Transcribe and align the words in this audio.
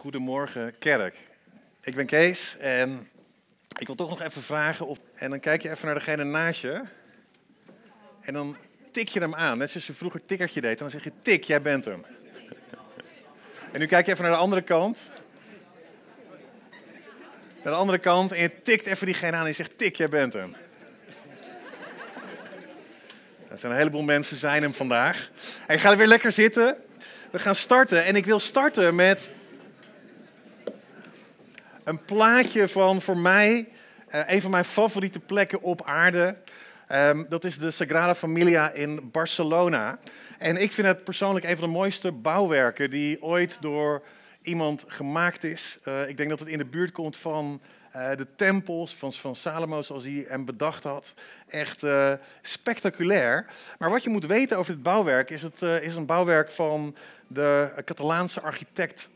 Goedemorgen 0.00 0.78
kerk. 0.78 1.16
Ik 1.80 1.94
ben 1.94 2.06
Kees 2.06 2.56
en 2.58 3.08
ik 3.78 3.86
wil 3.86 3.96
toch 3.96 4.08
nog 4.08 4.22
even 4.22 4.42
vragen 4.42 4.86
of... 4.86 4.98
En 5.14 5.30
dan 5.30 5.40
kijk 5.40 5.62
je 5.62 5.70
even 5.70 5.86
naar 5.86 5.94
degene 5.94 6.24
naast 6.24 6.60
je. 6.60 6.80
En 8.20 8.34
dan 8.34 8.56
tik 8.90 9.08
je 9.08 9.20
hem 9.20 9.34
aan, 9.34 9.58
net 9.58 9.70
zoals 9.70 9.86
je 9.86 9.92
vroeger 9.92 10.26
tikkertje 10.26 10.60
deed. 10.60 10.70
En 10.70 10.78
dan 10.78 10.90
zeg 10.90 11.04
je 11.04 11.12
tik, 11.22 11.44
jij 11.44 11.62
bent 11.62 11.84
hem. 11.84 12.04
En 13.72 13.80
nu 13.80 13.86
kijk 13.86 14.06
je 14.06 14.12
even 14.12 14.24
naar 14.24 14.32
de 14.32 14.38
andere 14.38 14.62
kant. 14.62 15.10
Naar 17.62 17.72
de 17.72 17.78
andere 17.78 17.98
kant 17.98 18.32
en 18.32 18.42
je 18.42 18.62
tikt 18.62 18.86
even 18.86 19.06
diegene 19.06 19.36
aan 19.36 19.42
en 19.42 19.48
je 19.48 19.54
zegt 19.54 19.78
tik, 19.78 19.96
jij 19.96 20.08
bent 20.08 20.32
hem. 20.32 20.56
Er 23.48 23.58
zijn 23.58 23.72
een 23.72 23.78
heleboel 23.78 24.02
mensen 24.02 24.36
zijn 24.36 24.62
hem 24.62 24.74
vandaag. 24.74 25.30
En 25.66 25.74
je 25.74 25.80
gaat 25.80 25.96
weer 25.96 26.06
lekker 26.06 26.32
zitten. 26.32 26.76
We 27.30 27.38
gaan 27.38 27.54
starten 27.54 28.04
en 28.04 28.16
ik 28.16 28.26
wil 28.26 28.40
starten 28.40 28.94
met 28.94 29.32
een 31.90 32.04
plaatje 32.04 32.68
van 32.68 33.02
voor 33.02 33.18
mij 33.18 33.68
uh, 34.14 34.20
een 34.26 34.40
van 34.40 34.50
mijn 34.50 34.64
favoriete 34.64 35.20
plekken 35.20 35.62
op 35.62 35.82
aarde. 35.84 36.36
Um, 36.92 37.26
dat 37.28 37.44
is 37.44 37.58
de 37.58 37.70
Sagrada 37.70 38.14
Familia 38.14 38.70
in 38.70 39.10
Barcelona. 39.12 39.98
En 40.38 40.56
ik 40.56 40.72
vind 40.72 40.86
het 40.86 41.04
persoonlijk 41.04 41.44
een 41.44 41.56
van 41.56 41.68
de 41.68 41.74
mooiste 41.74 42.12
bouwwerken 42.12 42.90
die 42.90 43.22
ooit 43.22 43.58
door 43.60 44.02
iemand 44.42 44.84
gemaakt 44.86 45.44
is. 45.44 45.78
Uh, 45.84 46.08
ik 46.08 46.16
denk 46.16 46.28
dat 46.28 46.38
het 46.38 46.48
in 46.48 46.58
de 46.58 46.64
buurt 46.64 46.92
komt 46.92 47.16
van 47.16 47.60
uh, 47.96 48.10
de 48.16 48.26
tempels 48.36 48.94
van, 48.94 49.12
van 49.12 49.36
zoals 49.36 50.04
hij 50.04 50.24
hem 50.28 50.44
bedacht 50.44 50.84
had. 50.84 51.14
Echt 51.48 51.82
spectaculair. 52.42 53.46
Maar 53.78 53.90
wat 53.90 54.02
je 54.02 54.10
moet 54.10 54.26
weten 54.26 54.58
over 54.58 54.72
dit 54.72 54.82
bouwwerk 54.82 55.30
is: 55.30 55.42
het 55.42 55.62
is 55.62 55.96
een 55.96 56.06
bouwwerk 56.06 56.50
van 56.50 56.96
de 57.26 57.72
Catalaanse 57.84 58.40
architect 58.40 59.08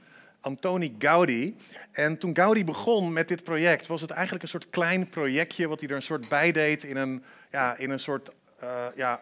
Antoni 0.45 0.95
Gaudi. 0.99 1.57
En 1.93 2.19
toen 2.19 2.37
Gaudi 2.37 2.65
begon 2.65 3.13
met 3.13 3.29
dit 3.29 3.45
project, 3.45 3.87
was 3.87 4.01
het 4.01 4.11
eigenlijk 4.11 4.43
een 4.43 4.49
soort 4.49 4.71
klein 4.71 5.09
projectje, 5.09 5.69
wat 5.69 5.81
hij 5.81 5.89
er 5.89 5.97
een 5.97 6.03
soort 6.03 6.29
bij 6.29 6.53
deed 6.53 6.85
in 6.85 6.97
een, 6.97 7.25
ja, 7.51 7.77
in 7.77 7.91
een 7.91 8.01
soort 8.01 8.31
uh, 8.65 8.85
ja, 8.95 9.21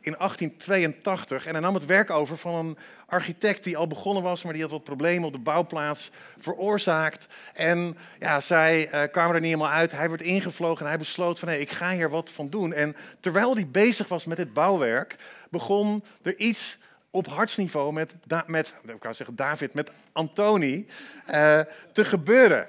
in 0.00 0.14
1882. 0.18 1.46
En 1.46 1.52
hij 1.52 1.60
nam 1.60 1.74
het 1.74 1.86
werk 1.86 2.10
over 2.10 2.36
van 2.36 2.54
een 2.54 2.76
architect 3.06 3.64
die 3.64 3.76
al 3.76 3.86
begonnen 3.86 4.22
was, 4.22 4.42
maar 4.42 4.52
die 4.52 4.62
had 4.62 4.70
wat 4.70 4.84
problemen 4.84 5.26
op 5.26 5.32
de 5.32 5.38
bouwplaats 5.38 6.10
veroorzaakt. 6.38 7.26
En 7.54 7.96
ja, 8.20 8.40
zij 8.40 8.86
uh, 8.86 9.02
kwamen 9.12 9.34
er 9.34 9.40
niet 9.40 9.50
helemaal 9.50 9.72
uit. 9.72 9.92
Hij 9.92 10.08
werd 10.08 10.22
ingevlogen 10.22 10.82
en 10.84 10.88
hij 10.88 10.98
besloot 10.98 11.38
van 11.38 11.48
hé, 11.48 11.54
ik 11.54 11.70
ga 11.70 11.90
hier 11.90 12.10
wat 12.10 12.30
van 12.30 12.48
doen. 12.48 12.72
En 12.72 12.96
terwijl 13.20 13.54
hij 13.54 13.68
bezig 13.68 14.08
was 14.08 14.24
met 14.24 14.36
dit 14.36 14.52
bouwwerk, 14.52 15.16
begon 15.50 16.04
er 16.22 16.36
iets 16.36 16.78
op 17.14 17.26
hartsniveau 17.26 17.92
met, 17.92 18.14
met 18.46 18.74
ik 18.86 19.00
kan 19.00 19.14
zeggen 19.14 19.36
David, 19.36 19.74
met 19.74 19.90
Antoni 20.12 20.86
uh, 21.30 21.60
te 21.92 22.04
gebeuren. 22.04 22.68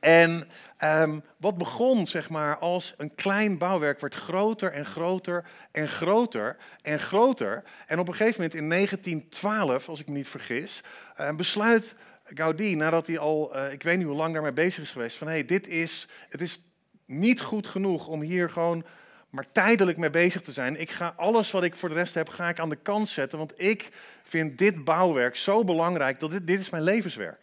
En 0.00 0.48
um, 0.84 1.22
wat 1.36 1.58
begon 1.58 2.06
zeg 2.06 2.30
maar 2.30 2.58
als 2.58 2.94
een 2.96 3.14
klein 3.14 3.58
bouwwerk 3.58 4.00
werd 4.00 4.14
groter 4.14 4.72
en 4.72 4.86
groter 4.86 5.44
en 5.72 5.88
groter 5.88 6.56
en 6.82 6.98
groter. 6.98 7.62
En 7.86 7.98
op 7.98 8.08
een 8.08 8.14
gegeven 8.14 8.40
moment 8.40 8.60
in 8.60 8.68
1912, 8.68 9.88
als 9.88 10.00
ik 10.00 10.08
me 10.08 10.14
niet 10.14 10.28
vergis, 10.28 10.82
uh, 11.20 11.34
besluit 11.34 11.94
Gaudi, 12.24 12.76
nadat 12.76 13.06
hij 13.06 13.18
al, 13.18 13.56
uh, 13.56 13.72
ik 13.72 13.82
weet 13.82 13.98
niet 13.98 14.06
hoe 14.06 14.16
lang 14.16 14.32
daarmee 14.32 14.52
bezig 14.52 14.82
is 14.82 14.90
geweest, 14.90 15.16
van 15.16 15.26
hé, 15.26 15.32
hey, 15.32 15.44
dit 15.44 15.66
is, 15.66 16.08
het 16.28 16.40
is 16.40 16.70
niet 17.06 17.40
goed 17.40 17.66
genoeg 17.66 18.06
om 18.06 18.20
hier 18.20 18.50
gewoon 18.50 18.84
maar 19.32 19.46
tijdelijk 19.52 19.98
mee 19.98 20.10
bezig 20.10 20.42
te 20.42 20.52
zijn. 20.52 20.80
Ik 20.80 20.90
ga 20.90 21.14
alles 21.16 21.50
wat 21.50 21.64
ik 21.64 21.76
voor 21.76 21.88
de 21.88 21.94
rest 21.94 22.14
heb, 22.14 22.28
ga 22.28 22.48
ik 22.48 22.58
aan 22.58 22.68
de 22.68 22.76
kant 22.82 23.08
zetten. 23.08 23.38
Want 23.38 23.60
ik 23.60 23.88
vind 24.22 24.58
dit 24.58 24.84
bouwwerk 24.84 25.36
zo 25.36 25.64
belangrijk, 25.64 26.20
dat 26.20 26.30
dit, 26.30 26.46
dit 26.46 26.60
is 26.60 26.70
mijn 26.70 26.82
levenswerk. 26.82 27.40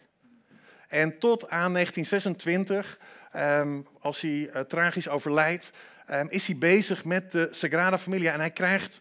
En 0.88 1.18
tot 1.18 1.50
aan 1.50 1.72
1926, 1.72 2.98
um, 3.36 3.86
als 4.00 4.20
hij 4.20 4.30
uh, 4.30 4.60
tragisch 4.60 5.08
overlijdt, 5.08 5.72
um, 6.10 6.28
is 6.28 6.46
hij 6.46 6.56
bezig 6.56 7.04
met 7.04 7.32
de 7.32 7.48
Sagrada 7.50 7.98
Familia. 7.98 8.32
En 8.32 8.40
hij 8.40 8.50
krijgt 8.50 9.00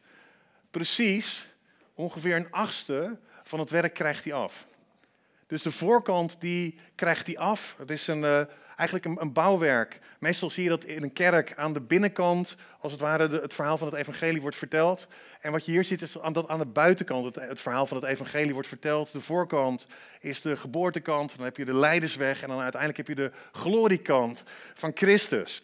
precies 0.71 1.47
ongeveer 1.93 2.35
een 2.35 2.51
achtste 2.51 3.17
van 3.43 3.59
het 3.59 3.69
werk 3.69 3.93
krijgt 3.93 4.23
hij 4.23 4.33
af. 4.33 4.67
Dus 5.47 5.61
de 5.61 5.71
voorkant 5.71 6.41
die 6.41 6.79
krijgt 6.95 7.25
hij 7.25 7.37
af. 7.37 7.75
Het 7.77 7.91
is 7.91 8.07
een, 8.07 8.21
uh, 8.21 8.41
eigenlijk 8.79 9.05
een, 9.05 9.21
een, 9.21 9.33
bouwwerk. 9.33 9.99
Meestal 10.19 10.51
zie 10.51 10.63
je 10.63 10.69
dat 10.69 10.83
in 10.83 11.03
een 11.03 11.13
kerk 11.13 11.53
aan 11.55 11.73
de 11.73 11.81
binnenkant, 11.81 12.55
als 12.79 12.91
het 12.91 13.01
ware, 13.01 13.27
de, 13.27 13.39
het 13.41 13.53
verhaal 13.53 13.77
van 13.77 13.87
het 13.87 13.95
evangelie 13.95 14.41
wordt 14.41 14.55
verteld. 14.55 15.07
En 15.41 15.51
wat 15.51 15.65
je 15.65 15.71
hier 15.71 15.83
ziet 15.83 16.01
is 16.01 16.11
dat 16.11 16.47
aan 16.47 16.59
de 16.59 16.65
buitenkant 16.65 17.35
het, 17.35 17.59
verhaal 17.59 17.85
van 17.85 17.97
het 17.97 18.05
evangelie 18.05 18.53
wordt 18.53 18.67
verteld. 18.67 19.11
De 19.11 19.21
voorkant 19.21 19.87
is 20.19 20.41
de 20.41 20.57
geboortekant, 20.57 21.35
dan 21.35 21.45
heb 21.45 21.57
je 21.57 21.65
de 21.65 21.73
leidersweg 21.73 22.41
en 22.41 22.47
dan 22.47 22.59
uiteindelijk 22.59 23.07
heb 23.07 23.17
je 23.17 23.23
de 23.23 23.31
gloriekant 23.51 24.43
van 24.73 24.91
Christus. 24.93 25.63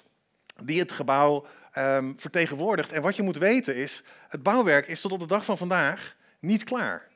Die 0.63 0.79
het 0.79 0.91
gebouw 0.91 1.45
um, 1.77 2.13
vertegenwoordigt. 2.17 2.91
En 2.91 3.01
wat 3.01 3.15
je 3.15 3.23
moet 3.23 3.37
weten 3.37 3.75
is, 3.75 4.03
het 4.27 4.43
bouwwerk 4.43 4.87
is 4.87 5.01
tot 5.01 5.11
op 5.11 5.19
de 5.19 5.25
dag 5.25 5.45
van 5.45 5.57
vandaag 5.57 6.15
niet 6.39 6.63
klaar. 6.63 7.07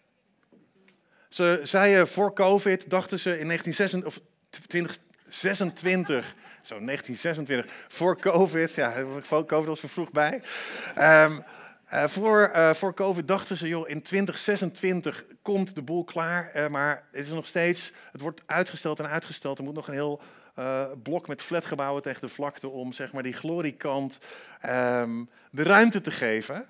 Ze 1.29 1.59
zeiden 1.63 2.07
voor 2.07 2.33
COVID, 2.33 2.89
dachten 2.89 3.19
ze 3.19 3.39
in 3.39 3.45
1926, 3.45 4.05
of 4.05 4.19
2026, 5.29 6.35
zo 6.61 6.79
1926, 6.85 7.73
voor 7.87 8.19
COVID, 8.19 8.73
ja, 8.73 8.93
COVID 9.29 9.67
was 9.67 9.83
er 9.83 9.89
vroeg 9.89 10.11
bij. 10.11 10.41
Um, 11.23 11.43
uh, 11.93 12.03
voor, 12.03 12.51
uh, 12.55 12.73
voor 12.73 12.93
COVID 12.93 13.27
dachten 13.27 13.57
ze, 13.57 13.67
joh, 13.67 13.89
in 13.89 14.01
2026 14.01 15.25
komt 15.41 15.75
de 15.75 15.81
boel 15.81 16.03
klaar, 16.03 16.51
uh, 16.55 16.67
maar 16.67 17.03
het 17.11 17.25
is 17.25 17.31
nog 17.31 17.47
steeds, 17.47 17.91
het 18.11 18.21
wordt 18.21 18.41
uitgesteld 18.45 18.99
en 18.99 19.09
uitgesteld. 19.09 19.57
Er 19.57 19.63
moet 19.63 19.73
nog 19.75 19.87
een 19.87 19.93
heel 19.93 20.21
blok 21.03 21.27
met 21.27 21.41
flatgebouwen 21.41 22.01
tegen 22.01 22.21
de 22.21 22.29
vlakte 22.29 22.69
om, 22.69 22.93
zeg 22.93 23.13
maar, 23.13 23.23
die 23.23 23.33
gloriekant 23.33 24.19
um, 24.65 25.29
de 25.51 25.63
ruimte 25.63 26.01
te 26.01 26.11
geven. 26.11 26.67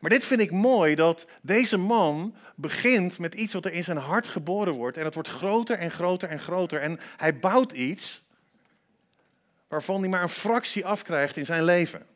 Maar 0.00 0.10
dit 0.10 0.24
vind 0.24 0.40
ik 0.40 0.50
mooi, 0.50 0.94
dat 0.94 1.26
deze 1.42 1.76
man 1.76 2.34
begint 2.54 3.18
met 3.18 3.34
iets 3.34 3.52
wat 3.52 3.64
er 3.64 3.72
in 3.72 3.84
zijn 3.84 3.96
hart 3.96 4.28
geboren 4.28 4.74
wordt. 4.74 4.96
En 4.96 5.04
het 5.04 5.14
wordt 5.14 5.28
groter 5.28 5.78
en 5.78 5.90
groter 5.90 6.28
en 6.28 6.40
groter. 6.40 6.80
En 6.80 7.00
hij 7.16 7.38
bouwt 7.38 7.72
iets 7.72 8.22
waarvan 9.68 10.00
hij 10.00 10.08
maar 10.08 10.22
een 10.22 10.28
fractie 10.28 10.86
afkrijgt 10.86 11.36
in 11.36 11.46
zijn 11.46 11.64
leven. 11.64 12.06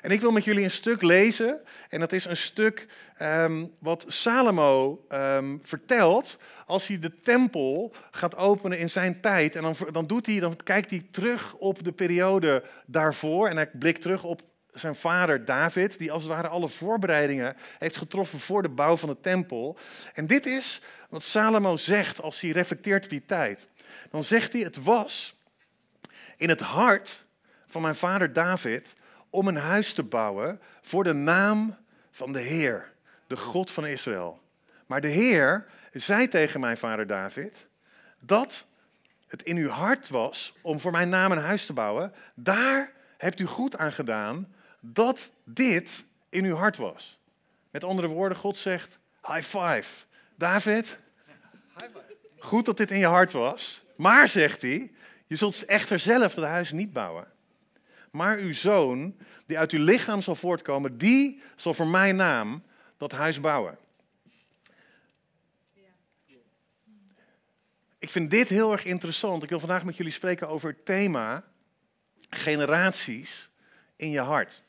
En 0.00 0.10
ik 0.10 0.20
wil 0.20 0.30
met 0.30 0.44
jullie 0.44 0.64
een 0.64 0.70
stuk 0.70 1.02
lezen. 1.02 1.60
En 1.88 2.00
dat 2.00 2.12
is 2.12 2.24
een 2.24 2.36
stuk 2.36 2.86
um, 3.22 3.72
wat 3.78 4.04
Salomo 4.08 5.04
um, 5.08 5.60
vertelt 5.62 6.38
als 6.66 6.86
hij 6.86 6.98
de 6.98 7.20
tempel 7.20 7.94
gaat 8.10 8.36
openen 8.36 8.78
in 8.78 8.90
zijn 8.90 9.20
tijd. 9.20 9.56
En 9.56 9.62
dan, 9.62 9.76
dan, 9.92 10.06
doet 10.06 10.26
hij, 10.26 10.40
dan 10.40 10.56
kijkt 10.56 10.90
hij 10.90 11.06
terug 11.10 11.54
op 11.54 11.84
de 11.84 11.92
periode 11.92 12.62
daarvoor. 12.86 13.48
En 13.48 13.56
hij 13.56 13.70
blikt 13.72 14.02
terug 14.02 14.24
op 14.24 14.42
zijn 14.74 14.94
vader 14.94 15.44
David, 15.44 15.98
die 15.98 16.12
als 16.12 16.22
het 16.22 16.32
ware 16.32 16.48
alle 16.48 16.68
voorbereidingen 16.68 17.56
heeft 17.78 17.96
getroffen 17.96 18.40
voor 18.40 18.62
de 18.62 18.68
bouw 18.68 18.96
van 18.96 19.08
de 19.08 19.20
tempel. 19.20 19.78
En 20.12 20.26
dit 20.26 20.46
is 20.46 20.80
wat 21.08 21.22
Salomo 21.22 21.76
zegt 21.76 22.20
als 22.20 22.40
hij 22.40 22.50
reflecteert 22.50 23.04
op 23.04 23.10
die 23.10 23.24
tijd. 23.24 23.68
Dan 24.10 24.24
zegt 24.24 24.52
hij, 24.52 24.62
het 24.62 24.82
was 24.82 25.36
in 26.36 26.48
het 26.48 26.60
hart 26.60 27.24
van 27.66 27.82
mijn 27.82 27.94
vader 27.94 28.32
David 28.32 28.94
om 29.30 29.48
een 29.48 29.56
huis 29.56 29.92
te 29.92 30.02
bouwen 30.02 30.60
voor 30.82 31.04
de 31.04 31.12
naam 31.12 31.76
van 32.10 32.32
de 32.32 32.40
Heer, 32.40 32.92
de 33.26 33.36
God 33.36 33.70
van 33.70 33.86
Israël. 33.86 34.40
Maar 34.86 35.00
de 35.00 35.08
Heer 35.08 35.66
zei 35.92 36.28
tegen 36.28 36.60
mijn 36.60 36.76
vader 36.76 37.06
David 37.06 37.66
dat 38.20 38.66
het 39.26 39.42
in 39.42 39.56
uw 39.56 39.68
hart 39.68 40.08
was 40.08 40.54
om 40.60 40.80
voor 40.80 40.92
mijn 40.92 41.08
naam 41.08 41.32
een 41.32 41.38
huis 41.38 41.66
te 41.66 41.72
bouwen. 41.72 42.12
Daar 42.34 42.92
hebt 43.16 43.40
u 43.40 43.44
goed 43.44 43.76
aan 43.76 43.92
gedaan 43.92 44.53
dat 44.92 45.32
dit 45.44 46.04
in 46.28 46.44
uw 46.44 46.54
hart 46.54 46.76
was. 46.76 47.18
Met 47.70 47.84
andere 47.84 48.08
woorden, 48.08 48.38
God 48.38 48.56
zegt, 48.56 48.98
high 49.22 49.42
five. 49.42 50.04
David, 50.36 50.98
goed 52.38 52.64
dat 52.64 52.76
dit 52.76 52.90
in 52.90 52.98
je 52.98 53.06
hart 53.06 53.32
was. 53.32 53.82
Maar, 53.96 54.28
zegt 54.28 54.62
hij, 54.62 54.92
je 55.26 55.36
zult 55.36 55.64
echter 55.64 55.98
zelf 55.98 56.34
dat 56.34 56.44
huis 56.44 56.72
niet 56.72 56.92
bouwen. 56.92 57.26
Maar 58.10 58.38
uw 58.38 58.52
zoon, 58.52 59.16
die 59.46 59.58
uit 59.58 59.72
uw 59.72 59.84
lichaam 59.84 60.22
zal 60.22 60.34
voortkomen, 60.34 60.98
die 60.98 61.40
zal 61.56 61.74
voor 61.74 61.86
mijn 61.86 62.16
naam 62.16 62.62
dat 62.96 63.12
huis 63.12 63.40
bouwen. 63.40 63.78
Ik 67.98 68.10
vind 68.10 68.30
dit 68.30 68.48
heel 68.48 68.72
erg 68.72 68.84
interessant. 68.84 69.42
Ik 69.42 69.48
wil 69.48 69.60
vandaag 69.60 69.84
met 69.84 69.96
jullie 69.96 70.12
spreken 70.12 70.48
over 70.48 70.68
het 70.68 70.84
thema 70.84 71.44
generaties 72.30 73.48
in 73.96 74.10
je 74.10 74.20
hart. 74.20 74.63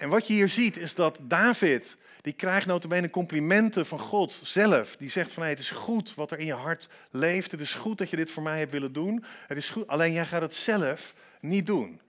En 0.00 0.08
wat 0.08 0.26
je 0.26 0.32
hier 0.32 0.48
ziet 0.48 0.76
is 0.76 0.94
dat 0.94 1.18
David, 1.22 1.96
die 2.20 2.32
krijgt 2.32 2.66
notabene 2.66 3.10
complimenten 3.10 3.86
van 3.86 3.98
God 3.98 4.40
zelf. 4.44 4.96
Die 4.96 5.10
zegt 5.10 5.32
van 5.32 5.42
hey, 5.42 5.52
het 5.52 5.60
is 5.60 5.70
goed 5.70 6.14
wat 6.14 6.30
er 6.30 6.38
in 6.38 6.46
je 6.46 6.52
hart 6.52 6.88
leeft. 7.10 7.50
Het 7.50 7.60
is 7.60 7.74
goed 7.74 7.98
dat 7.98 8.10
je 8.10 8.16
dit 8.16 8.30
voor 8.30 8.42
mij 8.42 8.58
hebt 8.58 8.72
willen 8.72 8.92
doen. 8.92 9.24
Het 9.46 9.56
is 9.56 9.70
goed, 9.70 9.86
alleen 9.86 10.12
jij 10.12 10.26
gaat 10.26 10.42
het 10.42 10.54
zelf 10.54 11.14
niet 11.40 11.66
doen. 11.66 12.00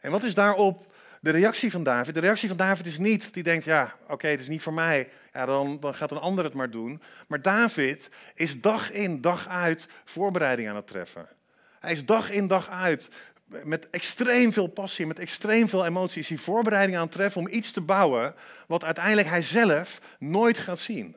En 0.00 0.10
wat 0.10 0.22
is 0.22 0.34
daarop 0.34 0.92
de 1.20 1.30
reactie 1.30 1.70
van 1.70 1.82
David? 1.82 2.14
De 2.14 2.20
reactie 2.20 2.48
van 2.48 2.56
David 2.56 2.86
is 2.86 2.98
niet, 2.98 3.34
die 3.34 3.42
denkt, 3.42 3.64
ja, 3.64 3.96
oké, 4.08 4.26
het 4.28 4.40
is 4.40 4.48
niet 4.48 4.62
voor 4.62 4.74
mij, 4.74 5.08
ja, 5.32 5.46
dan, 5.46 5.80
dan 5.80 5.94
gaat 5.94 6.10
een 6.10 6.18
ander 6.18 6.44
het 6.44 6.54
maar 6.54 6.70
doen. 6.70 7.02
Maar 7.28 7.42
David 7.42 8.08
is 8.34 8.60
dag 8.60 8.92
in, 8.92 9.20
dag 9.20 9.48
uit 9.48 9.88
voorbereiding 10.04 10.68
aan 10.68 10.76
het 10.76 10.86
treffen. 10.86 11.28
Hij 11.80 11.92
is 11.92 12.04
dag 12.04 12.30
in, 12.30 12.46
dag 12.46 12.70
uit 12.70 13.08
met 13.46 13.90
extreem 13.90 14.52
veel 14.52 14.66
passie, 14.66 15.06
met 15.06 15.18
extreem 15.18 15.68
veel 15.68 15.86
emotie, 15.86 16.20
is 16.20 16.28
hij 16.28 16.38
voorbereiding 16.38 16.96
aan 16.96 17.04
het 17.04 17.12
treffen 17.12 17.40
om 17.40 17.48
iets 17.48 17.70
te 17.70 17.80
bouwen 17.80 18.34
wat 18.66 18.84
uiteindelijk 18.84 19.28
hij 19.28 19.42
zelf 19.42 20.00
nooit 20.18 20.58
gaat 20.58 20.80
zien. 20.80 21.16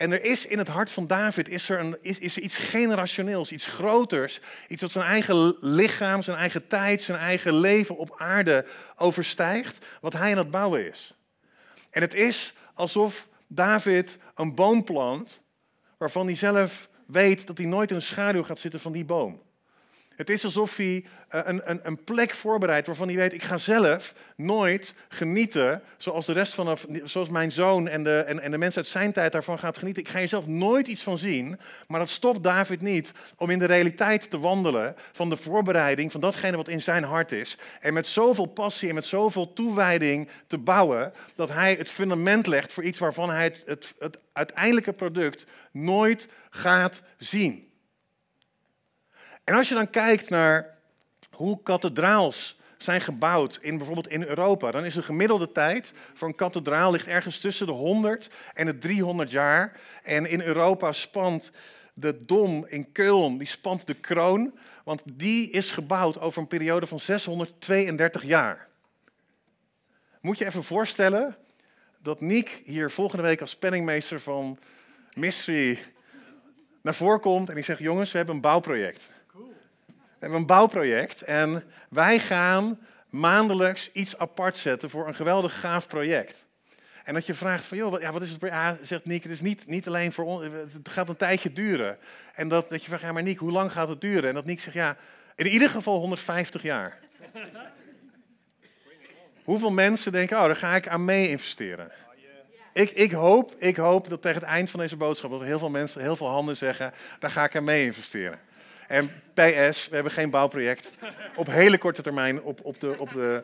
En 0.00 0.12
er 0.12 0.24
is 0.24 0.46
in 0.46 0.58
het 0.58 0.68
hart 0.68 0.90
van 0.90 1.06
David 1.06 1.48
is 1.48 1.68
er, 1.68 1.80
een, 1.80 1.96
is, 2.00 2.18
is 2.18 2.38
iets 2.38 2.56
generationeels, 2.56 3.52
iets 3.52 3.66
groters. 3.66 4.40
Iets 4.68 4.82
wat 4.82 4.90
zijn 4.90 5.04
eigen 5.04 5.56
lichaam, 5.60 6.22
zijn 6.22 6.36
eigen 6.36 6.66
tijd, 6.66 7.02
zijn 7.02 7.18
eigen 7.18 7.54
leven 7.54 7.96
op 7.96 8.14
aarde 8.16 8.66
overstijgt. 8.96 9.86
Wat 10.00 10.12
hij 10.12 10.30
aan 10.30 10.38
het 10.38 10.50
bouwen 10.50 10.86
is. 10.86 11.14
En 11.90 12.00
het 12.00 12.14
is 12.14 12.54
alsof 12.74 13.28
David 13.46 14.18
een 14.34 14.54
boom 14.54 14.84
plant 14.84 15.42
waarvan 15.98 16.26
hij 16.26 16.36
zelf 16.36 16.88
weet 17.06 17.46
dat 17.46 17.58
hij 17.58 17.66
nooit 17.66 17.90
in 17.90 17.96
de 17.96 18.02
schaduw 18.02 18.42
gaat 18.42 18.58
zitten 18.58 18.80
van 18.80 18.92
die 18.92 19.04
boom. 19.04 19.42
Het 20.20 20.30
is 20.30 20.44
alsof 20.44 20.76
hij 20.76 21.04
eh, 21.28 21.40
een, 21.44 21.60
een, 21.64 21.80
een 21.82 22.04
plek 22.04 22.34
voorbereidt 22.34 22.86
waarvan 22.86 23.08
hij 23.08 23.16
weet, 23.16 23.34
ik 23.34 23.42
ga 23.42 23.58
zelf 23.58 24.14
nooit 24.36 24.94
genieten 25.08 25.82
zoals 25.96 26.26
de 26.26 26.32
rest 26.32 26.54
van, 26.54 26.78
zoals 27.04 27.28
mijn 27.28 27.52
zoon 27.52 27.88
en 27.88 28.02
de, 28.02 28.18
en, 28.18 28.40
en 28.40 28.50
de 28.50 28.58
mensen 28.58 28.82
uit 28.82 28.90
zijn 28.90 29.12
tijd 29.12 29.32
daarvan 29.32 29.58
gaat 29.58 29.78
genieten. 29.78 30.02
Ik 30.02 30.08
ga 30.08 30.18
hier 30.18 30.28
zelf 30.28 30.46
nooit 30.46 30.86
iets 30.86 31.02
van 31.02 31.18
zien, 31.18 31.58
maar 31.88 31.98
dat 31.98 32.08
stopt 32.08 32.42
David 32.42 32.80
niet 32.80 33.12
om 33.36 33.50
in 33.50 33.58
de 33.58 33.66
realiteit 33.66 34.30
te 34.30 34.38
wandelen 34.38 34.96
van 35.12 35.30
de 35.30 35.36
voorbereiding 35.36 36.12
van 36.12 36.20
datgene 36.20 36.56
wat 36.56 36.68
in 36.68 36.82
zijn 36.82 37.04
hart 37.04 37.32
is. 37.32 37.58
En 37.80 37.94
met 37.94 38.06
zoveel 38.06 38.46
passie 38.46 38.88
en 38.88 38.94
met 38.94 39.04
zoveel 39.04 39.52
toewijding 39.52 40.28
te 40.46 40.58
bouwen, 40.58 41.12
dat 41.34 41.48
hij 41.48 41.74
het 41.74 41.90
fundament 41.90 42.46
legt 42.46 42.72
voor 42.72 42.84
iets 42.84 42.98
waarvan 42.98 43.30
hij 43.30 43.44
het, 43.44 43.62
het, 43.66 43.94
het 43.98 44.18
uiteindelijke 44.32 44.92
product 44.92 45.46
nooit 45.72 46.28
gaat 46.50 47.02
zien. 47.18 47.69
En 49.44 49.54
als 49.54 49.68
je 49.68 49.74
dan 49.74 49.90
kijkt 49.90 50.30
naar 50.30 50.78
hoe 51.30 51.62
kathedraals 51.62 52.58
zijn 52.78 53.00
gebouwd 53.00 53.58
in 53.60 53.76
bijvoorbeeld 53.76 54.08
in 54.08 54.22
Europa, 54.22 54.70
dan 54.70 54.84
is 54.84 54.94
de 54.94 55.02
gemiddelde 55.02 55.52
tijd 55.52 55.92
voor 56.14 56.28
een 56.28 56.34
kathedraal 56.34 56.90
ligt 56.90 57.06
ergens 57.06 57.40
tussen 57.40 57.66
de 57.66 57.72
100 57.72 58.30
en 58.54 58.66
de 58.66 58.78
300 58.78 59.30
jaar. 59.30 59.80
En 60.02 60.26
in 60.26 60.40
Europa 60.40 60.92
spant 60.92 61.52
de 61.94 62.24
Dom 62.24 62.66
in 62.68 62.86
Köln, 62.86 63.38
die 63.38 63.46
spant 63.46 63.86
de 63.86 63.94
kroon, 63.94 64.58
want 64.84 65.02
die 65.12 65.50
is 65.50 65.70
gebouwd 65.70 66.20
over 66.20 66.40
een 66.40 66.48
periode 66.48 66.86
van 66.86 67.00
632 67.00 68.22
jaar. 68.22 68.68
Moet 70.20 70.38
je 70.38 70.46
even 70.46 70.64
voorstellen 70.64 71.36
dat 71.98 72.20
Niek 72.20 72.62
hier 72.64 72.90
volgende 72.90 73.22
week 73.22 73.40
als 73.40 73.56
penningmeester 73.56 74.20
van 74.20 74.58
Mystery 75.14 75.78
naar 76.82 76.94
voren 76.94 77.20
komt 77.20 77.48
en 77.48 77.54
die 77.54 77.64
zegt: 77.64 77.78
Jongens, 77.78 78.10
we 78.10 78.16
hebben 78.16 78.34
een 78.34 78.40
bouwproject. 78.40 79.08
We 80.20 80.26
hebben 80.26 80.40
een 80.40 80.46
bouwproject 80.46 81.22
en 81.22 81.64
wij 81.88 82.18
gaan 82.18 82.78
maandelijks 83.08 83.92
iets 83.92 84.18
apart 84.18 84.56
zetten 84.56 84.90
voor 84.90 85.08
een 85.08 85.14
geweldig 85.14 85.60
gaaf 85.60 85.86
project. 85.86 86.46
En 87.04 87.14
dat 87.14 87.26
je 87.26 87.34
vraagt 87.34 87.66
van, 87.66 87.76
joh, 87.76 88.00
ja, 88.00 88.12
wat 88.12 88.22
is 88.22 88.30
het? 88.30 88.40
Ja, 88.40 88.78
zegt 88.82 89.04
Niek, 89.04 89.22
het 89.22 89.32
is 89.32 89.40
niet, 89.40 89.66
niet 89.66 89.86
alleen 89.86 90.12
voor 90.12 90.24
ons, 90.24 90.46
het 90.72 90.88
gaat 90.88 91.08
een 91.08 91.16
tijdje 91.16 91.52
duren. 91.52 91.98
En 92.34 92.48
dat, 92.48 92.70
dat 92.70 92.80
je 92.80 92.88
vraagt, 92.88 93.02
ja, 93.02 93.12
maar 93.12 93.22
Niek, 93.22 93.38
hoe 93.38 93.52
lang 93.52 93.72
gaat 93.72 93.88
het 93.88 94.00
duren? 94.00 94.28
En 94.28 94.34
dat 94.34 94.44
Niek 94.44 94.60
zegt, 94.60 94.76
ja, 94.76 94.96
in 95.34 95.46
ieder 95.46 95.70
geval 95.70 95.98
150 95.98 96.62
jaar. 96.62 96.98
Hoeveel 99.44 99.70
mensen 99.70 100.12
denken, 100.12 100.36
oh, 100.36 100.44
daar 100.44 100.56
ga 100.56 100.74
ik 100.74 100.88
aan 100.88 101.04
mee 101.04 101.28
investeren? 101.28 101.92
Ik, 102.72 102.90
ik, 102.90 103.12
hoop, 103.12 103.54
ik 103.58 103.76
hoop 103.76 104.08
dat 104.08 104.22
tegen 104.22 104.40
het 104.40 104.50
eind 104.50 104.70
van 104.70 104.80
deze 104.80 104.96
boodschap, 104.96 105.30
dat 105.30 105.42
heel 105.42 105.58
veel 105.58 105.70
mensen, 105.70 106.00
heel 106.00 106.16
veel 106.16 106.28
handen 106.28 106.56
zeggen, 106.56 106.92
daar 107.18 107.30
ga 107.30 107.44
ik 107.44 107.56
aan 107.56 107.64
mee 107.64 107.84
investeren. 107.84 108.40
En 108.90 109.06
PS, 109.34 109.88
we 109.88 109.94
hebben 109.94 110.12
geen 110.12 110.30
bouwproject 110.30 110.90
op 111.36 111.46
hele 111.46 111.78
korte 111.78 112.02
termijn 112.02 112.42
op, 112.42 112.60
op, 112.62 112.80
de, 112.80 112.98
op, 112.98 113.10
de, 113.12 113.42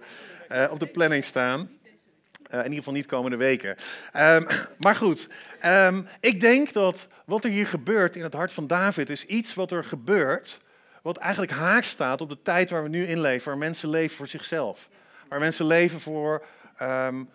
uh, 0.52 0.66
op 0.70 0.80
de 0.80 0.86
planning 0.86 1.24
staan. 1.24 1.58
Uh, 1.60 2.58
in 2.58 2.62
ieder 2.62 2.76
geval 2.76 2.92
niet 2.92 3.06
komende 3.06 3.36
weken. 3.36 3.76
Um, 4.16 4.46
maar 4.78 4.94
goed, 4.94 5.28
um, 5.64 6.08
ik 6.20 6.40
denk 6.40 6.72
dat 6.72 7.08
wat 7.24 7.44
er 7.44 7.50
hier 7.50 7.66
gebeurt 7.66 8.16
in 8.16 8.22
het 8.22 8.32
hart 8.32 8.52
van 8.52 8.66
David 8.66 9.10
is 9.10 9.24
iets 9.24 9.54
wat 9.54 9.70
er 9.70 9.84
gebeurt, 9.84 10.60
wat 11.02 11.16
eigenlijk 11.16 11.52
haak 11.52 11.84
staat 11.84 12.20
op 12.20 12.28
de 12.28 12.42
tijd 12.42 12.70
waar 12.70 12.82
we 12.82 12.88
nu 12.88 13.06
in 13.06 13.20
leven, 13.20 13.48
waar 13.48 13.58
mensen 13.58 13.88
leven 13.88 14.16
voor 14.16 14.28
zichzelf. 14.28 14.88
Waar 15.28 15.40
mensen 15.40 15.66
leven 15.66 16.00
voor 16.00 16.46
um, 16.82 17.28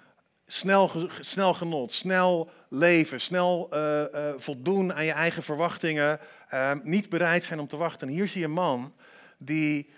snel, 0.48 0.92
snel 1.20 1.54
genot, 1.54 1.92
snel 1.92 2.52
leven, 2.70 3.22
snel 3.22 3.70
uh, 3.74 4.04
voldoen 4.38 4.94
aan 4.94 5.06
je 5.06 5.12
eigen 5.12 5.44
verwachtingen, 5.44 6.20
uh, 6.54 6.72
niet 6.84 7.10
bereid 7.10 7.44
zijn 7.44 7.60
om 7.60 7.68
te 7.68 7.78
wachten. 7.78 8.08
hier 8.08 8.28
zie 8.28 8.40
je 8.40 8.46
een 8.46 8.52
man 8.52 8.94
die 9.38 9.90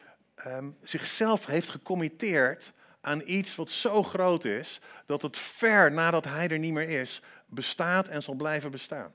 um, 0.48 0.78
zichzelf 0.84 1.46
heeft 1.46 1.70
gecommitteerd 1.70 2.74
aan 3.02 3.22
iets 3.26 3.56
wat 3.56 3.70
zo 3.70 4.04
groot 4.04 4.46
is, 4.46 4.80
dat 5.06 5.22
het 5.22 5.38
ver 5.38 5.92
nadat 5.92 6.26
hij 6.26 6.48
er 6.48 6.60
niet 6.60 6.74
meer 6.74 6.90
is, 6.90 7.22
bestaat 7.46 8.08
en 8.08 8.24
zal 8.24 8.34
blijven 8.34 8.72
bestaan. 8.72 9.14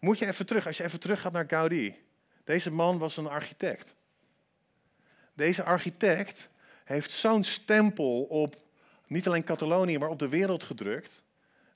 Moet 0.00 0.18
je 0.18 0.26
even 0.26 0.46
terug, 0.46 0.66
als 0.66 0.76
je 0.76 0.84
even 0.84 1.00
terug 1.00 1.20
gaat 1.20 1.32
naar 1.32 1.48
Gaudi. 1.48 1.98
Deze 2.44 2.70
man 2.70 2.98
was 2.98 3.16
een 3.16 3.28
architect. 3.28 3.96
Deze 5.34 5.62
architect 5.62 6.48
heeft 6.84 7.10
zo'n 7.10 7.44
stempel 7.44 8.22
op 8.22 8.56
niet 9.06 9.26
alleen 9.26 9.44
Catalonië, 9.44 9.98
maar 9.98 10.08
op 10.08 10.18
de 10.18 10.28
wereld 10.28 10.62
gedrukt. 10.62 11.24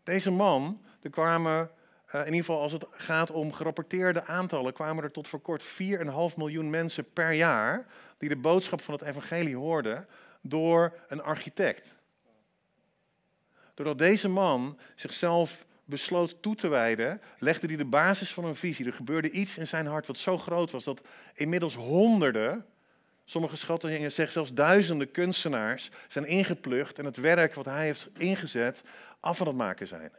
Deze 0.02 0.30
man, 0.30 0.82
er 1.02 1.10
kwamen, 1.10 1.70
in 2.12 2.24
ieder 2.24 2.34
geval 2.34 2.60
als 2.60 2.72
het 2.72 2.86
gaat 2.90 3.30
om 3.30 3.52
gerapporteerde 3.52 4.24
aantallen, 4.24 4.72
kwamen 4.72 5.04
er 5.04 5.10
tot 5.10 5.28
voor 5.28 5.40
kort 5.40 5.62
4,5 5.62 5.68
miljoen 6.36 6.70
mensen 6.70 7.12
per 7.12 7.32
jaar 7.32 7.86
die 8.18 8.28
de 8.28 8.36
boodschap 8.36 8.80
van 8.80 8.94
het 8.94 9.02
evangelie 9.02 9.56
hoorden 9.56 10.06
door 10.40 10.92
een 11.08 11.22
architect. 11.22 11.96
Doordat 13.74 13.98
deze 13.98 14.28
man 14.28 14.78
zichzelf 14.94 15.66
besloot 15.84 16.42
toe 16.42 16.54
te 16.54 16.68
wijden, 16.68 17.20
legde 17.38 17.66
hij 17.66 17.76
de 17.76 17.84
basis 17.84 18.32
van 18.32 18.44
een 18.44 18.56
visie. 18.56 18.86
Er 18.86 18.92
gebeurde 18.92 19.30
iets 19.30 19.58
in 19.58 19.66
zijn 19.66 19.86
hart 19.86 20.06
wat 20.06 20.18
zo 20.18 20.38
groot 20.38 20.70
was 20.70 20.84
dat 20.84 21.00
inmiddels 21.34 21.74
honderden 21.74 22.66
Sommige 23.28 23.56
schattingen 23.56 24.12
zeggen 24.12 24.32
zelfs 24.32 24.52
duizenden 24.52 25.10
kunstenaars 25.10 25.90
zijn 26.08 26.24
ingeplucht 26.24 26.98
en 26.98 27.04
het 27.04 27.16
werk 27.16 27.54
wat 27.54 27.64
hij 27.64 27.84
heeft 27.84 28.08
ingezet 28.16 28.82
af 29.20 29.40
aan 29.40 29.46
het 29.46 29.56
maken 29.56 29.86
zijn. 29.86 30.12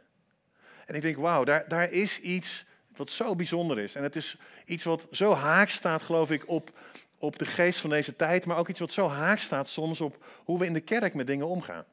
En 0.88 0.94
ik 0.94 1.02
denk, 1.02 1.16
wauw, 1.16 1.44
daar, 1.44 1.68
daar 1.68 1.92
is 1.92 2.20
iets 2.20 2.64
wat 2.96 3.10
zo 3.10 3.34
bijzonder 3.34 3.78
is. 3.78 3.94
En 3.94 4.02
het 4.02 4.16
is 4.16 4.36
iets 4.64 4.84
wat 4.84 5.06
zo 5.10 5.34
haak 5.34 5.68
staat, 5.68 6.02
geloof 6.02 6.30
ik, 6.30 6.48
op, 6.48 6.78
op 7.18 7.38
de 7.38 7.46
geest 7.46 7.80
van 7.80 7.90
deze 7.90 8.16
tijd, 8.16 8.46
maar 8.46 8.56
ook 8.56 8.68
iets 8.68 8.80
wat 8.80 8.92
zo 8.92 9.08
haak 9.08 9.38
staat 9.38 9.68
soms 9.68 10.00
op 10.00 10.24
hoe 10.44 10.58
we 10.58 10.66
in 10.66 10.72
de 10.72 10.80
kerk 10.80 11.14
met 11.14 11.26
dingen 11.26 11.48
omgaan. 11.48 11.84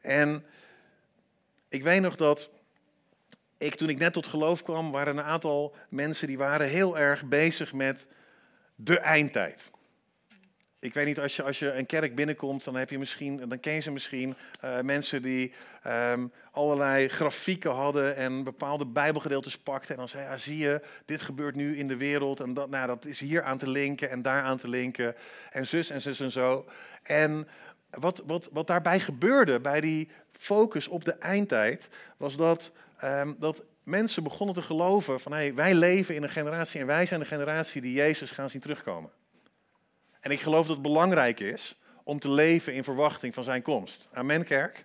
En 0.00 0.44
ik 1.68 1.82
weet 1.82 2.00
nog 2.00 2.16
dat 2.16 2.50
ik, 3.58 3.74
toen 3.74 3.88
ik 3.88 3.98
net 3.98 4.12
tot 4.12 4.26
geloof 4.26 4.62
kwam, 4.62 4.90
waren 4.90 5.16
een 5.16 5.24
aantal 5.24 5.74
mensen 5.88 6.26
die 6.26 6.38
waren 6.38 6.68
heel 6.68 6.98
erg 6.98 7.24
bezig 7.24 7.72
met 7.72 8.06
de 8.74 8.98
eindtijd. 8.98 9.70
Ik 10.84 10.94
weet 10.94 11.06
niet, 11.06 11.20
als 11.20 11.36
je, 11.36 11.42
als 11.42 11.58
je 11.58 11.72
een 11.72 11.86
kerk 11.86 12.14
binnenkomt, 12.14 12.64
dan, 12.64 12.76
heb 12.76 12.90
je 12.90 12.98
misschien, 12.98 13.48
dan 13.48 13.60
ken 13.60 13.72
je 13.72 13.80
ze 13.80 13.90
misschien 13.90 14.34
uh, 14.64 14.80
mensen 14.80 15.22
die 15.22 15.52
um, 15.86 16.32
allerlei 16.50 17.08
grafieken 17.08 17.70
hadden 17.70 18.16
en 18.16 18.44
bepaalde 18.44 18.86
bijbelgedeeltes 18.86 19.58
pakten. 19.58 19.90
En 19.90 19.96
dan 19.96 20.08
zei 20.08 20.22
ja, 20.22 20.36
zie 20.36 20.58
je, 20.58 20.80
dit 21.04 21.22
gebeurt 21.22 21.54
nu 21.54 21.76
in 21.76 21.88
de 21.88 21.96
wereld 21.96 22.40
en 22.40 22.54
dat, 22.54 22.70
nou, 22.70 22.86
dat 22.86 23.04
is 23.04 23.20
hier 23.20 23.42
aan 23.42 23.58
te 23.58 23.70
linken 23.70 24.10
en 24.10 24.22
daar 24.22 24.42
aan 24.42 24.56
te 24.56 24.68
linken. 24.68 25.14
En 25.50 25.66
zus 25.66 25.90
en 25.90 26.00
zus 26.00 26.20
en 26.20 26.30
zo. 26.30 26.64
En 27.02 27.48
wat, 27.90 28.22
wat, 28.26 28.48
wat 28.52 28.66
daarbij 28.66 29.00
gebeurde, 29.00 29.60
bij 29.60 29.80
die 29.80 30.10
focus 30.32 30.88
op 30.88 31.04
de 31.04 31.12
eindtijd, 31.12 31.88
was 32.16 32.36
dat, 32.36 32.72
um, 33.04 33.36
dat 33.38 33.64
mensen 33.82 34.22
begonnen 34.22 34.54
te 34.54 34.62
geloven 34.62 35.20
van 35.20 35.32
hey, 35.32 35.54
wij 35.54 35.74
leven 35.74 36.14
in 36.14 36.22
een 36.22 36.30
generatie 36.30 36.80
en 36.80 36.86
wij 36.86 37.06
zijn 37.06 37.20
de 37.20 37.26
generatie 37.26 37.80
die 37.80 37.92
Jezus 37.92 38.30
gaan 38.30 38.50
zien 38.50 38.60
terugkomen. 38.60 39.10
En 40.24 40.30
ik 40.30 40.40
geloof 40.40 40.66
dat 40.66 40.76
het 40.76 40.82
belangrijk 40.82 41.40
is 41.40 41.76
om 42.04 42.18
te 42.18 42.30
leven 42.30 42.74
in 42.74 42.84
verwachting 42.84 43.34
van 43.34 43.44
zijn 43.44 43.62
komst. 43.62 44.08
Amen, 44.12 44.44
kerk. 44.44 44.84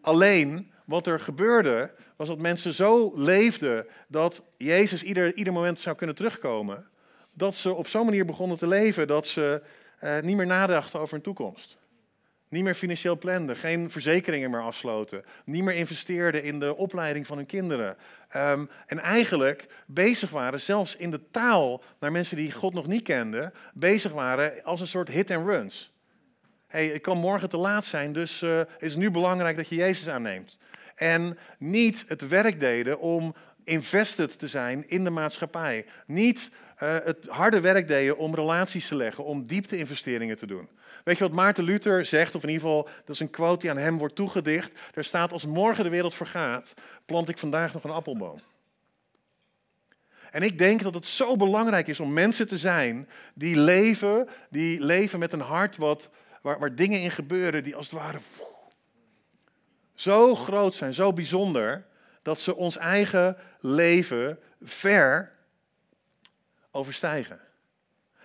Alleen 0.00 0.72
wat 0.84 1.06
er 1.06 1.20
gebeurde 1.20 1.92
was 2.16 2.28
dat 2.28 2.38
mensen 2.38 2.74
zo 2.74 3.12
leefden 3.16 3.86
dat 4.08 4.42
Jezus 4.56 5.02
ieder, 5.02 5.34
ieder 5.34 5.52
moment 5.52 5.78
zou 5.78 5.96
kunnen 5.96 6.16
terugkomen. 6.16 6.88
Dat 7.32 7.54
ze 7.54 7.74
op 7.74 7.86
zo'n 7.86 8.04
manier 8.04 8.24
begonnen 8.24 8.58
te 8.58 8.66
leven 8.66 9.06
dat 9.06 9.26
ze 9.26 9.62
uh, 10.00 10.20
niet 10.20 10.36
meer 10.36 10.46
nadachten 10.46 11.00
over 11.00 11.14
hun 11.14 11.22
toekomst. 11.22 11.76
Niet 12.50 12.62
meer 12.62 12.74
financieel 12.74 13.18
planden, 13.18 13.56
geen 13.56 13.90
verzekeringen 13.90 14.50
meer 14.50 14.62
afsloten. 14.62 15.24
Niet 15.44 15.62
meer 15.62 15.74
investeerden 15.74 16.42
in 16.42 16.60
de 16.60 16.76
opleiding 16.76 17.26
van 17.26 17.36
hun 17.36 17.46
kinderen. 17.46 17.96
Um, 18.36 18.70
en 18.86 18.98
eigenlijk 18.98 19.66
bezig 19.86 20.30
waren, 20.30 20.60
zelfs 20.60 20.96
in 20.96 21.10
de 21.10 21.30
taal 21.30 21.82
naar 22.00 22.12
mensen 22.12 22.36
die 22.36 22.52
God 22.52 22.74
nog 22.74 22.86
niet 22.86 23.02
kenden, 23.02 23.52
bezig 23.74 24.12
waren 24.12 24.62
als 24.62 24.80
een 24.80 24.86
soort 24.86 25.08
hit 25.08 25.30
and 25.30 25.46
runs. 25.46 25.92
hey, 26.66 26.86
het 26.86 27.02
kan 27.02 27.18
morgen 27.18 27.48
te 27.48 27.56
laat 27.56 27.84
zijn, 27.84 28.12
dus 28.12 28.42
uh, 28.42 28.60
is 28.78 28.96
nu 28.96 29.10
belangrijk 29.10 29.56
dat 29.56 29.68
je 29.68 29.74
Jezus 29.74 30.08
aanneemt. 30.08 30.58
En 31.00 31.38
niet 31.58 32.04
het 32.08 32.28
werk 32.28 32.60
deden 32.60 32.98
om 32.98 33.34
invested 33.64 34.38
te 34.38 34.48
zijn 34.48 34.88
in 34.88 35.04
de 35.04 35.10
maatschappij. 35.10 35.86
Niet 36.06 36.50
uh, 36.82 36.96
het 37.04 37.26
harde 37.28 37.60
werk 37.60 37.88
deden 37.88 38.16
om 38.16 38.34
relaties 38.34 38.88
te 38.88 38.96
leggen, 38.96 39.24
om 39.24 39.46
diepte-investeringen 39.46 40.36
te 40.36 40.46
doen. 40.46 40.68
Weet 41.04 41.18
je 41.18 41.24
wat 41.24 41.32
Maarten 41.32 41.64
Luther 41.64 42.04
zegt, 42.04 42.34
of 42.34 42.42
in 42.42 42.48
ieder 42.48 42.66
geval, 42.66 42.88
dat 43.04 43.14
is 43.14 43.20
een 43.20 43.30
quote 43.30 43.60
die 43.60 43.70
aan 43.70 43.76
hem 43.76 43.98
wordt 43.98 44.14
toegedicht. 44.14 44.72
Er 44.94 45.04
staat, 45.04 45.32
als 45.32 45.46
morgen 45.46 45.84
de 45.84 45.90
wereld 45.90 46.14
vergaat, 46.14 46.74
plant 47.04 47.28
ik 47.28 47.38
vandaag 47.38 47.72
nog 47.72 47.84
een 47.84 47.90
appelboom. 47.90 48.40
En 50.30 50.42
ik 50.42 50.58
denk 50.58 50.82
dat 50.82 50.94
het 50.94 51.06
zo 51.06 51.36
belangrijk 51.36 51.86
is 51.86 52.00
om 52.00 52.12
mensen 52.12 52.46
te 52.46 52.58
zijn 52.58 53.08
die 53.34 53.56
leven, 53.56 54.28
die 54.50 54.80
leven 54.80 55.18
met 55.18 55.32
een 55.32 55.40
hart 55.40 55.76
wat, 55.76 56.10
waar, 56.42 56.58
waar 56.58 56.74
dingen 56.74 57.00
in 57.00 57.10
gebeuren 57.10 57.64
die 57.64 57.76
als 57.76 57.90
het 57.90 58.00
ware 58.00 58.18
zo 60.00 60.34
groot 60.34 60.74
zijn, 60.74 60.94
zo 60.94 61.12
bijzonder, 61.12 61.86
dat 62.22 62.40
ze 62.40 62.56
ons 62.56 62.76
eigen 62.76 63.36
leven 63.58 64.38
ver 64.62 65.32
overstijgen. 66.70 67.40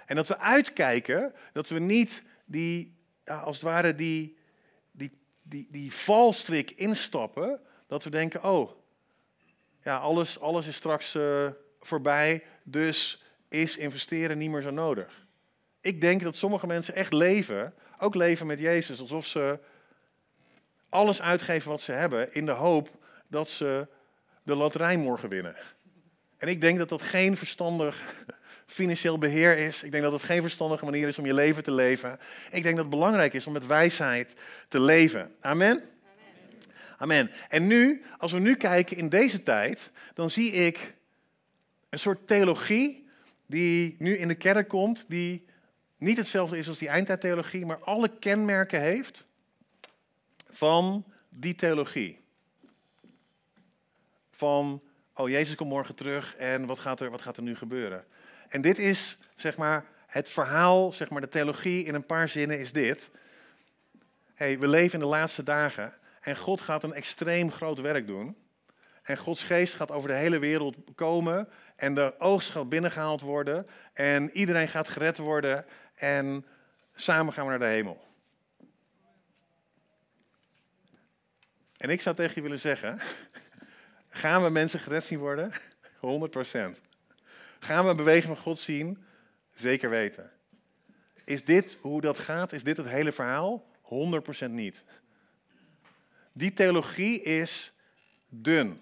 En 0.06 0.16
dat 0.16 0.28
we 0.28 0.38
uitkijken 0.38 1.34
dat 1.54 1.70
we 1.70 1.80
niet 1.80 2.24
die, 2.46 2.98
als 3.26 3.56
het 3.56 3.66
ware, 3.66 3.96
die, 3.96 4.38
die, 4.92 5.20
die, 5.42 5.68
die 5.72 5.94
valstrik 5.94 6.72
instappen, 6.72 7.60
dat 7.88 8.04
we 8.04 8.10
denken, 8.10 8.44
oh, 8.44 8.72
ja, 9.84 9.98
alles, 9.98 10.40
alles 10.40 10.68
is 10.68 10.76
straks 10.76 11.16
uh, 11.16 11.48
voorbij, 11.80 12.44
dus 12.64 13.24
is 13.50 13.78
investeren 13.78 14.38
niet 14.38 14.50
meer 14.50 14.62
zo 14.62 14.72
nodig. 14.72 15.28
Ik 15.82 16.02
denk 16.02 16.22
dat 16.22 16.38
sommige 16.38 16.68
mensen 16.68 16.96
echt 16.96 17.14
leven, 17.14 17.74
ook 18.00 18.16
leven 18.16 18.48
met 18.48 18.60
Jezus, 18.60 19.00
alsof 19.00 19.26
ze 19.26 19.60
alles 20.96 21.22
uitgeven 21.22 21.70
wat 21.70 21.82
ze 21.82 21.92
hebben 21.92 22.34
in 22.34 22.46
de 22.46 22.52
hoop 22.52 22.90
dat 23.28 23.50
ze 23.50 23.88
de 24.44 24.56
loterij 24.56 24.98
morgen 24.98 25.30
winnen. 25.30 25.56
En 26.38 26.48
ik 26.48 26.62
denk 26.62 26.78
dat 26.78 26.90
dat 26.90 27.02
geen 27.02 27.38
verstandig 27.38 28.26
financieel 28.66 29.18
beheer 29.18 29.58
is. 29.58 29.84
Ik 29.84 29.92
denk 29.92 30.04
dat 30.04 30.14
het 30.14 30.24
geen 30.24 30.42
verstandige 30.42 30.86
manier 30.86 31.08
is 31.08 31.18
om 31.18 31.26
je 31.26 31.34
leven 31.34 31.64
te 31.64 31.72
leven. 31.72 32.20
Ik 32.52 32.64
denk 32.64 32.76
dat 32.76 32.86
het 32.86 32.90
belangrijk 32.90 33.34
is 33.34 33.48
om 33.48 33.54
met 33.54 33.66
wijsheid 33.66 34.34
te 34.68 34.80
leven. 34.80 35.36
Amen? 35.40 35.84
Amen. 36.98 37.32
En 37.50 37.68
nu, 37.68 38.04
als 38.18 38.32
we 38.32 38.40
nu 38.40 38.56
kijken 38.56 38.98
in 38.98 39.10
deze 39.10 39.44
tijd, 39.44 39.92
dan 40.14 40.30
zie 40.30 40.52
ik 40.52 40.96
een 41.90 42.00
soort 42.00 42.28
theologie 42.28 43.10
die 43.46 43.96
nu 44.00 44.18
in 44.18 44.28
de 44.28 44.36
kerk 44.36 44.68
komt, 44.68 45.06
die 45.08 45.46
niet 45.98 46.18
hetzelfde 46.18 46.58
is 46.58 46.68
als 46.68 46.78
die 46.78 46.88
eindtijdtheologie, 46.88 47.66
maar 47.66 47.80
alle 47.80 48.18
kenmerken 48.20 48.82
heeft 48.82 49.26
van 50.56 51.06
die 51.30 51.56
theologie. 51.56 52.24
Van, 54.32 54.82
oh 55.14 55.30
Jezus 55.30 55.56
komt 55.56 55.70
morgen 55.70 55.96
terug 55.96 56.36
en 56.36 56.66
wat 56.66 56.80
gaat 56.80 57.00
er, 57.00 57.10
wat 57.10 57.22
gaat 57.22 57.38
er 57.38 57.44
nu 57.44 57.56
gebeuren? 57.56 58.06
En 58.50 58.62
dit 58.62 58.78
is, 58.78 59.18
zeg 59.36 59.58
maar, 59.58 59.86
het 60.08 60.30
verhaal, 60.30 60.92
zeg 60.92 61.10
maar, 61.10 61.22
de 61.22 61.28
theologie 61.28 61.84
in 61.84 61.94
een 61.94 62.06
paar 62.06 62.30
zinnen 62.30 62.60
is 62.60 62.72
dit. 62.72 63.12
Hey, 64.34 64.60
we 64.60 64.68
leven 64.68 64.94
in 64.94 65.00
de 65.00 65.12
laatste 65.12 65.44
dagen 65.44 65.94
en 66.22 66.38
God 66.38 66.62
gaat 66.62 66.84
een 66.84 66.94
extreem 66.94 67.52
groot 67.52 67.80
werk 67.80 68.08
doen. 68.08 68.36
En 69.04 69.18
Gods 69.18 69.44
geest 69.44 69.74
gaat 69.74 69.92
over 69.92 70.10
de 70.10 70.16
hele 70.16 70.40
wereld 70.40 70.76
komen 70.96 71.50
en 71.76 71.94
de 71.94 72.14
oogst 72.20 72.50
gaat 72.50 72.70
binnengehaald 72.70 73.22
worden 73.22 73.68
en 73.94 74.30
iedereen 74.32 74.68
gaat 74.68 74.88
gered 74.88 75.18
worden 75.18 75.66
en 75.96 76.46
samen 76.94 77.34
gaan 77.34 77.44
we 77.44 77.50
naar 77.50 77.60
de 77.60 77.66
hemel. 77.66 78.06
En 81.78 81.90
ik 81.90 82.02
zou 82.02 82.16
tegen 82.16 82.34
je 82.36 82.42
willen 82.42 82.60
zeggen, 82.60 83.00
gaan 84.10 84.44
we 84.44 84.50
mensen 84.50 84.80
gered 84.80 85.04
zien 85.04 85.20
worden? 85.20 85.52
100%. 86.02 86.80
Gaan 87.60 87.86
we 87.88 87.96
beweging 87.96 88.26
van 88.36 88.44
God 88.44 88.58
zien? 88.58 89.04
Zeker 89.56 89.90
weten. 89.90 90.32
Is 91.26 91.44
dit 91.44 91.78
hoe 91.82 92.02
dat 92.02 92.20
gaat? 92.20 92.52
Is 92.52 92.64
dit 92.64 92.78
het 92.78 92.88
hele 92.88 93.12
verhaal? 93.12 93.66
100% 94.46 94.50
niet. 94.50 94.84
Die 96.34 96.54
theologie 96.54 97.22
is 97.22 97.74
dun. 98.30 98.82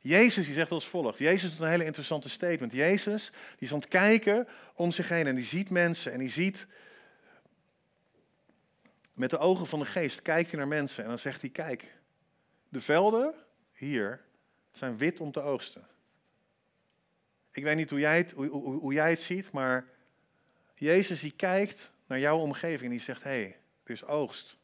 Jezus 0.00 0.46
die 0.46 0.54
zegt 0.54 0.70
als 0.70 0.86
volgt. 0.86 1.18
Jezus 1.18 1.50
doet 1.50 1.60
een 1.60 1.70
hele 1.70 1.84
interessante 1.84 2.28
statement. 2.28 2.72
Jezus 2.72 3.30
die 3.30 3.68
is 3.68 3.72
aan 3.72 3.78
het 3.78 3.88
kijken 3.88 4.48
om 4.74 4.92
zich 4.92 5.08
heen 5.08 5.26
en 5.26 5.34
die 5.34 5.44
ziet 5.44 5.70
mensen 5.70 6.12
en 6.12 6.18
die 6.18 6.28
ziet 6.28 6.66
met 9.16 9.30
de 9.30 9.38
ogen 9.38 9.66
van 9.66 9.78
de 9.78 9.84
geest 9.84 10.22
kijkt 10.22 10.50
hij 10.50 10.58
naar 10.58 10.68
mensen 10.68 11.02
en 11.02 11.08
dan 11.08 11.18
zegt 11.18 11.40
hij: 11.40 11.50
Kijk, 11.50 11.94
de 12.68 12.80
velden 12.80 13.34
hier 13.72 14.20
zijn 14.72 14.98
wit 14.98 15.20
om 15.20 15.32
te 15.32 15.40
oogsten. 15.40 15.86
Ik 17.50 17.62
weet 17.62 17.76
niet 17.76 17.90
hoe 17.90 17.98
jij 17.98 18.16
het, 18.16 18.32
hoe, 18.32 18.46
hoe, 18.46 18.80
hoe 18.80 18.92
jij 18.92 19.10
het 19.10 19.20
ziet, 19.20 19.50
maar 19.50 19.86
Jezus 20.74 21.20
die 21.20 21.32
kijkt 21.36 21.92
naar 22.06 22.18
jouw 22.18 22.38
omgeving 22.38 22.82
en 22.82 22.90
die 22.90 23.00
zegt: 23.00 23.22
Hé, 23.22 23.30
hey, 23.30 23.58
er 23.84 23.90
is 23.90 24.04
oogst. 24.04 24.56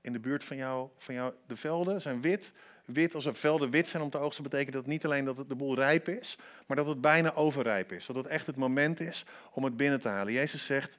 In 0.00 0.12
de 0.12 0.20
buurt 0.20 0.44
van 0.44 0.56
jou, 0.56 0.88
van 0.96 1.14
jou, 1.14 1.34
de 1.46 1.56
velden 1.56 2.00
zijn 2.00 2.20
wit. 2.20 2.52
Wit, 2.84 3.14
als 3.14 3.26
er 3.26 3.34
velden 3.34 3.70
wit 3.70 3.86
zijn 3.86 4.02
om 4.02 4.10
te 4.10 4.18
oogsten, 4.18 4.42
betekent 4.42 4.74
dat 4.74 4.86
niet 4.86 5.04
alleen 5.04 5.24
dat 5.24 5.36
het 5.36 5.48
de 5.48 5.54
boel 5.54 5.74
rijp 5.74 6.08
is, 6.08 6.38
maar 6.66 6.76
dat 6.76 6.86
het 6.86 7.00
bijna 7.00 7.34
overrijp 7.34 7.92
is. 7.92 8.06
Dat 8.06 8.16
het 8.16 8.26
echt 8.26 8.46
het 8.46 8.56
moment 8.56 9.00
is 9.00 9.24
om 9.52 9.64
het 9.64 9.76
binnen 9.76 10.00
te 10.00 10.08
halen. 10.08 10.32
Jezus 10.32 10.66
zegt: 10.66 10.98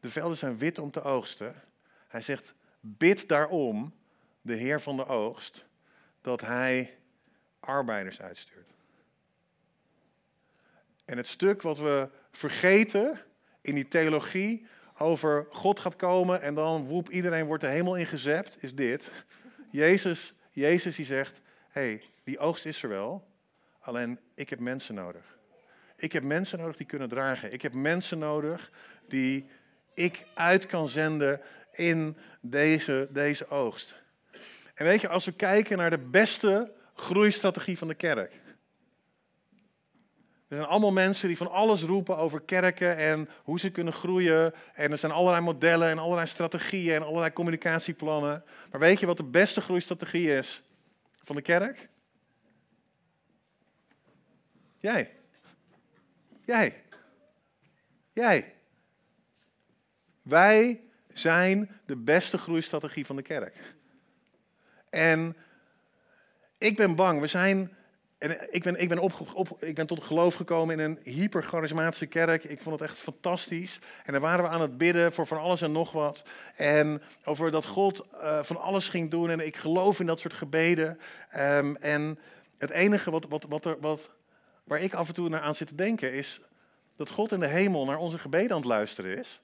De 0.00 0.10
velden 0.10 0.36
zijn 0.36 0.58
wit 0.58 0.78
om 0.78 0.90
te 0.90 1.02
oogsten. 1.02 1.54
Hij 2.08 2.22
zegt: 2.22 2.54
Bid 2.80 3.28
daarom, 3.28 3.94
de 4.40 4.54
Heer 4.54 4.80
van 4.80 4.96
de 4.96 5.06
oogst, 5.06 5.64
dat 6.20 6.40
hij 6.40 6.98
arbeiders 7.60 8.20
uitstuurt. 8.20 8.70
En 11.04 11.16
het 11.16 11.26
stuk 11.26 11.62
wat 11.62 11.78
we 11.78 12.08
vergeten 12.30 13.20
in 13.60 13.74
die 13.74 13.88
theologie 13.88 14.66
over 14.98 15.46
God 15.50 15.80
gaat 15.80 15.96
komen 15.96 16.42
en 16.42 16.54
dan 16.54 16.84
woep, 16.84 17.10
iedereen 17.10 17.46
wordt 17.46 17.62
de 17.62 17.68
hemel 17.68 17.96
ingezept, 17.96 18.62
is 18.62 18.74
dit. 18.74 19.10
Jezus, 19.70 20.34
Jezus 20.50 20.96
die 20.96 21.04
zegt, 21.04 21.40
hé, 21.68 21.80
hey, 21.80 22.02
die 22.24 22.38
oogst 22.38 22.66
is 22.66 22.82
er 22.82 22.88
wel, 22.88 23.28
alleen 23.78 24.18
ik 24.34 24.48
heb 24.48 24.58
mensen 24.58 24.94
nodig. 24.94 25.38
Ik 25.96 26.12
heb 26.12 26.22
mensen 26.22 26.58
nodig 26.58 26.76
die 26.76 26.86
kunnen 26.86 27.08
dragen. 27.08 27.52
Ik 27.52 27.62
heb 27.62 27.72
mensen 27.72 28.18
nodig 28.18 28.72
die 29.08 29.48
ik 29.94 30.26
uit 30.34 30.66
kan 30.66 30.88
zenden 30.88 31.40
in 31.72 32.16
deze, 32.40 33.08
deze 33.10 33.48
oogst. 33.48 33.94
En 34.74 34.84
weet 34.84 35.00
je, 35.00 35.08
als 35.08 35.24
we 35.24 35.32
kijken 35.32 35.78
naar 35.78 35.90
de 35.90 35.98
beste 35.98 36.72
groeistrategie 36.94 37.78
van 37.78 37.88
de 37.88 37.94
kerk, 37.94 38.32
er 40.48 40.56
zijn 40.56 40.68
allemaal 40.68 40.92
mensen 40.92 41.28
die 41.28 41.36
van 41.36 41.50
alles 41.50 41.82
roepen 41.82 42.16
over 42.16 42.40
kerken 42.40 42.96
en 42.96 43.28
hoe 43.42 43.60
ze 43.60 43.70
kunnen 43.70 43.92
groeien. 43.92 44.54
En 44.74 44.92
er 44.92 44.98
zijn 44.98 45.12
allerlei 45.12 45.42
modellen 45.42 45.88
en 45.88 45.98
allerlei 45.98 46.26
strategieën 46.26 46.94
en 46.94 47.02
allerlei 47.02 47.32
communicatieplannen. 47.32 48.44
Maar 48.70 48.80
weet 48.80 49.00
je 49.00 49.06
wat 49.06 49.16
de 49.16 49.24
beste 49.24 49.60
groeistrategie 49.60 50.34
is 50.34 50.62
van 51.22 51.36
de 51.36 51.42
kerk? 51.42 51.88
Jij. 54.78 55.14
Jij. 56.44 56.84
Jij. 58.12 58.54
Wij 60.22 60.87
zijn 61.18 61.70
de 61.86 61.96
beste 61.96 62.38
groeistrategie 62.38 63.06
van 63.06 63.16
de 63.16 63.22
kerk. 63.22 63.76
En 64.90 65.36
ik 66.58 66.76
ben 66.76 66.94
bang, 66.94 67.20
we 67.20 67.26
zijn 67.26 67.76
en 68.18 68.54
ik 68.54 68.62
ben, 68.62 68.80
ik, 68.80 68.88
ben 68.88 68.98
op, 68.98 69.32
op, 69.34 69.62
ik 69.62 69.74
ben 69.74 69.86
tot 69.86 70.04
geloof 70.04 70.34
gekomen 70.34 70.78
in 70.78 70.84
een 70.84 71.12
hypercharismatische 71.14 72.06
kerk. 72.06 72.44
Ik 72.44 72.60
vond 72.60 72.80
het 72.80 72.88
echt 72.88 72.98
fantastisch. 72.98 73.78
En 74.04 74.12
daar 74.12 74.20
waren 74.20 74.44
we 74.44 74.50
aan 74.50 74.60
het 74.60 74.76
bidden 74.76 75.12
voor 75.12 75.26
van 75.26 75.38
alles 75.38 75.62
en 75.62 75.72
nog 75.72 75.92
wat. 75.92 76.24
En 76.56 77.02
over 77.24 77.50
dat 77.50 77.66
God 77.66 78.06
uh, 78.14 78.42
van 78.42 78.60
alles 78.60 78.88
ging 78.88 79.10
doen. 79.10 79.30
En 79.30 79.46
ik 79.46 79.56
geloof 79.56 80.00
in 80.00 80.06
dat 80.06 80.20
soort 80.20 80.34
gebeden. 80.34 80.98
Um, 81.36 81.76
en 81.76 82.18
het 82.58 82.70
enige 82.70 83.10
wat, 83.10 83.26
wat, 83.28 83.46
wat 83.48 83.64
er, 83.64 83.76
wat, 83.80 84.16
waar 84.64 84.80
ik 84.80 84.94
af 84.94 85.08
en 85.08 85.14
toe 85.14 85.28
naar 85.28 85.40
aan 85.40 85.54
zit 85.54 85.68
te 85.68 85.74
denken 85.74 86.12
is 86.12 86.40
dat 86.96 87.10
God 87.10 87.32
in 87.32 87.40
de 87.40 87.46
hemel 87.46 87.84
naar 87.84 87.98
onze 87.98 88.18
gebeden 88.18 88.50
aan 88.50 88.56
het 88.56 88.66
luisteren 88.66 89.18
is. 89.18 89.40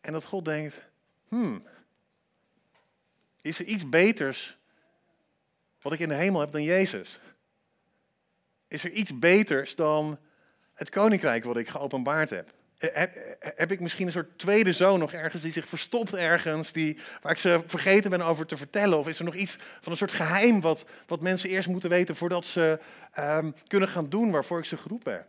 En 0.00 0.12
dat 0.12 0.24
God 0.24 0.44
denkt, 0.44 0.82
hmm, 1.28 1.62
is 3.40 3.58
er 3.58 3.64
iets 3.64 3.88
beters 3.88 4.58
wat 5.82 5.92
ik 5.92 5.98
in 5.98 6.08
de 6.08 6.14
hemel 6.14 6.40
heb 6.40 6.52
dan 6.52 6.62
Jezus? 6.62 7.20
Is 8.68 8.84
er 8.84 8.90
iets 8.90 9.18
beters 9.18 9.74
dan 9.74 10.18
het 10.74 10.90
koninkrijk 10.90 11.44
wat 11.44 11.56
ik 11.56 11.68
geopenbaard 11.68 12.30
heb? 12.30 12.52
Heb, 12.78 13.36
heb, 13.38 13.72
ik 13.72 13.80
misschien 13.80 14.06
een 14.06 14.12
soort 14.12 14.38
tweede 14.38 14.72
zoon 14.72 14.98
nog 14.98 15.12
ergens 15.12 15.42
die 15.42 15.52
zich 15.52 15.68
verstopt 15.68 16.14
ergens, 16.14 16.72
die, 16.72 16.98
waar 17.22 17.32
ik 17.32 17.38
ze 17.38 17.62
vergeten 17.66 18.10
ben 18.10 18.20
over 18.20 18.46
te 18.46 18.56
vertellen? 18.56 18.98
Of 18.98 19.08
is 19.08 19.18
er 19.18 19.24
nog 19.24 19.34
iets 19.34 19.58
van 19.80 19.92
een 19.92 19.98
soort 19.98 20.12
geheim 20.12 20.60
wat, 20.60 20.84
wat 21.06 21.20
mensen 21.20 21.50
eerst 21.50 21.68
moeten 21.68 21.90
weten 21.90 22.16
voordat 22.16 22.46
ze 22.46 22.78
um, 23.18 23.54
kunnen 23.66 23.88
gaan 23.88 24.08
doen 24.08 24.30
waarvoor 24.30 24.58
ik 24.58 24.64
ze 24.64 24.76
geroepen 24.76 25.12
heb? 25.12 25.26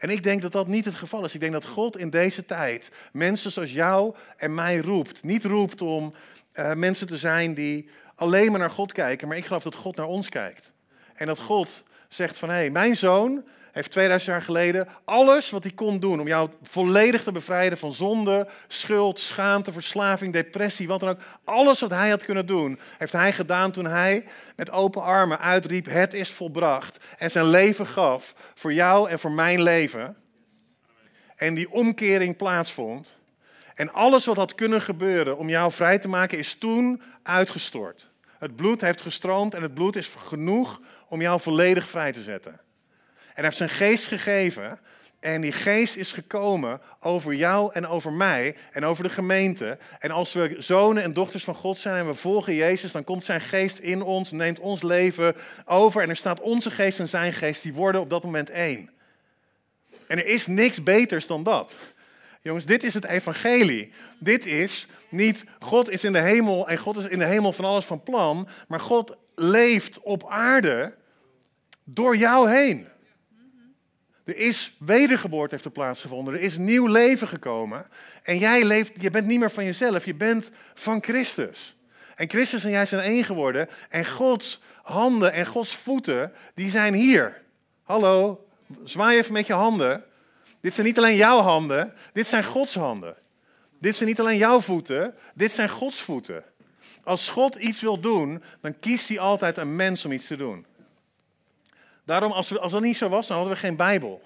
En 0.00 0.10
ik 0.10 0.22
denk 0.22 0.42
dat 0.42 0.52
dat 0.52 0.66
niet 0.66 0.84
het 0.84 0.94
geval 0.94 1.24
is. 1.24 1.34
Ik 1.34 1.40
denk 1.40 1.52
dat 1.52 1.66
God 1.66 1.98
in 1.98 2.10
deze 2.10 2.44
tijd 2.44 2.90
mensen 3.12 3.50
zoals 3.50 3.72
jou 3.72 4.14
en 4.36 4.54
mij 4.54 4.78
roept. 4.78 5.22
Niet 5.22 5.44
roept 5.44 5.82
om 5.82 6.12
uh, 6.54 6.74
mensen 6.74 7.06
te 7.06 7.18
zijn 7.18 7.54
die 7.54 7.88
alleen 8.14 8.50
maar 8.50 8.60
naar 8.60 8.70
God 8.70 8.92
kijken, 8.92 9.28
maar 9.28 9.36
ik 9.36 9.44
geloof 9.44 9.62
dat 9.62 9.74
God 9.74 9.96
naar 9.96 10.06
ons 10.06 10.28
kijkt. 10.28 10.72
En 11.14 11.26
dat 11.26 11.38
God 11.38 11.82
zegt 12.08 12.38
van 12.38 12.48
hé, 12.48 12.54
hey, 12.54 12.70
mijn 12.70 12.96
zoon 12.96 13.44
heeft 13.72 13.90
2000 13.90 14.30
jaar 14.30 14.42
geleden 14.42 14.88
alles 15.04 15.50
wat 15.50 15.62
hij 15.62 15.72
kon 15.72 15.98
doen 15.98 16.20
om 16.20 16.26
jou 16.26 16.50
volledig 16.62 17.22
te 17.22 17.32
bevrijden 17.32 17.78
van 17.78 17.92
zonde, 17.92 18.48
schuld, 18.68 19.18
schaamte, 19.18 19.72
verslaving, 19.72 20.32
depressie, 20.32 20.88
wat 20.88 21.00
dan 21.00 21.08
ook. 21.08 21.20
Alles 21.44 21.80
wat 21.80 21.90
hij 21.90 22.10
had 22.10 22.24
kunnen 22.24 22.46
doen, 22.46 22.78
heeft 22.98 23.12
hij 23.12 23.32
gedaan 23.32 23.70
toen 23.70 23.86
hij 23.86 24.24
met 24.56 24.70
open 24.70 25.02
armen 25.02 25.38
uitriep: 25.38 25.86
Het 25.86 26.14
is 26.14 26.30
volbracht. 26.30 26.98
En 27.18 27.30
zijn 27.30 27.46
leven 27.46 27.86
gaf 27.86 28.34
voor 28.54 28.72
jou 28.72 29.10
en 29.10 29.18
voor 29.18 29.32
mijn 29.32 29.62
leven. 29.62 30.16
En 31.36 31.54
die 31.54 31.70
omkering 31.70 32.36
plaatsvond. 32.36 33.18
En 33.74 33.92
alles 33.92 34.26
wat 34.26 34.36
had 34.36 34.54
kunnen 34.54 34.82
gebeuren 34.82 35.38
om 35.38 35.48
jou 35.48 35.72
vrij 35.72 35.98
te 35.98 36.08
maken, 36.08 36.38
is 36.38 36.54
toen 36.54 37.02
uitgestort. 37.22 38.10
Het 38.38 38.56
bloed 38.56 38.80
heeft 38.80 39.00
gestroomd 39.00 39.54
en 39.54 39.62
het 39.62 39.74
bloed 39.74 39.96
is 39.96 40.14
genoeg 40.18 40.80
om 41.08 41.20
jou 41.20 41.40
volledig 41.40 41.88
vrij 41.88 42.12
te 42.12 42.22
zetten. 42.22 42.60
Hij 43.40 43.48
heeft 43.48 43.70
zijn 43.70 43.90
geest 43.90 44.06
gegeven. 44.06 44.78
En 45.20 45.40
die 45.40 45.52
geest 45.52 45.96
is 45.96 46.12
gekomen 46.12 46.80
over 47.00 47.34
jou 47.34 47.72
en 47.72 47.86
over 47.86 48.12
mij 48.12 48.56
en 48.72 48.84
over 48.84 49.04
de 49.04 49.10
gemeente. 49.10 49.78
En 49.98 50.10
als 50.10 50.32
we 50.32 50.56
zonen 50.58 51.02
en 51.02 51.12
dochters 51.12 51.44
van 51.44 51.54
God 51.54 51.78
zijn 51.78 51.96
en 51.96 52.06
we 52.06 52.14
volgen 52.14 52.54
Jezus, 52.54 52.92
dan 52.92 53.04
komt 53.04 53.24
zijn 53.24 53.40
geest 53.40 53.78
in 53.78 54.02
ons, 54.02 54.30
neemt 54.30 54.58
ons 54.58 54.82
leven 54.82 55.36
over. 55.64 56.02
En 56.02 56.08
er 56.08 56.16
staat 56.16 56.40
onze 56.40 56.70
geest 56.70 56.98
en 56.98 57.08
zijn 57.08 57.32
geest, 57.32 57.62
die 57.62 57.74
worden 57.74 58.00
op 58.00 58.10
dat 58.10 58.22
moment 58.22 58.50
één. 58.50 58.90
En 60.06 60.18
er 60.18 60.26
is 60.26 60.46
niks 60.46 60.82
beters 60.82 61.26
dan 61.26 61.42
dat. 61.42 61.76
Jongens, 62.40 62.64
dit 62.64 62.82
is 62.82 62.94
het 62.94 63.04
evangelie. 63.04 63.92
Dit 64.18 64.46
is 64.46 64.86
niet 65.08 65.44
God 65.58 65.90
is 65.90 66.04
in 66.04 66.12
de 66.12 66.20
hemel 66.20 66.68
en 66.68 66.78
God 66.78 66.96
is 66.96 67.06
in 67.06 67.18
de 67.18 67.24
hemel 67.24 67.52
van 67.52 67.64
alles 67.64 67.84
van 67.84 68.02
plan, 68.02 68.48
maar 68.68 68.80
God 68.80 69.16
leeft 69.34 70.00
op 70.00 70.28
aarde 70.28 70.94
door 71.84 72.16
jou 72.16 72.50
heen. 72.50 72.88
Er 74.24 74.36
is 74.36 74.72
wedergeboorte 74.78 75.54
heeft 75.54 75.72
plaatsgevonden. 75.72 76.34
Er 76.34 76.40
is 76.40 76.56
nieuw 76.56 76.86
leven 76.86 77.28
gekomen. 77.28 77.86
En 78.22 78.38
jij 78.38 78.64
leeft, 78.64 79.02
je 79.02 79.10
bent 79.10 79.26
niet 79.26 79.38
meer 79.38 79.50
van 79.50 79.64
jezelf, 79.64 80.04
je 80.04 80.14
bent 80.14 80.50
van 80.74 81.02
Christus. 81.02 81.76
En 82.14 82.28
Christus 82.28 82.64
en 82.64 82.70
jij 82.70 82.86
zijn 82.86 83.00
één 83.00 83.24
geworden. 83.24 83.68
En 83.88 84.06
Gods 84.06 84.60
handen 84.82 85.32
en 85.32 85.46
Gods 85.46 85.76
voeten, 85.76 86.32
die 86.54 86.70
zijn 86.70 86.94
hier. 86.94 87.42
Hallo, 87.82 88.46
zwaai 88.84 89.18
even 89.18 89.32
met 89.32 89.46
je 89.46 89.52
handen. 89.52 90.04
Dit 90.60 90.74
zijn 90.74 90.86
niet 90.86 90.98
alleen 90.98 91.16
jouw 91.16 91.40
handen, 91.40 91.94
dit 92.12 92.26
zijn 92.26 92.44
Gods 92.44 92.74
handen. 92.74 93.14
Dit 93.78 93.96
zijn 93.96 94.08
niet 94.08 94.20
alleen 94.20 94.36
jouw 94.36 94.60
voeten, 94.60 95.14
dit 95.34 95.52
zijn 95.52 95.68
Gods 95.68 96.00
voeten. 96.00 96.44
Als 97.04 97.28
God 97.28 97.54
iets 97.54 97.80
wil 97.80 98.00
doen, 98.00 98.42
dan 98.60 98.78
kiest 98.78 99.08
hij 99.08 99.18
altijd 99.18 99.56
een 99.56 99.76
mens 99.76 100.04
om 100.04 100.12
iets 100.12 100.26
te 100.26 100.36
doen. 100.36 100.66
Daarom, 102.10 102.32
als, 102.32 102.58
als 102.58 102.72
dat 102.72 102.82
niet 102.82 102.96
zo 102.96 103.08
was, 103.08 103.26
dan 103.26 103.36
hadden 103.36 103.54
we 103.54 103.60
geen 103.60 103.76
Bijbel. 103.76 104.22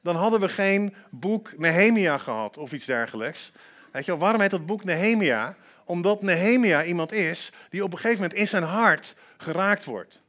Dan 0.00 0.16
hadden 0.16 0.40
we 0.40 0.48
geen 0.48 0.94
boek 1.10 1.58
Nehemia 1.58 2.18
gehad 2.18 2.56
of 2.56 2.72
iets 2.72 2.84
dergelijks. 2.84 3.52
Weet 3.92 4.04
je 4.04 4.10
wel, 4.10 4.20
waarom 4.20 4.40
heet 4.40 4.50
dat 4.50 4.66
boek 4.66 4.84
Nehemia? 4.84 5.56
Omdat 5.84 6.22
Nehemia 6.22 6.84
iemand 6.84 7.12
is 7.12 7.52
die 7.70 7.84
op 7.84 7.92
een 7.92 7.98
gegeven 7.98 8.22
moment 8.22 8.38
in 8.38 8.48
zijn 8.48 8.62
hart 8.62 9.14
geraakt 9.36 9.84
wordt. 9.84 10.22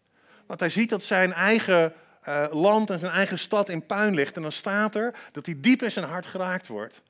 Want 0.46 0.60
hij 0.60 0.70
ziet 0.70 0.90
dat 0.90 1.04
zijn 1.04 1.34
eigen 1.34 1.94
uh, 2.28 2.46
land 2.52 2.90
en 2.90 3.00
zijn 3.00 3.12
eigen 3.12 3.40
stad 3.40 3.70
in 3.70 3.86
puin 3.86 4.14
ligt. 4.14 4.36
En 4.36 4.42
dan 4.42 4.52
staat 4.52 4.96
er 4.96 5.14
dat 5.32 5.46
hij 5.46 5.56
diep 5.58 5.82
in 5.82 5.92
zijn 5.92 6.06
hart 6.06 6.26
geraakt 6.26 6.68
wordt. 6.68 7.02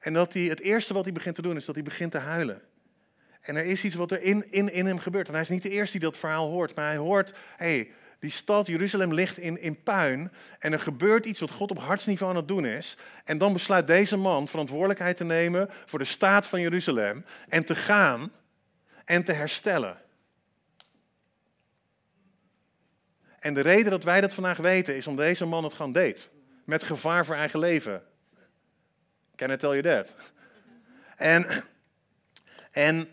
En 0.00 0.12
dat 0.12 0.32
hij, 0.32 0.42
het 0.42 0.60
eerste 0.60 0.94
wat 0.94 1.04
hij 1.04 1.12
begint 1.12 1.34
te 1.34 1.42
doen 1.42 1.56
is 1.56 1.64
dat 1.64 1.74
hij 1.74 1.84
begint 1.84 2.10
te 2.10 2.18
huilen. 2.18 2.62
En 3.40 3.56
er 3.56 3.64
is 3.64 3.84
iets 3.84 3.94
wat 3.94 4.10
er 4.10 4.22
in, 4.22 4.52
in, 4.52 4.72
in 4.72 4.86
hem 4.86 4.98
gebeurt. 4.98 5.26
En 5.26 5.32
hij 5.32 5.42
is 5.42 5.48
niet 5.48 5.62
de 5.62 5.70
eerste 5.70 5.98
die 5.98 6.08
dat 6.08 6.18
verhaal 6.18 6.48
hoort, 6.48 6.74
maar 6.74 6.86
hij 6.86 6.96
hoort, 6.96 7.32
hé, 7.56 7.66
hey, 7.66 7.90
die 8.24 8.32
stad 8.32 8.66
Jeruzalem 8.66 9.12
ligt 9.12 9.38
in, 9.38 9.60
in 9.60 9.82
puin 9.82 10.32
en 10.58 10.72
er 10.72 10.78
gebeurt 10.78 11.26
iets 11.26 11.40
wat 11.40 11.50
God 11.50 11.70
op 11.70 11.78
hartsniveau 11.78 12.32
aan 12.32 12.38
het 12.38 12.48
doen 12.48 12.66
is. 12.66 12.96
En 13.24 13.38
dan 13.38 13.52
besluit 13.52 13.86
deze 13.86 14.16
man 14.16 14.48
verantwoordelijkheid 14.48 15.16
te 15.16 15.24
nemen 15.24 15.70
voor 15.86 15.98
de 15.98 16.04
staat 16.04 16.46
van 16.46 16.60
Jeruzalem 16.60 17.24
en 17.48 17.64
te 17.64 17.74
gaan 17.74 18.32
en 19.04 19.24
te 19.24 19.32
herstellen. 19.32 19.96
En 23.40 23.54
de 23.54 23.60
reden 23.60 23.90
dat 23.90 24.04
wij 24.04 24.20
dat 24.20 24.34
vandaag 24.34 24.58
weten 24.58 24.96
is 24.96 25.06
omdat 25.06 25.26
deze 25.26 25.44
man 25.44 25.64
het 25.64 25.74
gewoon 25.74 25.92
deed. 25.92 26.30
Met 26.64 26.82
gevaar 26.82 27.24
voor 27.24 27.34
eigen 27.34 27.58
leven. 27.58 28.02
Can 29.36 29.50
I 29.50 29.56
tell 29.56 29.80
you 29.80 29.82
that? 29.82 30.14
En, 31.16 31.46
en, 32.70 33.08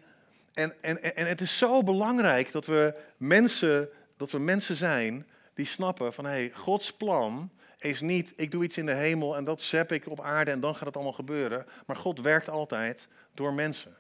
en, 0.54 0.82
en, 0.82 1.16
en 1.16 1.28
het 1.28 1.42
is 1.42 1.58
zo 1.58 1.84
belangrijk 1.84 2.52
dat 2.52 2.66
we 2.66 2.96
mensen 3.18 3.90
dat 4.22 4.32
we 4.32 4.40
mensen 4.40 4.76
zijn 4.76 5.28
die 5.54 5.66
snappen 5.66 6.14
van 6.14 6.26
hé, 6.26 6.32
hey, 6.32 6.52
Gods 6.54 6.94
plan 6.94 7.52
is 7.78 8.02
niet 8.02 8.34
ik 8.36 8.52
doe 8.52 8.64
iets 8.64 8.78
in 8.78 8.86
de 8.86 8.94
hemel 8.94 9.36
en 9.36 9.44
dat 9.44 9.62
zep 9.62 9.92
ik 9.92 10.08
op 10.08 10.22
aarde 10.22 10.52
en 10.52 10.60
dan 10.60 10.76
gaat 10.76 10.86
het 10.86 10.96
allemaal 10.96 11.14
gebeuren. 11.14 11.66
Maar 11.86 11.96
God 11.96 12.20
werkt 12.22 12.50
altijd 12.50 13.08
door 13.34 13.54
mensen 13.54 13.98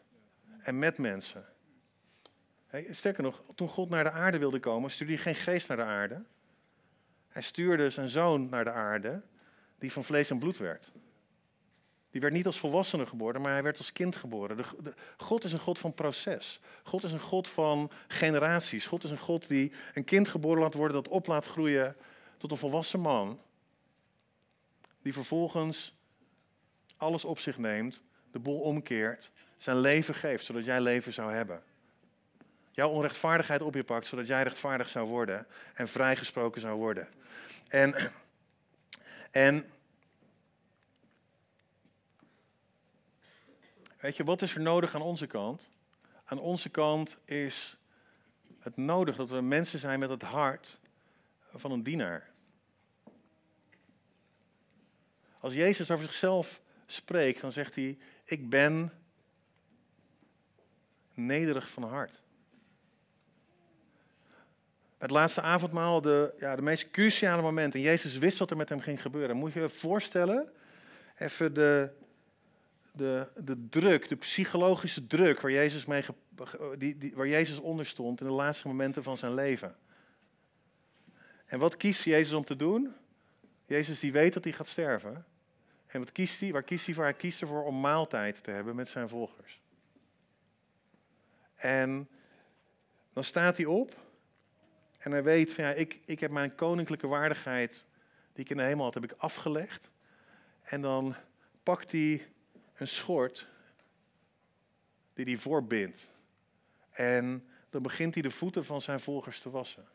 en 0.59 0.79
met 0.79 0.97
mensen. 0.97 1.45
Sterker 2.89 3.23
nog, 3.23 3.43
toen 3.55 3.67
God 3.67 3.89
naar 3.89 4.03
de 4.03 4.11
aarde 4.11 4.37
wilde 4.37 4.59
komen, 4.59 4.91
stuurde 4.91 5.13
hij 5.13 5.21
geen 5.21 5.35
geest 5.35 5.67
naar 5.67 5.77
de 5.77 5.83
aarde. 5.83 6.23
Hij 7.27 7.41
stuurde 7.41 7.89
zijn 7.89 8.09
zoon 8.09 8.49
naar 8.49 8.63
de 8.63 8.71
aarde, 8.71 9.21
die 9.79 9.91
van 9.91 10.03
vlees 10.03 10.29
en 10.29 10.39
bloed 10.39 10.57
werd. 10.57 10.91
Die 12.11 12.21
werd 12.21 12.33
niet 12.33 12.45
als 12.45 12.59
volwassene 12.59 13.05
geboren, 13.05 13.41
maar 13.41 13.51
hij 13.51 13.63
werd 13.63 13.77
als 13.77 13.91
kind 13.91 14.15
geboren. 14.15 14.57
De, 14.57 14.93
God 15.17 15.43
is 15.43 15.53
een 15.53 15.59
God 15.59 15.79
van 15.79 15.93
proces. 15.93 16.59
God 16.83 17.03
is 17.03 17.11
een 17.11 17.19
God 17.19 17.47
van 17.47 17.91
generaties. 18.07 18.85
God 18.85 19.03
is 19.03 19.11
een 19.11 19.17
God 19.17 19.47
die 19.47 19.71
een 19.93 20.03
kind 20.03 20.29
geboren 20.29 20.61
laat 20.61 20.73
worden, 20.73 21.03
dat 21.03 21.13
op 21.13 21.27
laat 21.27 21.45
groeien 21.45 21.95
tot 22.37 22.51
een 22.51 22.57
volwassen 22.57 22.99
man. 22.99 23.39
Die 25.01 25.13
vervolgens 25.13 25.95
alles 26.97 27.25
op 27.25 27.39
zich 27.39 27.57
neemt, 27.57 28.01
de 28.31 28.39
boel 28.39 28.59
omkeert, 28.59 29.31
zijn 29.57 29.79
leven 29.79 30.15
geeft, 30.15 30.45
zodat 30.45 30.65
jij 30.65 30.81
leven 30.81 31.13
zou 31.13 31.33
hebben. 31.33 31.63
Jouw 32.71 32.89
onrechtvaardigheid 32.89 33.61
op 33.61 33.75
je 33.75 33.83
pakt, 33.83 34.05
zodat 34.05 34.27
jij 34.27 34.43
rechtvaardig 34.43 34.89
zou 34.89 35.07
worden 35.07 35.47
en 35.73 35.87
vrijgesproken 35.87 36.61
zou 36.61 36.77
worden. 36.77 37.07
En, 37.67 38.11
en 39.31 39.65
Weet 44.01 44.15
je, 44.15 44.23
wat 44.23 44.41
is 44.41 44.55
er 44.55 44.61
nodig 44.61 44.95
aan 44.95 45.01
onze 45.01 45.27
kant? 45.27 45.69
Aan 46.25 46.39
onze 46.39 46.69
kant 46.69 47.17
is 47.25 47.77
het 48.59 48.77
nodig 48.77 49.15
dat 49.15 49.29
we 49.29 49.41
mensen 49.41 49.79
zijn 49.79 49.99
met 49.99 50.09
het 50.09 50.21
hart 50.21 50.79
van 51.53 51.71
een 51.71 51.83
dienaar. 51.83 52.29
Als 55.39 55.53
Jezus 55.53 55.91
over 55.91 56.05
zichzelf 56.05 56.61
spreekt, 56.85 57.41
dan 57.41 57.51
zegt 57.51 57.75
hij: 57.75 57.97
Ik 58.23 58.49
ben 58.49 58.93
nederig 61.13 61.69
van 61.69 61.83
hart. 61.83 62.21
Het 64.97 65.11
laatste 65.11 65.41
avondmaal, 65.41 66.01
de, 66.01 66.33
ja, 66.37 66.55
de 66.55 66.61
meest 66.61 66.91
cruciale 66.91 67.41
moment. 67.41 67.75
En 67.75 67.81
Jezus 67.81 68.17
wist 68.17 68.37
wat 68.37 68.51
er 68.51 68.57
met 68.57 68.69
hem 68.69 68.79
ging 68.79 69.01
gebeuren. 69.01 69.37
Moet 69.37 69.53
je 69.53 69.59
je 69.59 69.69
voorstellen, 69.69 70.51
even 71.15 71.53
de, 71.53 71.91
de, 72.91 73.27
de 73.43 73.67
druk, 73.69 74.07
de 74.07 74.15
psychologische 74.15 75.07
druk 75.07 75.41
waar 75.41 75.51
Jezus, 75.51 75.85
mee, 75.85 76.03
die, 76.77 76.97
die, 76.97 77.15
waar 77.15 77.27
Jezus 77.27 77.59
onder 77.59 77.85
stond 77.85 78.21
in 78.21 78.27
de 78.27 78.33
laatste 78.33 78.67
momenten 78.67 79.03
van 79.03 79.17
zijn 79.17 79.33
leven. 79.33 79.75
En 81.45 81.59
wat 81.59 81.77
kiest 81.77 82.03
Jezus 82.03 82.33
om 82.33 82.45
te 82.45 82.55
doen? 82.55 82.93
Jezus 83.65 83.99
die 83.99 84.11
weet 84.11 84.33
dat 84.33 84.43
hij 84.43 84.53
gaat 84.53 84.67
sterven. 84.67 85.25
En 85.87 85.99
wat 85.99 86.11
kiest 86.11 86.39
hij? 86.39 86.51
Waar 86.51 86.63
kiest 86.63 86.85
hij 86.85 86.95
voor? 86.95 87.03
Hij 87.03 87.13
kiest 87.13 87.41
ervoor 87.41 87.63
om 87.63 87.79
maaltijd 87.79 88.43
te 88.43 88.51
hebben 88.51 88.75
met 88.75 88.87
zijn 88.87 89.09
volgers. 89.09 89.61
En 91.55 92.09
dan 93.13 93.23
staat 93.23 93.57
hij 93.57 93.65
op 93.65 93.95
en 94.99 95.11
hij 95.11 95.23
weet 95.23 95.53
van 95.53 95.63
ja, 95.63 95.71
ik, 95.71 96.01
ik 96.05 96.19
heb 96.19 96.31
mijn 96.31 96.55
koninklijke 96.55 97.07
waardigheid 97.07 97.85
die 98.33 98.43
ik 98.43 98.49
in 98.49 98.57
de 98.57 98.63
hemel 98.63 98.83
had, 98.83 98.93
heb 98.93 99.03
ik 99.03 99.13
afgelegd. 99.17 99.91
En 100.61 100.81
dan 100.81 101.15
pakt 101.63 101.91
hij 101.91 102.30
een 102.81 102.87
schort 102.87 103.47
die 105.13 105.25
hij 105.25 105.37
voorbindt. 105.37 106.11
En 106.89 107.49
dan 107.69 107.81
begint 107.81 108.13
hij 108.13 108.23
de 108.23 108.31
voeten 108.31 108.65
van 108.65 108.81
zijn 108.81 108.99
volgers 108.99 109.39
te 109.39 109.49
wassen. 109.49 109.87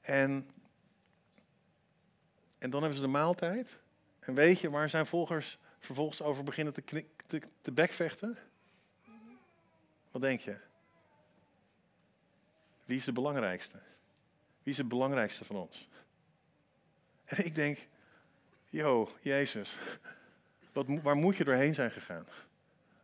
En, 0.00 0.50
en 2.58 2.70
dan 2.70 2.80
hebben 2.80 2.98
ze 2.98 3.04
de 3.04 3.10
maaltijd. 3.10 3.78
En 4.20 4.34
weet 4.34 4.60
je 4.60 4.70
waar 4.70 4.90
zijn 4.90 5.06
volgers 5.06 5.58
vervolgens 5.78 6.22
over 6.22 6.44
beginnen 6.44 6.72
te, 6.72 7.04
te, 7.26 7.42
te 7.60 7.72
bekvechten? 7.72 8.38
Wat 10.10 10.22
denk 10.22 10.40
je? 10.40 10.56
Wie 12.84 12.96
is 12.96 13.04
de 13.04 13.12
belangrijkste? 13.12 13.78
Wie 14.62 14.72
is 14.72 14.78
het 14.78 14.88
belangrijkste 14.88 15.44
van 15.44 15.56
ons? 15.56 15.88
En 17.24 17.44
ik 17.44 17.54
denk, 17.54 17.88
yo, 18.74 19.08
Jezus, 19.20 19.78
wat, 20.72 20.86
waar 21.02 21.16
moet 21.16 21.36
je 21.36 21.44
doorheen 21.44 21.74
zijn 21.74 21.90
gegaan? 21.90 22.26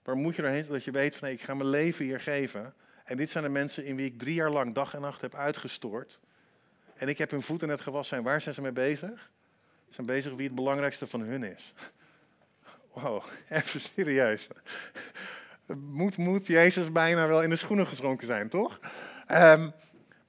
Waar 0.03 0.17
moet 0.17 0.37
je 0.37 0.43
doorheen 0.43 0.67
dat 0.69 0.85
je 0.85 0.91
weet 0.91 1.17
van, 1.17 1.29
ik 1.29 1.43
ga 1.43 1.55
mijn 1.55 1.69
leven 1.69 2.05
hier 2.05 2.21
geven. 2.21 2.75
En 3.05 3.17
dit 3.17 3.31
zijn 3.31 3.45
de 3.45 3.51
mensen 3.51 3.85
in 3.85 3.97
wie 3.97 4.07
ik 4.07 4.19
drie 4.19 4.35
jaar 4.35 4.51
lang 4.51 4.75
dag 4.75 4.95
en 4.95 5.01
nacht 5.01 5.21
heb 5.21 5.35
uitgestoord. 5.35 6.21
En 6.95 7.09
ik 7.09 7.19
heb 7.19 7.31
hun 7.31 7.43
voeten 7.43 7.69
net 7.69 7.81
gewassen. 7.81 8.17
En 8.17 8.23
waar 8.23 8.41
zijn 8.41 8.55
ze 8.55 8.63
mee 8.63 8.73
bezig? 8.73 9.31
Ze 9.89 9.95
zijn 9.95 10.07
bezig 10.07 10.35
wie 10.35 10.47
het 10.47 10.55
belangrijkste 10.55 11.07
van 11.07 11.21
hun 11.21 11.45
is. 11.45 11.73
Wow, 12.93 13.25
even 13.49 13.81
serieus. 13.81 14.49
Moet, 15.77 16.17
moet 16.17 16.47
Jezus 16.47 16.93
bijna 16.93 17.29
wel 17.29 17.43
in 17.43 17.51
de 17.51 17.57
schoenen 17.57 17.87
geschonken 17.87 18.27
zijn, 18.27 18.49
toch? 18.49 18.81
Um, 19.31 19.73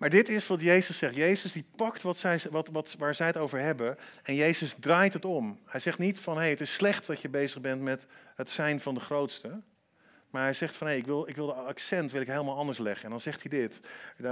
maar 0.01 0.09
dit 0.09 0.29
is 0.29 0.47
wat 0.47 0.61
Jezus 0.61 0.97
zegt. 0.97 1.15
Jezus 1.15 1.51
die 1.51 1.65
pakt 1.75 2.01
wat 2.01 2.17
zij, 2.17 2.39
wat, 2.51 2.69
wat, 2.71 2.95
waar 2.97 3.15
zij 3.15 3.27
het 3.27 3.37
over 3.37 3.59
hebben 3.59 3.97
en 4.23 4.35
Jezus 4.35 4.75
draait 4.79 5.13
het 5.13 5.25
om. 5.25 5.59
Hij 5.65 5.79
zegt 5.79 5.97
niet 5.97 6.19
van 6.19 6.37
hey, 6.37 6.49
het 6.49 6.61
is 6.61 6.73
slecht 6.73 7.07
dat 7.07 7.21
je 7.21 7.29
bezig 7.29 7.61
bent 7.61 7.81
met 7.81 8.05
het 8.35 8.49
zijn 8.49 8.79
van 8.79 8.93
de 8.93 8.99
grootste. 8.99 9.61
Maar 10.29 10.41
hij 10.41 10.53
zegt 10.53 10.75
van 10.75 10.87
hey, 10.87 10.97
ik, 10.97 11.05
wil, 11.05 11.27
ik 11.27 11.35
wil 11.35 11.45
de 11.45 11.53
accent 11.53 12.11
wil 12.11 12.21
ik 12.21 12.27
helemaal 12.27 12.57
anders 12.57 12.77
leggen. 12.77 13.03
En 13.03 13.09
dan 13.09 13.19
zegt 13.19 13.41
hij 13.41 13.59
dit. 13.59 13.81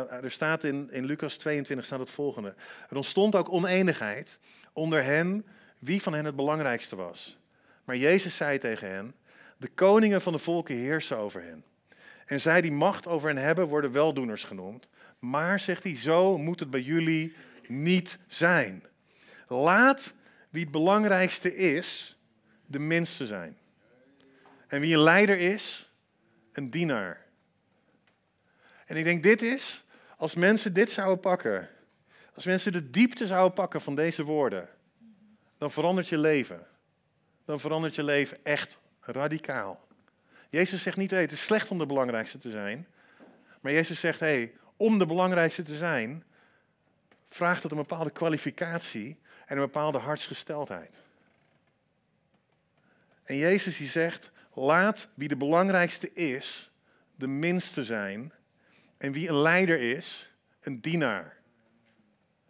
Er 0.10 0.32
staat 0.32 0.64
in, 0.64 0.92
in 0.92 1.06
Lucas 1.06 1.36
22 1.36 1.86
staat 1.86 2.00
het 2.00 2.10
volgende. 2.10 2.56
Er 2.90 2.96
ontstond 2.96 3.36
ook 3.36 3.52
oneenigheid 3.52 4.40
onder 4.74 5.04
hen 5.04 5.46
wie 5.80 6.02
van 6.02 6.14
hen 6.14 6.26
het 6.26 6.36
belangrijkste 6.36 6.96
was. 6.96 7.38
Maar 7.84 7.98
Jezus 7.98 8.36
zei 8.36 8.58
tegen 8.58 8.90
hen, 8.90 9.16
de 9.58 9.70
koningen 9.70 10.22
van 10.22 10.34
de 10.34 10.40
volken 10.40 10.76
heersen 10.76 11.18
over 11.18 11.42
hen. 11.42 11.64
En 12.26 12.42
zij 12.42 12.62
die 12.62 12.72
macht 12.72 13.08
over 13.08 13.28
hen 13.28 13.44
hebben, 13.44 13.68
worden 13.68 13.92
weldoeners 13.92 14.44
genoemd. 14.44 14.90
Maar, 15.20 15.60
zegt 15.60 15.84
hij, 15.84 15.96
zo 15.96 16.38
moet 16.38 16.60
het 16.60 16.70
bij 16.70 16.82
jullie 16.82 17.36
niet 17.68 18.20
zijn. 18.28 18.84
Laat 19.48 20.14
wie 20.50 20.64
het 20.64 20.72
belangrijkste 20.72 21.56
is, 21.56 22.18
de 22.66 22.80
minste 22.80 23.26
zijn. 23.26 23.58
En 24.68 24.82
wie 24.82 24.94
een 24.94 25.02
leider 25.02 25.38
is, 25.38 25.92
een 26.52 26.70
dienaar. 26.70 27.26
En 28.86 28.96
ik 28.98 29.04
denk, 29.04 29.24
dit 29.24 29.42
is, 29.42 29.84
als 30.18 30.36
mensen 30.36 30.74
dit 30.74 30.92
zouden 30.92 31.20
pakken, 31.20 31.70
als 32.34 32.46
mensen 32.46 32.72
de 32.72 32.90
diepte 32.90 33.28
zouden 33.28 33.54
pakken 33.54 33.82
van 33.82 33.96
deze 33.96 34.24
woorden, 34.24 34.70
dan 35.58 35.72
verandert 35.72 36.08
je 36.08 36.18
leven. 36.18 36.68
Dan 37.46 37.60
verandert 37.60 37.96
je 37.96 38.04
leven 38.04 38.38
echt 38.44 38.78
radicaal. 39.00 39.88
Jezus 40.50 40.84
zegt 40.84 40.98
niet, 40.98 41.12
het 41.12 41.32
is 41.32 41.44
slecht 41.44 41.70
om 41.70 41.78
de 41.78 41.86
belangrijkste 41.86 42.38
te 42.38 42.50
zijn. 42.50 42.88
Maar 43.62 43.72
Jezus 43.72 44.00
zegt, 44.00 44.20
hey, 44.20 44.54
om 44.80 44.98
de 44.98 45.06
belangrijkste 45.06 45.62
te 45.62 45.78
zijn, 45.78 46.24
vraagt 47.26 47.64
het 47.64 47.72
een 47.72 47.78
bepaalde 47.78 48.12
kwalificatie 48.12 49.20
en 49.46 49.58
een 49.58 49.64
bepaalde 49.64 49.98
hartsgesteldheid. 49.98 51.02
En 53.24 53.36
Jezus 53.36 53.78
die 53.78 53.88
zegt, 53.88 54.32
laat 54.54 55.08
wie 55.14 55.28
de 55.28 55.38
belangrijkste 55.38 56.14
is, 56.14 56.72
de 57.16 57.28
minste 57.28 57.84
zijn. 57.84 58.34
En 58.98 59.12
wie 59.12 59.30
een 59.30 59.42
leider 59.42 59.80
is, 59.80 60.34
een 60.60 60.82
dienaar. 60.82 61.38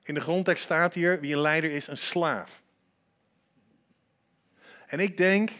In 0.03 0.13
de 0.13 0.19
grondtekst 0.19 0.63
staat 0.63 0.93
hier, 0.93 1.19
wie 1.19 1.33
een 1.33 1.41
leider 1.41 1.71
is, 1.71 1.87
een 1.87 1.97
slaaf. 1.97 2.63
En 4.85 4.99
ik 4.99 5.17
denk, 5.17 5.51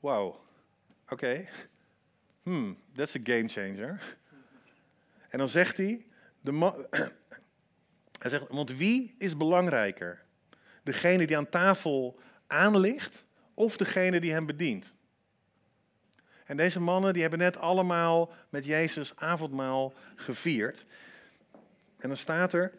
wauw, 0.00 0.44
oké, 1.08 1.48
hmm, 2.44 2.76
that's 2.94 3.16
a 3.16 3.20
game 3.22 3.48
changer. 3.48 3.98
En 5.28 5.40
dan 5.40 5.48
zegt 5.48 5.76
hij, 5.76 6.06
de 6.40 6.52
hij 8.20 8.30
zegt, 8.30 8.44
want 8.48 8.76
wie 8.76 9.14
is 9.18 9.36
belangrijker? 9.36 10.22
Degene 10.82 11.26
die 11.26 11.36
aan 11.36 11.48
tafel 11.48 12.20
aanligt 12.46 13.24
of 13.54 13.76
degene 13.76 14.20
die 14.20 14.32
hem 14.32 14.46
bedient? 14.46 14.96
En 16.44 16.56
deze 16.56 16.80
mannen 16.80 17.12
die 17.12 17.22
hebben 17.22 17.40
net 17.40 17.56
allemaal 17.56 18.32
met 18.48 18.64
Jezus 18.64 19.16
avondmaal 19.16 19.94
gevierd. 20.16 20.86
En 21.98 22.08
dan 22.08 22.16
staat 22.16 22.52
er, 22.52 22.72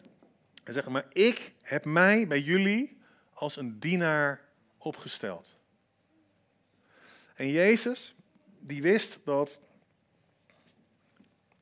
hij 0.64 0.74
zegt, 0.74 0.88
maar 0.88 1.06
ik 1.12 1.52
heb 1.62 1.84
mij 1.84 2.26
bij 2.26 2.40
jullie 2.40 2.98
als 3.32 3.56
een 3.56 3.78
dienaar 3.78 4.40
opgesteld. 4.78 5.56
En 7.34 7.50
Jezus, 7.50 8.15
die 8.66 8.82
wist 8.82 9.18
dat 9.24 9.60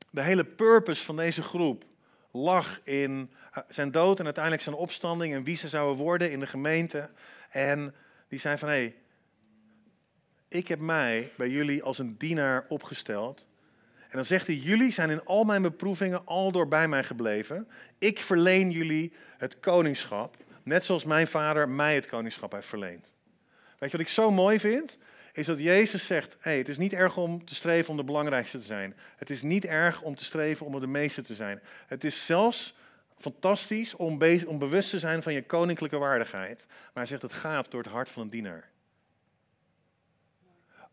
de 0.09 0.21
hele 0.21 0.45
purpose 0.45 1.05
van 1.05 1.15
deze 1.15 1.41
groep 1.41 1.85
lag 2.31 2.79
in 2.83 3.31
zijn 3.67 3.91
dood 3.91 4.19
en 4.19 4.25
uiteindelijk 4.25 4.63
zijn 4.63 4.75
opstanding 4.75 5.33
en 5.33 5.43
wie 5.43 5.55
ze 5.55 5.69
zouden 5.69 6.03
worden 6.03 6.31
in 6.31 6.39
de 6.39 6.47
gemeente. 6.47 7.09
En 7.49 7.95
die 8.27 8.39
zei 8.39 8.57
van 8.57 8.67
hé, 8.67 8.75
hey, 8.75 8.95
ik 10.47 10.67
heb 10.67 10.79
mij 10.79 11.31
bij 11.37 11.49
jullie 11.49 11.83
als 11.83 11.99
een 11.99 12.17
dienaar 12.17 12.65
opgesteld. 12.67 13.47
En 14.01 14.21
dan 14.21 14.25
zegt 14.25 14.47
hij, 14.47 14.55
jullie 14.55 14.91
zijn 14.91 15.09
in 15.09 15.25
al 15.25 15.43
mijn 15.43 15.61
beproevingen 15.61 16.25
al 16.25 16.51
door 16.51 16.67
bij 16.67 16.87
mij 16.87 17.03
gebleven. 17.03 17.67
Ik 17.97 18.19
verleen 18.19 18.71
jullie 18.71 19.13
het 19.37 19.59
koningschap, 19.59 20.37
net 20.63 20.83
zoals 20.83 21.03
mijn 21.03 21.27
vader 21.27 21.69
mij 21.69 21.95
het 21.95 22.07
koningschap 22.07 22.51
heeft 22.51 22.67
verleend. 22.67 23.11
Weet 23.77 23.91
je 23.91 23.97
wat 23.97 24.05
ik 24.05 24.13
zo 24.13 24.31
mooi 24.31 24.59
vind? 24.59 24.97
Is 25.37 25.45
dat 25.45 25.59
Jezus 25.59 26.05
zegt: 26.05 26.35
hey, 26.39 26.57
het 26.57 26.69
is 26.69 26.77
niet 26.77 26.93
erg 26.93 27.17
om 27.17 27.45
te 27.45 27.55
streven 27.55 27.89
om 27.89 27.97
de 27.97 28.03
belangrijkste 28.03 28.57
te 28.57 28.63
zijn. 28.63 28.95
Het 29.17 29.29
is 29.29 29.41
niet 29.41 29.65
erg 29.65 30.01
om 30.01 30.15
te 30.15 30.23
streven 30.23 30.65
om 30.65 30.79
de 30.79 30.87
meeste 30.87 31.21
te 31.21 31.35
zijn. 31.35 31.61
Het 31.87 32.03
is 32.03 32.25
zelfs 32.25 32.75
fantastisch 33.17 33.95
om, 33.95 34.21
om 34.47 34.57
bewust 34.57 34.89
te 34.89 34.99
zijn 34.99 35.23
van 35.23 35.33
je 35.33 35.43
koninklijke 35.43 35.97
waardigheid. 35.97 36.65
Maar 36.67 36.89
hij 36.93 37.05
zegt: 37.05 37.21
het 37.21 37.33
gaat 37.33 37.71
door 37.71 37.81
het 37.81 37.91
hart 37.91 38.09
van 38.09 38.21
een 38.21 38.29
dienaar. 38.29 38.69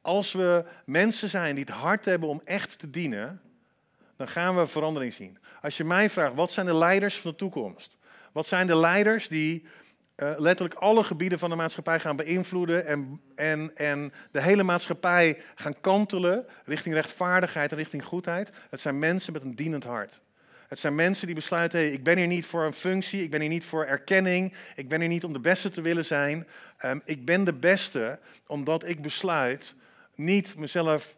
Als 0.01 0.33
we 0.33 0.65
mensen 0.85 1.29
zijn 1.29 1.55
die 1.55 1.65
het 1.65 1.75
hart 1.75 2.05
hebben 2.05 2.29
om 2.29 2.41
echt 2.45 2.79
te 2.79 2.91
dienen, 2.91 3.41
dan 4.17 4.29
gaan 4.29 4.57
we 4.57 4.67
verandering 4.67 5.13
zien. 5.13 5.39
Als 5.61 5.77
je 5.77 5.85
mij 5.85 6.11
vraagt, 6.11 6.35
wat 6.35 6.53
zijn 6.53 6.67
de 6.67 6.75
leiders 6.75 7.19
van 7.19 7.31
de 7.31 7.37
toekomst? 7.37 7.97
Wat 8.33 8.47
zijn 8.47 8.67
de 8.67 8.77
leiders 8.77 9.29
die 9.29 9.67
uh, 10.17 10.33
letterlijk 10.37 10.81
alle 10.81 11.05
gebieden 11.05 11.39
van 11.39 11.51
de 11.51 11.57
maatschappij 11.57 12.01
gaan 12.01 12.17
beïnvloeden 12.17 12.87
en, 12.87 13.21
en, 13.35 13.77
en 13.77 14.13
de 14.31 14.43
hele 14.43 14.63
maatschappij 14.63 15.43
gaan 15.55 15.81
kantelen 15.81 16.47
richting 16.65 16.95
rechtvaardigheid 16.95 17.71
en 17.71 17.77
richting 17.77 18.05
goedheid. 18.05 18.51
Het 18.71 18.81
zijn 18.81 18.99
mensen 18.99 19.33
met 19.33 19.43
een 19.43 19.55
dienend 19.55 19.85
hart. 19.85 20.21
Het 20.69 20.79
zijn 20.79 20.95
mensen 20.95 21.27
die 21.27 21.35
besluiten, 21.35 21.93
ik 21.93 22.05
ben 22.05 22.19
hier 22.19 22.27
niet 22.27 22.47
voor 22.47 22.65
een 22.65 22.73
functie, 22.73 23.23
ik 23.23 23.31
ben 23.31 23.41
hier 23.41 23.49
niet 23.49 23.65
voor 23.65 23.85
erkenning, 23.85 24.55
ik 24.75 24.89
ben 24.89 25.01
hier 25.01 25.09
niet 25.09 25.25
om 25.25 25.33
de 25.33 25.41
beste 25.41 25.71
te 25.71 25.81
willen 25.81 26.05
zijn. 26.05 26.47
Um, 26.85 27.01
ik 27.05 27.25
ben 27.25 27.45
de 27.45 27.55
beste 27.55 28.21
omdat 28.47 28.89
ik 28.89 29.03
besluit 29.03 29.75
niet 30.15 30.57
mezelf 30.57 31.17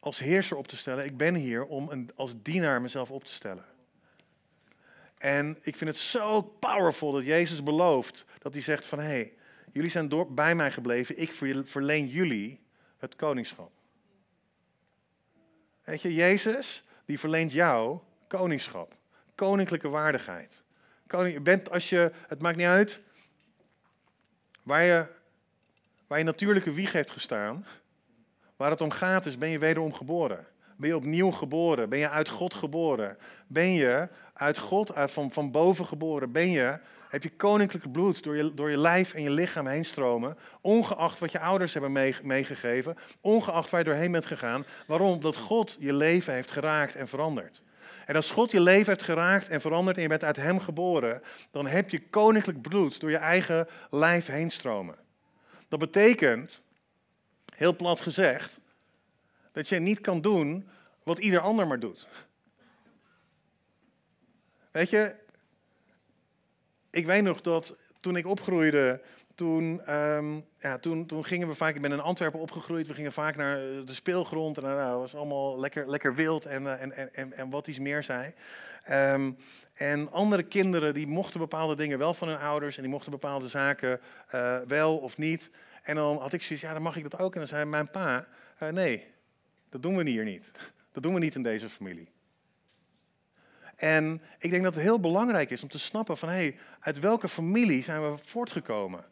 als 0.00 0.18
heerser 0.18 0.56
op 0.56 0.68
te 0.68 0.76
stellen. 0.76 1.04
Ik 1.04 1.16
ben 1.16 1.34
hier 1.34 1.64
om 1.64 1.90
een, 1.90 2.10
als 2.14 2.34
dienaar 2.42 2.80
mezelf 2.80 3.10
op 3.10 3.24
te 3.24 3.32
stellen. 3.32 3.64
En 5.18 5.58
ik 5.62 5.76
vind 5.76 5.90
het 5.90 5.98
zo 5.98 6.42
powerful 6.42 7.12
dat 7.12 7.24
Jezus 7.24 7.62
belooft 7.62 8.24
dat 8.38 8.52
hij 8.52 8.62
zegt 8.62 8.86
van 8.86 8.98
hé, 8.98 9.06
hey, 9.06 9.34
jullie 9.72 9.90
zijn 9.90 10.08
door, 10.08 10.32
bij 10.32 10.54
mij 10.54 10.70
gebleven, 10.70 11.18
ik 11.18 11.32
verleen 11.64 12.06
jullie 12.06 12.60
het 12.98 13.16
koningschap. 13.16 13.70
Weet 15.84 16.02
je, 16.02 16.14
Jezus 16.14 16.84
die 17.04 17.18
verleent 17.18 17.52
jou 17.52 17.98
koningschap, 18.26 18.94
koninklijke 19.34 19.88
waardigheid. 19.88 20.62
Koning, 21.06 21.34
je 21.34 21.40
bent 21.40 21.70
als 21.70 21.88
je, 21.88 22.12
het 22.26 22.40
maakt 22.40 22.56
niet 22.56 22.66
uit 22.66 23.00
waar 24.62 24.82
je, 24.82 25.06
waar 26.06 26.18
je 26.18 26.24
natuurlijke 26.24 26.72
wieg 26.72 26.92
heeft 26.92 27.10
gestaan, 27.10 27.66
waar 28.56 28.70
het 28.70 28.80
om 28.80 28.90
gaat 28.90 29.26
is, 29.26 29.38
ben 29.38 29.48
je 29.48 29.58
wederom 29.58 29.92
geboren. 29.92 30.46
Ben 30.78 30.88
je 30.88 30.96
opnieuw 30.96 31.30
geboren? 31.30 31.88
Ben 31.88 31.98
je 31.98 32.10
uit 32.10 32.28
God 32.28 32.54
geboren? 32.54 33.18
Ben 33.46 33.72
je 33.72 34.08
uit 34.32 34.58
God, 34.58 34.92
van, 34.94 35.32
van 35.32 35.50
boven 35.50 35.86
geboren? 35.86 36.32
Ben 36.32 36.50
je, 36.50 36.78
heb 37.08 37.22
je 37.22 37.30
koninklijke 37.30 37.88
bloed 37.88 38.22
door 38.22 38.36
je, 38.36 38.54
door 38.54 38.70
je 38.70 38.78
lijf 38.78 39.14
en 39.14 39.22
je 39.22 39.30
lichaam 39.30 39.66
heen 39.66 39.84
stromen? 39.84 40.36
Ongeacht 40.60 41.18
wat 41.18 41.32
je 41.32 41.40
ouders 41.40 41.72
hebben 41.72 42.18
meegegeven, 42.22 42.96
ongeacht 43.20 43.70
waar 43.70 43.80
je 43.80 43.86
doorheen 43.86 44.12
bent 44.12 44.26
gegaan. 44.26 44.64
Waarom? 44.86 45.10
Omdat 45.10 45.36
God 45.36 45.76
je 45.80 45.92
leven 45.92 46.34
heeft 46.34 46.50
geraakt 46.50 46.94
en 46.94 47.08
veranderd. 47.08 47.62
En 48.06 48.14
als 48.14 48.30
God 48.30 48.50
je 48.50 48.60
leven 48.60 48.86
heeft 48.86 49.02
geraakt 49.02 49.48
en 49.48 49.60
veranderd 49.60 49.96
en 49.96 50.02
je 50.02 50.08
bent 50.08 50.24
uit 50.24 50.36
Hem 50.36 50.60
geboren, 50.60 51.22
dan 51.50 51.66
heb 51.66 51.90
je 51.90 52.08
koninklijk 52.08 52.62
bloed 52.62 53.00
door 53.00 53.10
je 53.10 53.16
eigen 53.16 53.68
lijf 53.90 54.26
heen 54.26 54.50
stromen. 54.50 54.96
Dat 55.68 55.78
betekent, 55.78 56.62
heel 57.56 57.76
plat 57.76 58.00
gezegd, 58.00 58.58
dat 59.52 59.68
je 59.68 59.78
niet 59.78 60.00
kan 60.00 60.20
doen 60.20 60.68
wat 61.02 61.18
ieder 61.18 61.40
ander 61.40 61.66
maar 61.66 61.80
doet. 61.80 62.06
Weet 64.70 64.90
je, 64.90 65.14
ik 66.90 67.06
weet 67.06 67.22
nog 67.22 67.40
dat 67.40 67.76
toen 68.00 68.16
ik 68.16 68.26
opgroeide, 68.26 69.00
toen, 69.34 69.80
ehm, 69.80 70.40
ja, 70.58 70.78
toen, 70.78 71.06
toen 71.06 71.24
gingen 71.24 71.48
we 71.48 71.54
vaak, 71.54 71.74
ik 71.74 71.82
ben 71.82 71.92
in 71.92 72.00
Antwerpen 72.00 72.40
opgegroeid, 72.40 72.86
we 72.86 72.94
gingen 72.94 73.12
vaak 73.12 73.36
naar 73.36 73.58
eh, 73.58 73.86
de 73.86 73.94
speelgrond 73.94 74.56
en 74.56 74.62
nou, 74.62 74.78
het 74.78 75.12
was 75.12 75.14
allemaal 75.14 75.60
lekker, 75.60 75.90
lekker 75.90 76.14
wild 76.14 76.46
en, 76.46 76.62
uh, 76.62 76.82
en, 76.82 76.92
en, 76.92 77.14
en, 77.14 77.32
en 77.32 77.50
wat 77.50 77.66
iets 77.66 77.78
meer 77.78 78.02
zei. 78.02 78.34
Um, 78.90 79.36
en 79.74 80.12
andere 80.12 80.42
kinderen 80.42 80.94
die 80.94 81.06
mochten 81.06 81.40
bepaalde 81.40 81.76
dingen 81.76 81.98
wel 81.98 82.14
van 82.14 82.28
hun 82.28 82.38
ouders 82.38 82.76
en 82.76 82.82
die 82.82 82.90
mochten 82.90 83.10
bepaalde 83.10 83.48
zaken 83.48 84.00
uh, 84.34 84.58
wel 84.66 84.96
of 84.96 85.18
niet. 85.18 85.50
En 85.82 85.94
dan 85.94 86.16
had 86.16 86.32
ik 86.32 86.42
zoiets, 86.42 86.64
ja 86.64 86.72
dan 86.72 86.82
mag 86.82 86.96
ik 86.96 87.10
dat 87.10 87.20
ook. 87.20 87.32
En 87.32 87.38
dan 87.38 87.48
zei 87.48 87.64
mijn 87.64 87.90
pa, 87.90 88.26
nee, 88.70 89.06
dat 89.70 89.82
doen 89.82 89.96
we 89.96 90.10
hier 90.10 90.24
niet. 90.24 90.50
Dat 90.92 91.02
doen 91.02 91.14
we 91.14 91.20
niet 91.20 91.34
in 91.34 91.42
deze 91.42 91.68
familie. 91.68 92.10
En 93.76 94.22
ik 94.38 94.50
denk 94.50 94.62
dat 94.62 94.74
het 94.74 94.82
heel 94.82 95.00
belangrijk 95.00 95.50
is 95.50 95.62
om 95.62 95.68
te 95.68 95.78
snappen 95.78 96.16
van 96.16 96.28
hé, 96.28 96.34
hey, 96.34 96.56
uit 96.80 96.98
welke 96.98 97.28
familie 97.28 97.82
zijn 97.82 98.02
we 98.02 98.18
voortgekomen? 98.22 99.04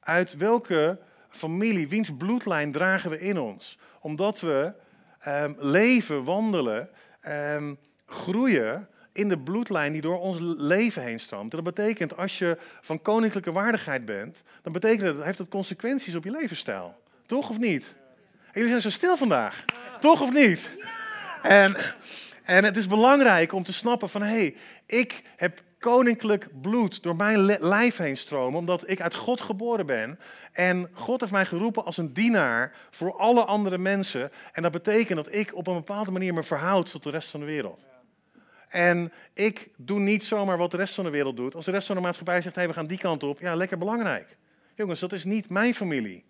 Uit 0.00 0.36
welke 0.36 0.98
familie, 1.28 1.88
wiens 1.88 2.16
bloedlijn 2.16 2.72
dragen 2.72 3.10
we 3.10 3.20
in 3.20 3.38
ons? 3.38 3.78
Omdat 4.00 4.40
we 4.40 4.72
um, 5.28 5.56
leven, 5.58 6.24
wandelen, 6.24 6.88
um, 7.28 7.78
groeien 8.06 8.88
in 9.12 9.28
de 9.28 9.38
bloedlijn 9.38 9.92
die 9.92 10.00
door 10.00 10.20
ons 10.20 10.36
leven 10.58 11.02
heen 11.02 11.20
stroomt. 11.20 11.54
En 11.54 11.62
dat 11.62 11.74
betekent, 11.74 12.16
als 12.16 12.38
je 12.38 12.58
van 12.80 13.02
koninklijke 13.02 13.52
waardigheid 13.52 14.04
bent, 14.04 14.42
dan 14.62 14.72
betekent 14.72 15.16
dat, 15.16 15.24
heeft 15.24 15.38
dat 15.38 15.48
consequenties 15.48 16.14
op 16.14 16.24
je 16.24 16.30
levensstijl. 16.30 17.00
Toch 17.26 17.50
of 17.50 17.58
niet? 17.58 17.94
Jullie 18.56 18.70
zijn 18.70 18.82
zo 18.82 18.90
stil 18.90 19.16
vandaag. 19.16 19.64
Toch 20.00 20.20
of 20.20 20.32
niet? 20.32 20.78
En, 21.42 21.76
en 22.42 22.64
het 22.64 22.76
is 22.76 22.86
belangrijk 22.86 23.52
om 23.52 23.62
te 23.62 23.72
snappen 23.72 24.08
van, 24.08 24.22
hé, 24.22 24.28
hey, 24.28 24.56
ik 24.86 25.22
heb 25.36 25.62
koninklijk 25.78 26.48
bloed 26.60 27.02
door 27.02 27.16
mijn 27.16 27.44
lijf 27.60 27.96
heen 27.96 28.16
stromen, 28.16 28.58
omdat 28.58 28.88
ik 28.88 29.00
uit 29.00 29.14
God 29.14 29.40
geboren 29.40 29.86
ben. 29.86 30.18
En 30.52 30.90
God 30.92 31.20
heeft 31.20 31.32
mij 31.32 31.46
geroepen 31.46 31.84
als 31.84 31.96
een 31.96 32.12
dienaar 32.12 32.72
voor 32.90 33.16
alle 33.16 33.44
andere 33.44 33.78
mensen. 33.78 34.30
En 34.52 34.62
dat 34.62 34.72
betekent 34.72 35.24
dat 35.24 35.34
ik 35.34 35.54
op 35.54 35.66
een 35.66 35.74
bepaalde 35.74 36.10
manier 36.10 36.34
me 36.34 36.42
verhoud 36.42 36.90
tot 36.90 37.02
de 37.02 37.10
rest 37.10 37.30
van 37.30 37.40
de 37.40 37.46
wereld. 37.46 37.88
En 38.68 39.12
ik 39.34 39.70
doe 39.78 40.00
niet 40.00 40.24
zomaar 40.24 40.58
wat 40.58 40.70
de 40.70 40.76
rest 40.76 40.94
van 40.94 41.04
de 41.04 41.10
wereld 41.10 41.36
doet. 41.36 41.54
Als 41.54 41.64
de 41.64 41.70
rest 41.70 41.86
van 41.86 41.96
de 41.96 42.02
maatschappij 42.02 42.42
zegt, 42.42 42.56
hey, 42.56 42.66
we 42.66 42.74
gaan 42.74 42.86
die 42.86 42.98
kant 42.98 43.22
op, 43.22 43.40
ja, 43.40 43.54
lekker 43.54 43.78
belangrijk. 43.78 44.36
Jongens, 44.74 45.00
dat 45.00 45.12
is 45.12 45.24
niet 45.24 45.50
mijn 45.50 45.74
familie. 45.74 46.24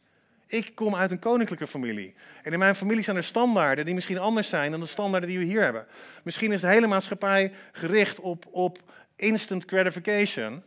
Ik 0.47 0.75
kom 0.75 0.95
uit 0.95 1.11
een 1.11 1.19
koninklijke 1.19 1.67
familie. 1.67 2.15
En 2.43 2.53
in 2.53 2.59
mijn 2.59 2.75
familie 2.75 3.05
zijn 3.05 3.17
er 3.17 3.25
standaarden 3.25 3.85
die 3.85 3.95
misschien 3.95 4.19
anders 4.19 4.49
zijn 4.49 4.71
dan 4.71 4.81
de 4.81 4.87
standaarden 4.87 5.29
die 5.29 5.39
we 5.39 5.45
hier 5.45 5.63
hebben. 5.63 5.87
Misschien 6.25 6.53
is 6.53 6.61
de 6.61 6.67
hele 6.67 6.87
maatschappij 6.87 7.53
gericht 7.73 8.21
op, 8.21 8.47
op 8.51 8.83
instant 9.17 9.65
gratification. 9.67 10.63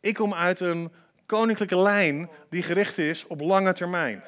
Ik 0.00 0.14
kom 0.14 0.34
uit 0.34 0.60
een 0.60 0.92
koninklijke 1.26 1.78
lijn 1.78 2.30
die 2.48 2.62
gericht 2.62 2.98
is 2.98 3.26
op 3.26 3.40
lange 3.40 3.72
termijn. 3.72 4.22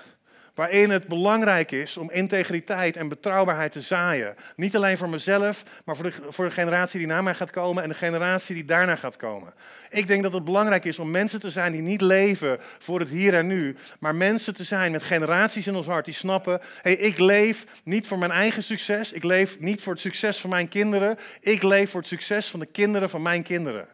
Waarin 0.61 0.91
het 0.91 1.07
belangrijk 1.07 1.71
is 1.71 1.97
om 1.97 2.11
integriteit 2.11 2.97
en 2.97 3.09
betrouwbaarheid 3.09 3.73
te 3.73 3.81
zaaien. 3.81 4.35
Niet 4.57 4.77
alleen 4.77 4.99
voor 4.99 5.09
mezelf, 5.09 5.63
maar 5.85 5.97
voor 5.97 6.05
de, 6.05 6.13
voor 6.29 6.45
de 6.45 6.51
generatie 6.51 6.99
die 6.99 7.09
na 7.09 7.23
mij 7.23 7.35
gaat 7.35 7.51
komen 7.51 7.83
en 7.83 7.89
de 7.89 7.95
generatie 7.95 8.55
die 8.55 8.65
daarna 8.65 8.97
gaat 8.97 9.17
komen. 9.17 9.53
Ik 9.89 10.07
denk 10.07 10.23
dat 10.23 10.33
het 10.33 10.45
belangrijk 10.45 10.85
is 10.85 10.99
om 10.99 11.11
mensen 11.11 11.41
te 11.41 11.51
zijn 11.51 11.73
die 11.73 11.81
niet 11.83 12.01
leven 12.01 12.59
voor 12.79 13.01
het 13.01 13.09
hier 13.09 13.35
en 13.35 13.47
nu, 13.47 13.77
maar 14.01 14.15
mensen 14.15 14.55
te 14.55 14.65
zijn 14.65 14.93
met 14.93 15.03
generaties 15.03 15.67
in 15.67 15.75
ons 15.75 15.87
hart 15.87 16.05
die 16.05 16.15
snappen: 16.15 16.61
hey, 16.83 16.95
ik 16.95 17.19
leef 17.19 17.67
niet 17.85 18.07
voor 18.07 18.19
mijn 18.19 18.31
eigen 18.31 18.63
succes, 18.63 19.13
ik 19.13 19.25
leef 19.25 19.61
niet 19.61 19.83
voor 19.83 19.93
het 19.93 20.03
succes 20.03 20.41
van 20.41 20.51
mijn 20.51 20.69
kinderen, 20.69 21.19
ik 21.41 21.63
leef 21.63 21.91
voor 21.91 22.01
het 22.01 22.09
succes 22.09 22.49
van 22.49 22.61
de 22.61 22.67
kinderen 22.67 23.11
van 23.11 23.23
mijn 23.23 23.43
kinderen. 23.43 23.87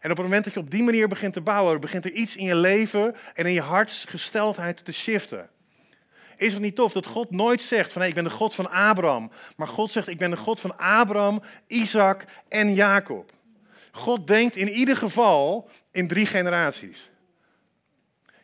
En 0.00 0.10
op 0.10 0.16
het 0.16 0.26
moment 0.26 0.44
dat 0.44 0.54
je 0.54 0.60
op 0.60 0.70
die 0.70 0.82
manier 0.82 1.08
begint 1.08 1.32
te 1.32 1.40
bouwen, 1.40 1.80
begint 1.80 2.04
er 2.04 2.10
iets 2.10 2.36
in 2.36 2.44
je 2.44 2.56
leven 2.56 3.14
en 3.34 3.46
in 3.46 3.52
je 3.52 3.60
hartsgesteldheid 3.60 4.84
te 4.84 4.92
shiften. 4.92 5.48
Is 6.38 6.52
het 6.52 6.62
niet 6.62 6.74
tof 6.74 6.92
dat 6.92 7.06
God 7.06 7.30
nooit 7.30 7.60
zegt 7.60 7.92
van 7.92 8.00
hey, 8.00 8.10
ik 8.10 8.16
ben 8.16 8.24
de 8.24 8.30
God 8.30 8.54
van 8.54 8.70
Abraham, 8.70 9.30
maar 9.56 9.68
God 9.68 9.92
zegt 9.92 10.08
ik 10.08 10.18
ben 10.18 10.30
de 10.30 10.36
God 10.36 10.60
van 10.60 10.78
Abraham, 10.78 11.42
Isaac 11.66 12.24
en 12.48 12.74
Jacob. 12.74 13.32
God 13.92 14.26
denkt 14.26 14.56
in 14.56 14.68
ieder 14.68 14.96
geval 14.96 15.70
in 15.90 16.08
drie 16.08 16.26
generaties. 16.26 17.10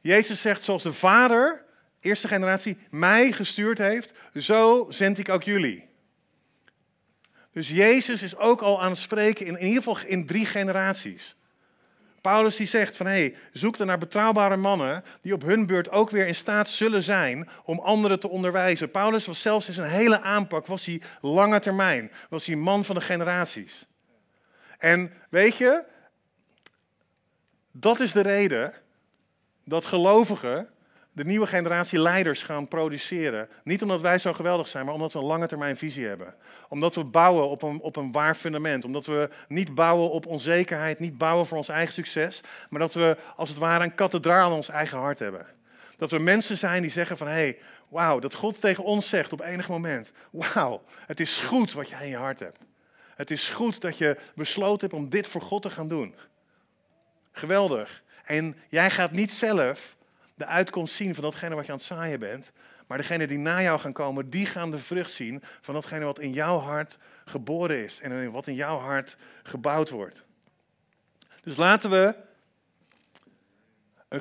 Jezus 0.01 0.41
zegt 0.41 0.65
zoals 0.65 0.83
de 0.83 0.93
Vader, 0.93 1.65
eerste 2.01 2.29
generatie, 2.29 2.77
mij 2.91 3.33
gestuurd 3.33 3.79
heeft, 3.79 4.13
zo 4.35 4.87
zend 4.89 5.19
ik 5.19 5.29
ook 5.29 5.43
jullie. 5.43 5.89
Dus 7.53 7.69
Jezus 7.69 8.23
is 8.23 8.37
ook 8.37 8.61
al 8.61 8.83
aan 8.83 8.91
het 8.91 8.99
spreken 8.99 9.47
in, 9.47 9.59
in 9.59 9.67
ieder 9.67 9.83
geval 9.83 10.07
in 10.07 10.27
drie 10.27 10.47
generaties. 10.47 11.37
Paulus 12.25 12.57
die 12.57 12.67
zegt 12.67 12.97
van 12.97 13.07
hey, 13.07 13.35
zoek 13.53 13.79
er 13.79 13.87
naar 13.87 13.99
betrouwbare 13.99 14.57
mannen 14.57 15.05
die 15.21 15.35
op 15.35 15.43
hun 15.43 15.67
beurt 15.67 15.91
ook 15.91 16.11
weer 16.11 16.27
in 16.27 16.35
staat 16.35 16.69
zullen 16.69 17.03
zijn 17.03 17.49
om 17.65 17.79
anderen 17.79 18.21
te 18.21 18.29
onderwijzen. 18.29 18.91
Paulus 18.91 19.27
was 19.27 19.43
zelfs 19.43 19.69
in 19.69 19.75
zijn 19.75 19.91
hele 19.91 20.21
aanpak, 20.21 20.67
was 20.67 20.85
hij 20.87 21.03
lange 21.21 21.61
termijn, 21.61 22.11
was 22.29 22.47
hij 22.47 22.57
man 22.57 22.85
van 22.85 22.95
de 22.95 23.01
generaties. 23.01 23.87
En 24.79 25.13
weet 25.29 25.57
je, 25.57 25.85
dat 27.73 28.01
is 28.01 28.13
de 28.13 28.23
reden 28.23 28.73
dat 29.65 29.87
gelovigen 29.87 30.69
de 31.15 31.25
nieuwe 31.25 31.47
generatie 31.47 32.01
leiders 32.01 32.43
gaan 32.43 32.69
produceren. 32.69 33.49
Niet 33.65 33.83
omdat 33.83 34.01
wij 34.01 34.19
zo 34.19 34.33
geweldig 34.33 34.69
zijn, 34.69 34.85
maar 34.85 34.95
omdat 34.95 35.13
we 35.13 35.19
een 35.19 35.25
lange 35.25 35.47
termijn 35.47 35.77
visie 35.77 36.07
hebben. 36.07 36.35
Omdat 36.69 36.95
we 36.95 37.05
bouwen 37.05 37.49
op 37.49 37.63
een, 37.63 37.81
op 37.81 37.97
een 37.97 38.13
waar 38.13 38.35
fundament. 38.35 38.85
Omdat 38.85 39.07
we 39.07 39.31
niet 39.49 39.75
bouwen 39.75 40.11
op 40.11 40.27
onzekerheid, 40.27 40.99
niet 40.99 41.19
bouwen 41.19 41.47
voor 41.47 41.59
ons 41.59 41.69
eigen 41.69 41.95
succes. 41.95 42.41
Maar 42.71 42.81
dat 42.81 42.95
we 42.95 43.17
als 43.37 43.49
het 43.49 43.59
ware 43.59 43.85
een 43.85 43.95
kathedraal 43.95 44.51
in 44.51 44.57
ons 44.57 44.69
eigen 44.69 44.99
hart 44.99 45.19
hebben. 45.19 45.47
Dat 45.97 46.11
we 46.11 46.19
mensen 46.19 46.59
zijn 46.59 46.83
die 46.83 46.91
zeggen 46.91 47.19
van, 47.19 47.27
hé, 47.27 47.33
hey, 47.33 47.59
wauw, 47.89 48.19
dat 48.19 48.35
God 48.35 48.61
tegen 48.61 48.85
ons 48.85 49.09
zegt 49.09 49.33
op 49.33 49.41
enig 49.41 49.69
moment. 49.69 50.13
Wauw, 50.31 50.83
het 51.07 51.21
is 51.21 51.39
goed 51.39 51.73
wat 51.73 51.89
jij 51.89 52.03
in 52.03 52.09
je 52.09 52.17
hart 52.17 52.39
hebt. 52.39 52.59
Het 53.15 53.31
is 53.31 53.49
goed 53.49 53.81
dat 53.81 53.99
je 53.99 54.17
besloten 54.35 54.81
hebt 54.81 55.03
om 55.03 55.09
dit 55.09 55.29
voor 55.29 55.41
God 55.41 55.63
te 55.63 55.71
gaan 55.71 55.89
doen. 55.89 56.15
Geweldig. 57.33 58.03
En 58.25 58.57
jij 58.69 58.91
gaat 58.91 59.13
niet 59.13 59.33
zelf 59.33 59.97
de 60.35 60.47
uitkomst 60.47 60.95
zien 60.95 61.15
van 61.15 61.25
datgene 61.25 61.55
wat 61.55 61.67
je 61.67 61.73
aan 61.73 61.79
het 61.79 61.87
zaaien 61.87 62.19
bent. 62.19 62.53
Maar 62.87 62.99
degene 62.99 63.27
die 63.27 63.39
na 63.39 63.63
jou 63.63 63.81
gaan 63.81 63.93
komen, 63.93 64.31
die 64.31 64.47
gaan 64.47 64.71
de 64.71 64.79
vrucht 64.79 65.13
zien 65.13 65.43
van 65.61 65.75
datgene 65.75 66.05
wat 66.05 66.19
in 66.19 66.33
jouw 66.33 66.59
hart 66.59 66.99
geboren 67.25 67.85
is. 67.85 68.01
En 68.01 68.31
wat 68.31 68.47
in 68.47 68.55
jouw 68.55 68.79
hart 68.79 69.17
gebouwd 69.43 69.91
wordt. 69.91 70.25
Dus 71.43 71.57
laten 71.57 71.91
we 71.91 72.15
een 74.09 74.21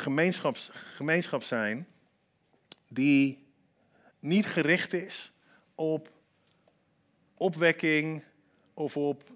gemeenschap 0.96 1.44
zijn 1.44 1.88
die 2.88 3.48
niet 4.20 4.46
gericht 4.46 4.94
is 4.94 5.32
op 5.76 6.12
opwekking 7.38 8.24
of 8.74 8.98
op 8.98 9.33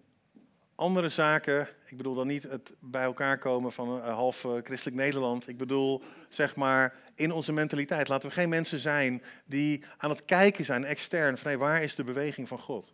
andere 0.78 1.10
zaken. 1.10 1.68
Ik 1.86 1.98
bedoel 1.98 2.16
dan 2.16 2.28
niet 2.28 2.44
het 2.44 2.74
bij 2.80 3.04
elkaar 3.04 3.38
komen 3.38 3.72
van 3.72 3.90
een 3.90 4.14
half 4.14 4.46
eh, 4.46 4.52
christelijk 4.64 4.98
Nederland. 4.98 5.48
Ik 5.48 5.58
bedoel, 5.58 6.04
zeg 6.30 6.56
maar, 6.56 6.94
in 7.16 7.32
onze 7.32 7.54
mentaliteit. 7.54 8.08
Laten 8.08 8.30
we 8.30 8.36
geen 8.36 8.50
mensen 8.50 8.80
zijn 8.80 9.24
die 9.46 9.84
aan 9.98 10.10
het 10.10 10.26
kijken 10.26 10.66
zijn, 10.66 10.86
extern, 10.86 11.38
van 11.38 11.48
hey, 11.48 11.58
waar 11.58 11.84
is 11.84 11.96
de 11.96 12.04
beweging 12.04 12.48
van 12.48 12.60
God? 12.60 12.94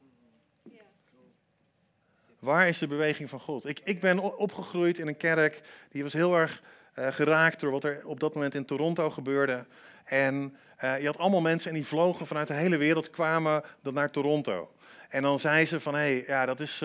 Waar 2.40 2.68
is 2.68 2.78
de 2.78 2.88
beweging 2.88 3.30
van 3.30 3.40
God? 3.40 3.66
Ik, 3.68 3.80
ik 3.84 4.02
ben 4.02 4.20
opgegroeid 4.38 4.98
in 4.98 5.08
een 5.08 5.18
kerk 5.18 5.62
die 5.90 6.04
was 6.04 6.14
heel 6.14 6.36
erg 6.36 6.64
uh, 6.96 7.08
geraakt 7.08 7.60
door 7.60 7.72
wat 7.72 7.84
er 7.84 8.08
op 8.08 8.20
dat 8.20 8.34
moment 8.34 8.56
in 8.56 8.66
Toronto 8.66 9.10
gebeurde. 9.10 9.66
En 10.04 10.58
je 11.00 11.06
had 11.06 11.18
allemaal 11.18 11.42
mensen 11.42 11.70
en 11.70 11.76
die 11.76 11.86
vlogen 11.86 12.28
vanuit 12.28 12.48
de 12.48 12.54
hele 12.54 12.78
wereld, 12.78 13.10
kwamen 13.10 13.64
dan 13.82 13.94
naar 13.94 14.12
Toronto. 14.12 14.72
En 15.10 15.22
dan 15.22 15.40
zeiden 15.40 15.68
ze 15.68 15.80
van, 15.80 15.94
hé, 15.94 16.00
hey, 16.00 16.24
ja, 16.28 16.46
dat 16.46 16.60
is... 16.60 16.84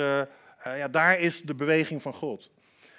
uh, 0.67 0.79
ja, 0.79 0.89
daar 0.89 1.19
is 1.19 1.43
de 1.43 1.55
beweging 1.55 2.03
van 2.03 2.13
God. 2.13 2.51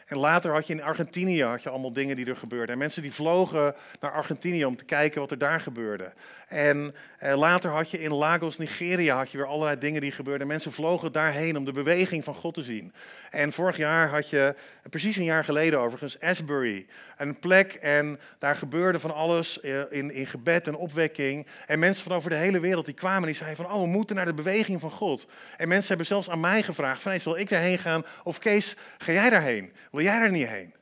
En 0.06 0.18
later 0.18 0.52
had 0.52 0.68
je 0.68 0.74
in 0.74 0.84
Argentinië 0.84 1.44
had 1.44 1.64
je 1.64 1.70
allemaal 1.70 1.94
dingen 1.94 2.16
die 2.16 2.26
er 2.26 2.36
gebeurden. 2.36 2.70
En 2.70 2.78
mensen 2.78 3.02
die 3.02 3.14
vlogen 3.14 3.76
naar 4.00 4.12
Argentinië 4.12 4.66
om 4.66 4.76
te 4.76 4.86
kijken 4.86 5.22
wat 5.22 5.32
er 5.32 5.38
daar 5.38 5.60
gebeurde. 5.60 6.14
En 6.50 6.96
eh, 7.18 7.38
later 7.38 7.72
had 7.72 7.92
je 7.92 8.00
in 8.00 8.14
Lagos, 8.14 8.58
Nigeria, 8.58 9.18
had 9.18 9.32
je 9.32 9.38
weer 9.38 9.48
allerlei 9.48 9.78
dingen 9.78 10.02
die 10.02 10.12
gebeurden. 10.12 10.48
Mensen 10.48 10.72
vlogen 10.72 11.12
daarheen 11.12 11.58
om 11.58 11.66
de 11.66 11.72
beweging 11.72 12.24
van 12.24 12.34
God 12.34 12.54
te 12.54 12.64
zien. 12.64 12.94
En 13.30 13.54
vorig 13.54 13.78
jaar 13.78 14.10
had 14.10 14.30
je, 14.30 14.56
precies 14.90 15.16
een 15.16 15.24
jaar 15.24 15.44
geleden 15.44 15.80
overigens, 15.80 16.20
Asbury. 16.20 16.88
Een 17.18 17.40
plek 17.40 17.74
en 17.74 18.20
daar 18.40 18.56
gebeurde 18.56 19.00
van 19.00 19.14
alles 19.14 19.60
eh, 19.60 19.82
in, 19.90 20.12
in 20.12 20.28
gebed 20.28 20.68
en 20.68 20.76
opwekking. 20.76 21.48
En 21.66 21.80
mensen 21.80 22.04
van 22.04 22.16
over 22.16 22.30
de 22.30 22.36
hele 22.36 22.60
wereld 22.60 22.86
die 22.86 22.94
kwamen 22.94 23.22
en 23.22 23.28
die 23.28 23.36
zeiden 23.36 23.66
van, 23.66 23.74
oh 23.74 23.82
we 23.82 23.88
moeten 23.88 24.16
naar 24.16 24.26
de 24.26 24.34
beweging 24.34 24.80
van 24.80 24.92
God. 24.92 25.28
En 25.58 25.68
mensen 25.68 25.88
hebben 25.88 26.06
zelfs 26.06 26.30
aan 26.30 26.40
mij 26.40 26.64
gevraagd 26.64 27.02
van, 27.02 27.12
hey, 27.12 27.20
zal 27.20 27.38
ik 27.38 27.50
daarheen 27.50 27.80
gaan? 27.80 28.06
Of 28.24 28.40
Kees, 28.40 28.76
ga 28.98 29.12
jij 29.12 29.30
daarheen? 29.30 29.74
Wil 29.92 30.04
jij 30.04 30.20
daar 30.20 30.32
niet 30.32 30.48
heen? 30.48 30.74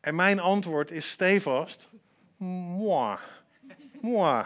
En 0.00 0.14
mijn 0.14 0.40
antwoord 0.40 0.90
is 0.90 1.10
stevast, 1.10 1.88
moi. 2.36 3.18
Moi. 4.08 4.44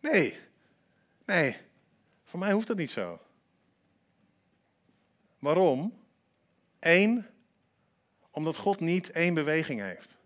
Nee, 0.00 0.38
nee, 1.26 1.56
voor 2.24 2.38
mij 2.38 2.52
hoeft 2.52 2.66
dat 2.66 2.76
niet 2.76 2.90
zo. 2.90 3.20
Waarom? 5.38 5.98
Eén, 6.80 7.26
Omdat 8.30 8.56
God 8.56 8.80
niet 8.80 9.10
één 9.10 9.34
beweging 9.34 9.80
heeft. 9.80 10.18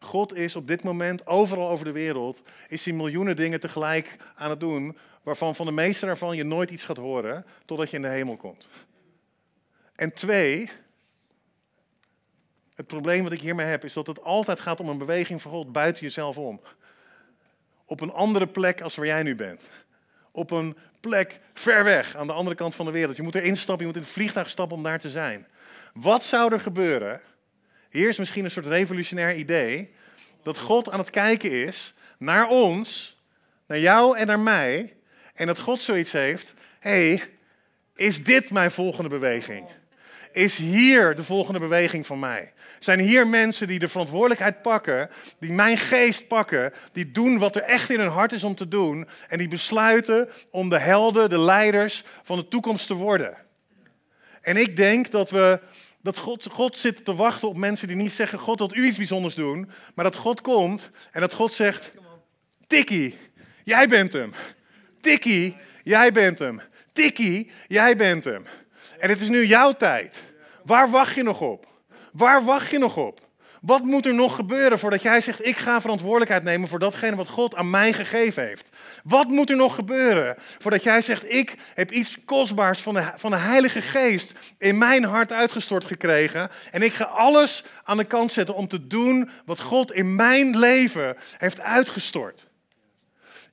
God 0.00 0.34
is 0.34 0.56
op 0.56 0.66
dit 0.66 0.82
moment 0.82 1.26
overal 1.26 1.68
over 1.68 1.84
de 1.84 1.92
wereld, 1.92 2.42
is 2.68 2.84
hij 2.84 2.94
miljoenen 2.94 3.36
dingen 3.36 3.60
tegelijk 3.60 4.16
aan 4.34 4.50
het 4.50 4.60
doen, 4.60 4.98
waarvan 5.22 5.54
van 5.54 5.66
de 5.66 5.72
meeste 5.72 6.06
daarvan 6.06 6.36
je 6.36 6.44
nooit 6.44 6.70
iets 6.70 6.84
gaat 6.84 6.96
horen, 6.96 7.46
totdat 7.64 7.90
je 7.90 7.96
in 7.96 8.02
de 8.02 8.08
hemel 8.08 8.36
komt. 8.36 8.68
En 9.94 10.12
twee, 10.12 10.70
het 12.74 12.86
probleem 12.86 13.22
wat 13.22 13.32
ik 13.32 13.40
hiermee 13.40 13.66
heb, 13.66 13.84
is 13.84 13.92
dat 13.92 14.06
het 14.06 14.22
altijd 14.22 14.60
gaat 14.60 14.80
om 14.80 14.88
een 14.88 14.98
beweging 14.98 15.42
van 15.42 15.50
God 15.50 15.72
buiten 15.72 16.02
jezelf 16.02 16.38
om. 16.38 16.60
Op 17.88 18.00
een 18.00 18.12
andere 18.12 18.46
plek 18.46 18.80
als 18.80 18.96
waar 18.96 19.06
jij 19.06 19.22
nu 19.22 19.34
bent. 19.34 19.60
Op 20.32 20.50
een 20.50 20.76
plek 21.00 21.40
ver 21.54 21.84
weg, 21.84 22.16
aan 22.16 22.26
de 22.26 22.32
andere 22.32 22.56
kant 22.56 22.74
van 22.74 22.86
de 22.86 22.92
wereld. 22.92 23.16
Je 23.16 23.22
moet 23.22 23.34
er 23.34 23.42
instappen, 23.42 23.86
je 23.86 23.86
moet 23.86 23.96
in 23.96 24.02
het 24.02 24.12
vliegtuig 24.12 24.50
stappen 24.50 24.76
om 24.76 24.82
daar 24.82 24.98
te 24.98 25.10
zijn. 25.10 25.46
Wat 25.92 26.24
zou 26.24 26.52
er 26.52 26.60
gebeuren? 26.60 27.20
Hier 27.90 28.08
is 28.08 28.18
misschien 28.18 28.44
een 28.44 28.50
soort 28.50 28.66
revolutionair 28.66 29.34
idee. 29.34 29.94
Dat 30.42 30.58
God 30.58 30.90
aan 30.90 30.98
het 30.98 31.10
kijken 31.10 31.50
is 31.50 31.94
naar 32.18 32.48
ons, 32.48 33.18
naar 33.66 33.78
jou 33.78 34.16
en 34.16 34.26
naar 34.26 34.40
mij. 34.40 34.96
En 35.34 35.46
dat 35.46 35.58
God 35.58 35.80
zoiets 35.80 36.12
heeft. 36.12 36.54
Hé, 36.80 36.90
hey, 36.90 37.22
is 37.94 38.24
dit 38.24 38.50
mijn 38.50 38.70
volgende 38.70 39.08
beweging? 39.08 39.68
Is 40.32 40.56
hier 40.56 41.14
de 41.14 41.24
volgende 41.24 41.58
beweging 41.58 42.06
van 42.06 42.18
mij? 42.18 42.52
Zijn 42.78 43.00
hier 43.00 43.26
mensen 43.26 43.66
die 43.66 43.78
de 43.78 43.88
verantwoordelijkheid 43.88 44.62
pakken, 44.62 45.10
die 45.38 45.52
mijn 45.52 45.78
geest 45.78 46.28
pakken, 46.28 46.72
die 46.92 47.10
doen 47.10 47.38
wat 47.38 47.56
er 47.56 47.62
echt 47.62 47.90
in 47.90 48.00
hun 48.00 48.08
hart 48.08 48.32
is 48.32 48.44
om 48.44 48.54
te 48.54 48.68
doen 48.68 49.08
en 49.28 49.38
die 49.38 49.48
besluiten 49.48 50.28
om 50.50 50.68
de 50.68 50.78
helden, 50.78 51.30
de 51.30 51.40
leiders 51.40 52.04
van 52.22 52.38
de 52.38 52.48
toekomst 52.48 52.86
te 52.86 52.94
worden? 52.94 53.36
En 54.40 54.56
ik 54.56 54.76
denk 54.76 55.10
dat 55.10 55.30
we 55.30 55.60
dat 56.00 56.18
God, 56.18 56.46
God 56.50 56.76
zit 56.76 57.04
te 57.04 57.14
wachten 57.14 57.48
op 57.48 57.56
mensen 57.56 57.88
die 57.88 57.96
niet 57.96 58.12
zeggen: 58.12 58.38
God 58.38 58.58
wil 58.58 58.74
u 58.74 58.86
iets 58.86 58.96
bijzonders 58.96 59.34
doen, 59.34 59.70
maar 59.94 60.04
dat 60.04 60.16
God 60.16 60.40
komt 60.40 60.90
en 61.10 61.20
dat 61.20 61.32
God 61.32 61.52
zegt: 61.52 61.92
Tikkie, 62.66 63.18
jij 63.64 63.88
bent 63.88 64.12
hem. 64.12 64.32
Tikkie, 65.00 65.56
jij 65.82 66.12
bent 66.12 66.38
hem. 66.38 66.60
Tikkie, 66.92 67.50
jij 67.66 67.96
bent 67.96 68.24
hem. 68.24 68.44
En 68.98 69.08
het 69.08 69.20
is 69.20 69.28
nu 69.28 69.46
jouw 69.46 69.72
tijd. 69.72 70.22
Waar 70.64 70.90
wacht 70.90 71.14
je 71.14 71.22
nog 71.22 71.40
op? 71.40 71.66
Waar 72.12 72.44
wacht 72.44 72.70
je 72.70 72.78
nog 72.78 72.96
op? 72.96 73.28
Wat 73.60 73.82
moet 73.82 74.06
er 74.06 74.14
nog 74.14 74.34
gebeuren 74.34 74.78
voordat 74.78 75.02
jij 75.02 75.20
zegt: 75.20 75.46
Ik 75.46 75.56
ga 75.56 75.80
verantwoordelijkheid 75.80 76.42
nemen 76.42 76.68
voor 76.68 76.78
datgene 76.78 77.16
wat 77.16 77.28
God 77.28 77.56
aan 77.56 77.70
mij 77.70 77.92
gegeven 77.92 78.42
heeft? 78.42 78.68
Wat 79.04 79.28
moet 79.28 79.50
er 79.50 79.56
nog 79.56 79.74
gebeuren 79.74 80.36
voordat 80.58 80.82
jij 80.82 81.02
zegt: 81.02 81.32
Ik 81.32 81.54
heb 81.74 81.90
iets 81.90 82.24
kostbaars 82.24 82.80
van 82.80 82.94
de, 82.94 83.12
van 83.16 83.30
de 83.30 83.36
Heilige 83.36 83.82
Geest 83.82 84.32
in 84.58 84.78
mijn 84.78 85.04
hart 85.04 85.32
uitgestort 85.32 85.84
gekregen. 85.84 86.50
En 86.70 86.82
ik 86.82 86.92
ga 86.92 87.04
alles 87.04 87.64
aan 87.84 87.96
de 87.96 88.04
kant 88.04 88.32
zetten 88.32 88.54
om 88.54 88.68
te 88.68 88.86
doen 88.86 89.30
wat 89.44 89.60
God 89.60 89.92
in 89.92 90.14
mijn 90.14 90.58
leven 90.58 91.16
heeft 91.38 91.60
uitgestort. 91.60 92.47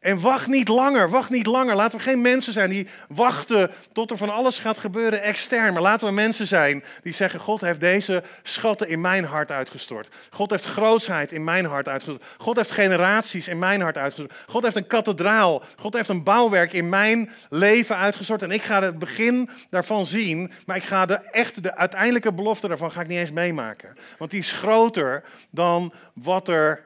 En 0.05 0.19
wacht 0.19 0.47
niet 0.47 0.67
langer, 0.67 1.09
wacht 1.09 1.29
niet 1.29 1.45
langer. 1.45 1.75
Laten 1.75 1.97
we 1.97 2.03
geen 2.03 2.21
mensen 2.21 2.53
zijn 2.53 2.69
die 2.69 2.87
wachten 3.07 3.71
tot 3.91 4.11
er 4.11 4.17
van 4.17 4.29
alles 4.29 4.59
gaat 4.59 4.77
gebeuren 4.77 5.21
extern. 5.21 5.73
Maar 5.73 5.81
laten 5.81 6.07
we 6.07 6.13
mensen 6.13 6.47
zijn 6.47 6.83
die 7.03 7.13
zeggen: 7.13 7.39
God 7.39 7.61
heeft 7.61 7.79
deze 7.79 8.23
schatten 8.43 8.89
in 8.89 9.01
mijn 9.01 9.23
hart 9.25 9.51
uitgestort. 9.51 10.09
God 10.29 10.49
heeft 10.49 10.65
grootsheid 10.65 11.31
in 11.31 11.43
mijn 11.43 11.65
hart 11.65 11.87
uitgestort. 11.87 12.25
God 12.37 12.55
heeft 12.55 12.71
generaties 12.71 13.47
in 13.47 13.59
mijn 13.59 13.81
hart 13.81 13.97
uitgestort. 13.97 14.33
God 14.47 14.63
heeft 14.63 14.75
een 14.75 14.87
kathedraal. 14.87 15.63
God 15.75 15.93
heeft 15.93 16.09
een 16.09 16.23
bouwwerk 16.23 16.73
in 16.73 16.89
mijn 16.89 17.29
leven 17.49 17.97
uitgestort. 17.97 18.41
En 18.41 18.51
ik 18.51 18.63
ga 18.63 18.81
het 18.81 18.99
begin 18.99 19.49
daarvan 19.69 20.05
zien. 20.05 20.51
Maar 20.65 20.75
ik 20.75 20.83
ga 20.83 21.05
de 21.05 21.19
echte, 21.31 21.61
de 21.61 21.75
uiteindelijke 21.75 22.33
belofte 22.33 22.67
daarvan 22.67 22.91
ga 22.91 23.01
ik 23.01 23.07
niet 23.07 23.19
eens 23.19 23.31
meemaken. 23.31 23.97
Want 24.17 24.31
die 24.31 24.39
is 24.39 24.51
groter 24.51 25.23
dan 25.49 25.93
wat 26.13 26.47
er 26.47 26.85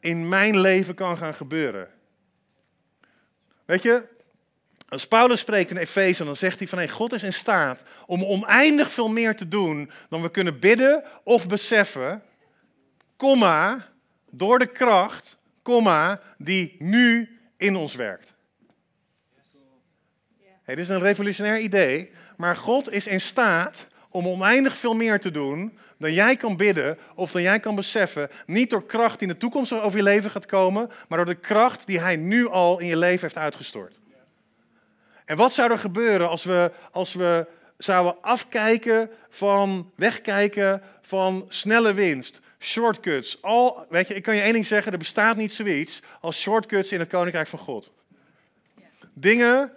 in 0.00 0.28
mijn 0.28 0.60
leven 0.60 0.94
kan 0.94 1.16
gaan 1.16 1.34
gebeuren. 1.34 1.88
Weet 3.72 3.82
je, 3.82 4.02
als 4.88 5.06
Paulus 5.06 5.40
spreekt 5.40 5.70
in 5.70 5.76
Efeze, 5.76 6.24
dan 6.24 6.36
zegt 6.36 6.58
hij 6.58 6.68
van 6.68 6.78
hey, 6.78 6.88
God 6.88 7.12
is 7.12 7.22
in 7.22 7.32
staat 7.32 7.82
om 8.06 8.24
oneindig 8.24 8.92
veel 8.92 9.08
meer 9.08 9.36
te 9.36 9.48
doen 9.48 9.90
dan 10.08 10.22
we 10.22 10.30
kunnen 10.30 10.58
bidden 10.58 11.04
of 11.24 11.48
beseffen, 11.48 12.22
door 14.30 14.58
de 14.58 14.66
kracht, 14.66 15.36
die 16.38 16.76
nu 16.78 17.38
in 17.56 17.76
ons 17.76 17.94
werkt. 17.94 18.34
Hey, 20.62 20.74
dit 20.74 20.84
is 20.84 20.88
een 20.88 20.98
revolutionair 20.98 21.58
idee, 21.58 22.10
maar 22.36 22.56
God 22.56 22.90
is 22.90 23.06
in 23.06 23.20
staat 23.20 23.86
om 24.12 24.28
oneindig 24.28 24.76
veel 24.76 24.94
meer 24.94 25.20
te 25.20 25.30
doen 25.30 25.78
dan 25.98 26.12
jij 26.12 26.36
kan 26.36 26.56
bidden 26.56 26.98
of 27.14 27.32
dan 27.32 27.42
jij 27.42 27.60
kan 27.60 27.74
beseffen. 27.74 28.28
Niet 28.46 28.70
door 28.70 28.86
kracht 28.86 29.18
die 29.18 29.28
in 29.28 29.34
de 29.34 29.40
toekomst 29.40 29.72
over 29.72 29.96
je 29.96 30.02
leven 30.02 30.30
gaat 30.30 30.46
komen, 30.46 30.90
maar 31.08 31.18
door 31.18 31.34
de 31.34 31.40
kracht 31.40 31.86
die 31.86 32.00
Hij 32.00 32.16
nu 32.16 32.48
al 32.48 32.78
in 32.78 32.86
je 32.86 32.96
leven 32.96 33.20
heeft 33.20 33.36
uitgestort. 33.36 33.98
En 35.24 35.36
wat 35.36 35.52
zou 35.52 35.70
er 35.70 35.78
gebeuren 35.78 36.28
als 36.28 36.44
we, 36.44 36.72
als 36.90 37.14
we 37.14 37.46
zouden 37.78 38.22
afkijken 38.22 39.10
van, 39.28 39.92
wegkijken 39.94 40.82
van 41.00 41.44
snelle 41.48 41.94
winst, 41.94 42.40
shortcuts. 42.58 43.42
Al, 43.42 43.86
weet 43.88 44.08
je, 44.08 44.14
ik 44.14 44.22
kan 44.22 44.34
je 44.34 44.40
één 44.40 44.52
ding 44.52 44.66
zeggen, 44.66 44.92
er 44.92 44.98
bestaat 44.98 45.36
niet 45.36 45.52
zoiets 45.52 46.00
als 46.20 46.40
shortcuts 46.40 46.92
in 46.92 46.98
het 46.98 47.08
Koninkrijk 47.08 47.46
van 47.46 47.58
God. 47.58 47.92
Dingen 49.12 49.72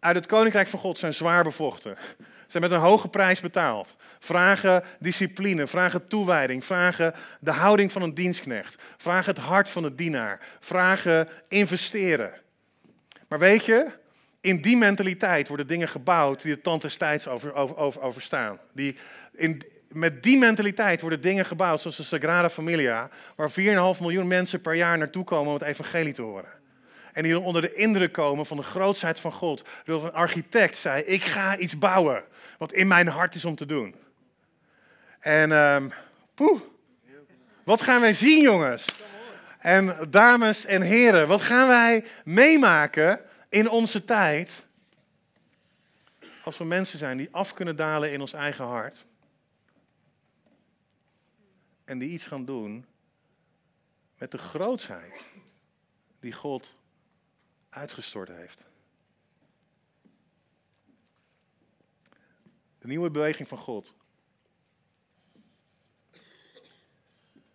uit 0.00 0.16
het 0.16 0.26
Koninkrijk 0.26 0.68
van 0.68 0.78
God 0.78 0.98
zijn 0.98 1.14
zwaar 1.14 1.44
bevochten 1.44 1.96
zijn 2.46 2.62
met 2.62 2.72
een 2.72 2.78
hoge 2.78 3.08
prijs 3.08 3.40
betaald. 3.40 3.96
Vragen 4.18 4.82
discipline, 4.98 5.66
vragen 5.66 6.08
toewijding, 6.08 6.64
vragen 6.64 7.14
de 7.40 7.50
houding 7.50 7.92
van 7.92 8.02
een 8.02 8.14
dienstknecht, 8.14 8.82
vragen 8.96 9.34
het 9.34 9.44
hart 9.44 9.70
van 9.70 9.82
de 9.82 9.94
dienaar, 9.94 10.40
vragen 10.60 11.28
investeren. 11.48 12.32
Maar 13.28 13.38
weet 13.38 13.64
je, 13.64 13.86
in 14.40 14.60
die 14.60 14.76
mentaliteit 14.76 15.48
worden 15.48 15.66
dingen 15.66 15.88
gebouwd 15.88 16.42
die 16.42 16.54
de 16.54 16.60
tand 16.60 16.82
des 16.82 16.96
tijds 16.96 17.28
over, 17.28 17.54
over, 17.54 18.00
overstaan. 18.00 18.58
Die, 18.72 18.96
in, 19.32 19.62
met 19.88 20.22
die 20.22 20.38
mentaliteit 20.38 21.00
worden 21.00 21.20
dingen 21.20 21.46
gebouwd 21.46 21.80
zoals 21.80 21.96
de 21.96 22.02
Sagrada 22.02 22.50
Familia, 22.50 23.10
waar 23.36 23.50
4,5 23.50 23.54
miljoen 24.00 24.26
mensen 24.26 24.60
per 24.60 24.74
jaar 24.74 24.98
naartoe 24.98 25.24
komen 25.24 25.48
om 25.48 25.58
het 25.58 25.68
evangelie 25.68 26.12
te 26.12 26.22
horen. 26.22 26.64
En 27.16 27.22
die 27.22 27.40
onder 27.40 27.62
de 27.62 27.74
indruk 27.74 28.12
komen 28.12 28.46
van 28.46 28.56
de 28.56 28.62
grootsheid 28.62 29.20
van 29.20 29.32
God. 29.32 29.64
Dat 29.84 30.02
een 30.02 30.12
architect 30.12 30.76
zei, 30.76 31.02
ik 31.02 31.22
ga 31.22 31.56
iets 31.56 31.78
bouwen 31.78 32.24
wat 32.58 32.72
in 32.72 32.86
mijn 32.86 33.08
hart 33.08 33.34
is 33.34 33.44
om 33.44 33.54
te 33.54 33.66
doen. 33.66 33.94
En 35.20 35.50
um, 35.50 35.92
poeh, 36.34 36.60
wat 37.64 37.82
gaan 37.82 38.00
wij 38.00 38.14
zien 38.14 38.42
jongens? 38.42 38.84
En 39.58 39.96
dames 40.10 40.64
en 40.64 40.82
heren, 40.82 41.28
wat 41.28 41.40
gaan 41.40 41.68
wij 41.68 42.04
meemaken 42.24 43.20
in 43.48 43.68
onze 43.68 44.04
tijd 44.04 44.64
als 46.42 46.58
we 46.58 46.64
mensen 46.64 46.98
zijn 46.98 47.16
die 47.16 47.28
af 47.30 47.54
kunnen 47.54 47.76
dalen 47.76 48.12
in 48.12 48.20
ons 48.20 48.32
eigen 48.32 48.64
hart 48.64 49.04
en 51.84 51.98
die 51.98 52.10
iets 52.10 52.26
gaan 52.26 52.44
doen 52.44 52.86
met 54.18 54.30
de 54.30 54.38
grootsheid 54.38 55.24
die 56.20 56.32
God 56.32 56.76
uitgestort 57.76 58.28
heeft. 58.28 58.66
De 62.78 62.86
nieuwe 62.86 63.10
beweging 63.10 63.48
van 63.48 63.58
God 63.58 63.94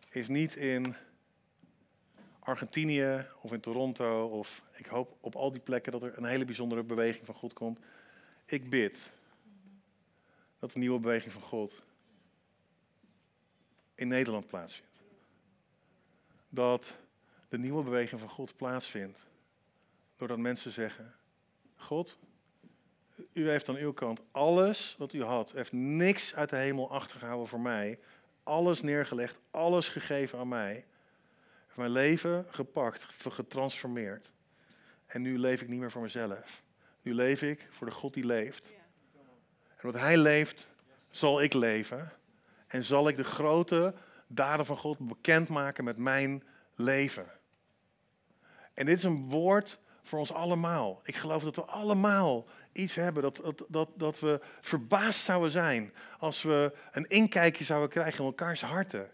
is 0.09 0.27
niet 0.27 0.55
in 0.55 0.95
Argentinië 2.39 3.27
of 3.41 3.51
in 3.51 3.59
Toronto 3.59 4.27
of 4.27 4.63
ik 4.73 4.85
hoop 4.85 5.17
op 5.19 5.35
al 5.35 5.51
die 5.51 5.61
plekken 5.61 5.91
dat 5.91 6.03
er 6.03 6.17
een 6.17 6.25
hele 6.25 6.45
bijzondere 6.45 6.83
beweging 6.83 7.25
van 7.25 7.35
God 7.35 7.53
komt. 7.53 7.79
Ik 8.45 8.69
bid 8.69 9.11
dat 10.59 10.71
de 10.71 10.79
nieuwe 10.79 10.99
beweging 10.99 11.33
van 11.33 11.41
God 11.41 11.83
in 13.95 14.07
Nederland 14.07 14.47
plaatsvindt. 14.47 15.01
Dat 16.49 16.97
de 17.49 17.57
nieuwe 17.57 17.83
beweging 17.83 18.19
van 18.19 18.29
God 18.29 18.55
plaatsvindt 18.55 19.29
doordat 20.21 20.39
mensen 20.39 20.71
zeggen: 20.71 21.13
God, 21.75 22.17
u 23.33 23.49
heeft 23.49 23.69
aan 23.69 23.75
uw 23.75 23.93
kant 23.93 24.21
alles 24.31 24.95
wat 24.97 25.13
u 25.13 25.23
had. 25.23 25.51
Heeft 25.51 25.71
niks 25.71 26.35
uit 26.35 26.49
de 26.49 26.55
hemel 26.55 26.91
achtergehouden 26.91 27.47
voor 27.47 27.59
mij. 27.59 27.99
Alles 28.43 28.81
neergelegd, 28.81 29.39
alles 29.51 29.89
gegeven 29.89 30.39
aan 30.39 30.47
mij. 30.47 30.73
Heeft 31.65 31.77
mijn 31.77 31.91
leven 31.91 32.45
gepakt, 32.49 33.05
getransformeerd. 33.29 34.33
En 35.05 35.21
nu 35.21 35.39
leef 35.39 35.61
ik 35.61 35.67
niet 35.67 35.79
meer 35.79 35.91
voor 35.91 36.01
mezelf. 36.01 36.63
Nu 37.01 37.13
leef 37.13 37.41
ik 37.41 37.67
voor 37.71 37.87
de 37.87 37.93
God 37.93 38.13
die 38.13 38.25
leeft. 38.25 38.73
En 39.77 39.85
wat 39.91 39.93
Hij 39.93 40.17
leeft, 40.17 40.69
zal 41.09 41.41
ik 41.41 41.53
leven. 41.53 42.11
En 42.67 42.83
zal 42.83 43.07
ik 43.07 43.15
de 43.15 43.23
grote 43.23 43.93
daden 44.27 44.65
van 44.65 44.77
God 44.77 44.97
bekendmaken 44.99 45.83
met 45.83 45.97
mijn 45.97 46.43
leven. 46.75 47.25
En 48.73 48.85
dit 48.85 48.97
is 48.97 49.03
een 49.03 49.29
woord 49.29 49.79
voor 50.03 50.19
ons 50.19 50.33
allemaal. 50.33 50.99
Ik 51.03 51.15
geloof 51.15 51.43
dat 51.43 51.55
we 51.55 51.61
allemaal 51.61 52.45
iets 52.71 52.95
hebben. 52.95 53.23
Dat, 53.23 53.41
dat, 53.43 53.65
dat, 53.67 53.89
dat 53.95 54.19
we 54.19 54.39
verbaasd 54.61 55.23
zouden 55.23 55.51
zijn 55.51 55.93
als 56.19 56.41
we 56.43 56.73
een 56.91 57.07
inkijkje 57.07 57.63
zouden 57.63 57.89
krijgen 57.89 58.19
in 58.19 58.25
elkaars 58.25 58.61
harten. 58.61 59.09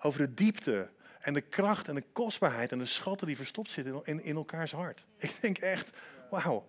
Over 0.00 0.20
de 0.20 0.34
diepte 0.34 0.88
en 1.20 1.32
de 1.32 1.40
kracht 1.40 1.88
en 1.88 1.94
de 1.94 2.04
kostbaarheid 2.12 2.72
en 2.72 2.78
de 2.78 2.84
schatten 2.84 3.26
die 3.26 3.36
verstopt 3.36 3.70
zitten 3.70 4.00
in, 4.04 4.24
in 4.24 4.36
elkaars 4.36 4.72
hart. 4.72 5.06
Ik 5.18 5.36
denk 5.40 5.58
echt, 5.58 5.90
wauw. 6.30 6.66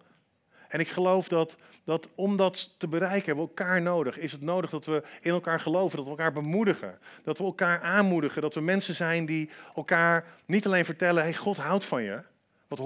En 0.67 0.79
ik 0.79 0.87
geloof 0.87 1.27
dat, 1.27 1.57
dat 1.83 2.09
om 2.15 2.37
dat 2.37 2.79
te 2.79 2.87
bereiken 2.87 3.25
hebben 3.25 3.43
we 3.43 3.49
elkaar 3.49 3.81
nodig. 3.81 4.17
Is 4.17 4.31
het 4.31 4.41
nodig 4.41 4.69
dat 4.69 4.85
we 4.85 5.03
in 5.21 5.31
elkaar 5.31 5.59
geloven, 5.59 5.97
dat 5.97 6.05
we 6.05 6.11
elkaar 6.11 6.33
bemoedigen. 6.33 6.99
Dat 7.23 7.37
we 7.37 7.43
elkaar 7.43 7.81
aanmoedigen, 7.81 8.41
dat 8.41 8.53
we 8.53 8.61
mensen 8.61 8.95
zijn 8.95 9.25
die 9.25 9.49
elkaar 9.75 10.25
niet 10.45 10.65
alleen 10.65 10.85
vertellen, 10.85 11.23
hey, 11.23 11.33
God 11.33 11.57
houdt 11.57 11.85
van 11.85 12.03
je. 12.03 12.21
Wat 12.67 12.79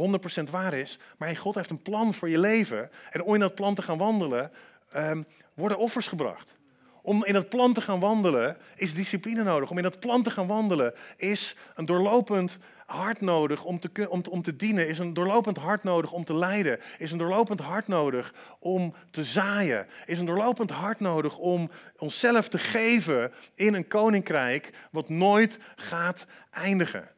100% 0.47 0.49
waar 0.51 0.73
is, 0.73 0.99
maar 1.17 1.37
God 1.37 1.55
heeft 1.55 1.69
een 1.69 1.81
plan 1.81 2.13
voor 2.13 2.29
je 2.29 2.39
leven. 2.39 2.89
En 3.09 3.23
om 3.23 3.33
in 3.33 3.39
dat 3.39 3.55
plan 3.55 3.75
te 3.75 3.81
gaan 3.81 3.97
wandelen, 3.97 4.51
um, 4.95 5.25
worden 5.53 5.77
offers 5.77 6.07
gebracht. 6.07 6.57
Om 7.01 7.25
in 7.25 7.33
dat 7.33 7.49
plan 7.49 7.73
te 7.73 7.81
gaan 7.81 7.99
wandelen 7.99 8.57
is 8.75 8.93
discipline 8.93 9.43
nodig. 9.43 9.69
Om 9.69 9.77
in 9.77 9.83
dat 9.83 9.99
plan 9.99 10.23
te 10.23 10.31
gaan 10.31 10.47
wandelen 10.47 10.93
is 11.17 11.55
een 11.75 11.85
doorlopend 11.85 12.57
hart 12.85 13.21
nodig 13.21 13.63
om 13.63 13.79
te, 13.79 14.09
om 14.29 14.41
te 14.41 14.55
dienen. 14.55 14.87
Is 14.87 14.99
een 14.99 15.13
doorlopend 15.13 15.57
hart 15.57 15.83
nodig 15.83 16.11
om 16.11 16.23
te 16.23 16.35
leiden. 16.35 16.79
Is 16.97 17.11
een 17.11 17.17
doorlopend 17.17 17.59
hart 17.59 17.87
nodig 17.87 18.33
om 18.59 18.93
te 19.11 19.23
zaaien. 19.23 19.87
Is 20.05 20.19
een 20.19 20.25
doorlopend 20.25 20.69
hart 20.69 20.99
nodig 20.99 21.37
om 21.37 21.69
onszelf 21.97 22.47
te 22.47 22.57
geven 22.57 23.31
in 23.55 23.73
een 23.73 23.87
koninkrijk 23.87 24.73
wat 24.91 25.09
nooit 25.09 25.59
gaat 25.75 26.25
eindigen. 26.51 27.09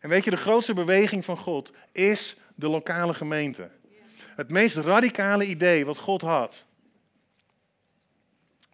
En 0.00 0.08
weet 0.08 0.24
je, 0.24 0.30
de 0.30 0.36
grootste 0.36 0.74
beweging 0.74 1.24
van 1.24 1.36
God 1.36 1.72
is 1.92 2.36
de 2.54 2.68
lokale 2.68 3.14
gemeente. 3.14 3.70
Het 4.18 4.50
meest 4.50 4.76
radicale 4.76 5.46
idee 5.46 5.86
wat 5.86 5.98
God 5.98 6.20
had 6.20 6.68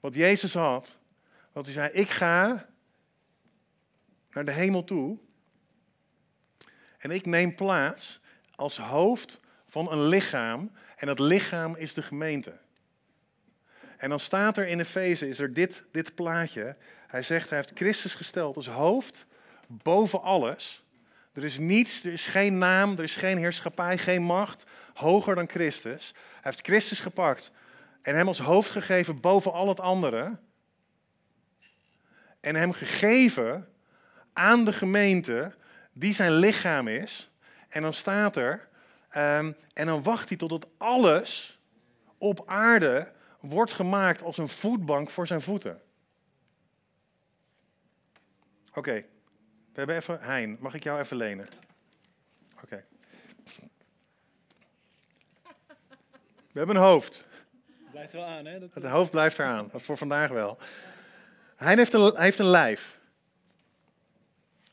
wat 0.07 0.15
Jezus 0.15 0.55
had. 0.55 0.99
Want 1.53 1.67
hij 1.67 1.75
zei, 1.75 1.91
ik 1.93 2.11
ga 2.11 2.69
naar 4.31 4.45
de 4.45 4.53
hemel 4.53 4.85
toe. 4.85 5.19
En 6.99 7.11
ik 7.11 7.27
neem 7.27 7.55
plaats 7.55 8.21
als 8.55 8.79
hoofd 8.79 9.41
van 9.67 9.93
een 9.93 10.09
lichaam. 10.09 10.73
En 10.97 11.07
dat 11.07 11.19
lichaam 11.19 11.77
is 11.77 11.95
de 11.95 12.03
gemeente. 12.03 12.59
En 13.97 14.09
dan 14.09 14.21
staat 14.21 14.57
er 14.57 14.67
in 14.67 14.81
Efeze, 14.81 15.29
is 15.29 15.39
er 15.39 15.53
dit, 15.53 15.85
dit 15.91 16.15
plaatje. 16.15 16.77
Hij 17.07 17.23
zegt, 17.23 17.49
hij 17.49 17.59
heeft 17.59 17.73
Christus 17.75 18.15
gesteld 18.15 18.57
als 18.57 18.69
hoofd 18.69 19.27
boven 19.67 20.23
alles. 20.23 20.85
Er 21.37 21.45
is 21.45 21.59
niets, 21.59 22.05
er 22.05 22.13
is 22.13 22.27
geen 22.27 22.59
naam, 22.59 22.97
er 22.97 23.03
is 23.03 23.17
geen 23.17 23.39
heerschappij, 23.39 23.99
geen 23.99 24.23
macht 24.23 24.65
hoger 24.95 25.35
dan 25.35 25.49
Christus. 25.49 26.13
Hij 26.15 26.41
heeft 26.43 26.67
Christus 26.67 27.01
gepakt 27.01 27.53
en 28.03 28.17
hem 28.17 28.27
als 28.27 28.39
hoofd 28.39 28.71
gegeven 28.71 29.21
boven 29.21 29.53
al 29.53 29.69
het 29.69 29.81
andere. 29.81 30.37
En 32.41 32.55
hem 32.55 32.73
gegeven 32.73 33.69
aan 34.33 34.65
de 34.65 34.73
gemeente 34.73 35.55
die 35.93 36.15
zijn 36.15 36.33
lichaam 36.33 36.89
is. 36.89 37.31
En 37.69 37.83
dan 37.83 37.93
staat 37.93 38.37
er, 38.37 38.69
um, 39.17 39.57
en 39.73 39.87
dan 39.87 40.03
wacht 40.03 40.29
hij 40.29 40.39
totdat 40.39 40.67
alles 40.79 41.59
op 42.19 42.43
aarde 42.47 43.13
wordt 43.41 43.73
gemaakt 43.73 44.23
als 44.23 44.39
een 44.39 44.49
voetbank 44.49 45.11
voor 45.11 45.27
zijn 45.27 45.41
voeten. 45.41 45.81
Oké, 48.75 49.05
we 49.77 49.93
hebben 49.93 49.97
even, 49.97 50.21
Hein, 50.21 50.57
mag 50.61 50.75
ik 50.75 50.83
jou 50.83 51.01
even 51.01 51.17
lenen? 51.17 51.49
Oké. 52.63 52.85
We 56.53 56.63
hebben 56.63 56.77
een 56.77 56.83
hoofd 56.83 57.27
blijft 57.97 58.13
wel 58.13 58.25
aan, 58.25 58.45
hè? 58.45 58.59
Dat... 58.59 58.75
Het 58.75 58.85
hoofd 58.85 59.11
blijft 59.11 59.39
eraan, 59.39 59.71
voor 59.73 59.97
vandaag 59.97 60.31
wel. 60.31 60.59
Hij 61.57 61.75
heeft, 61.75 61.93
een, 61.93 62.15
hij 62.15 62.25
heeft 62.25 62.39
een 62.39 62.47
lijf. 62.47 62.99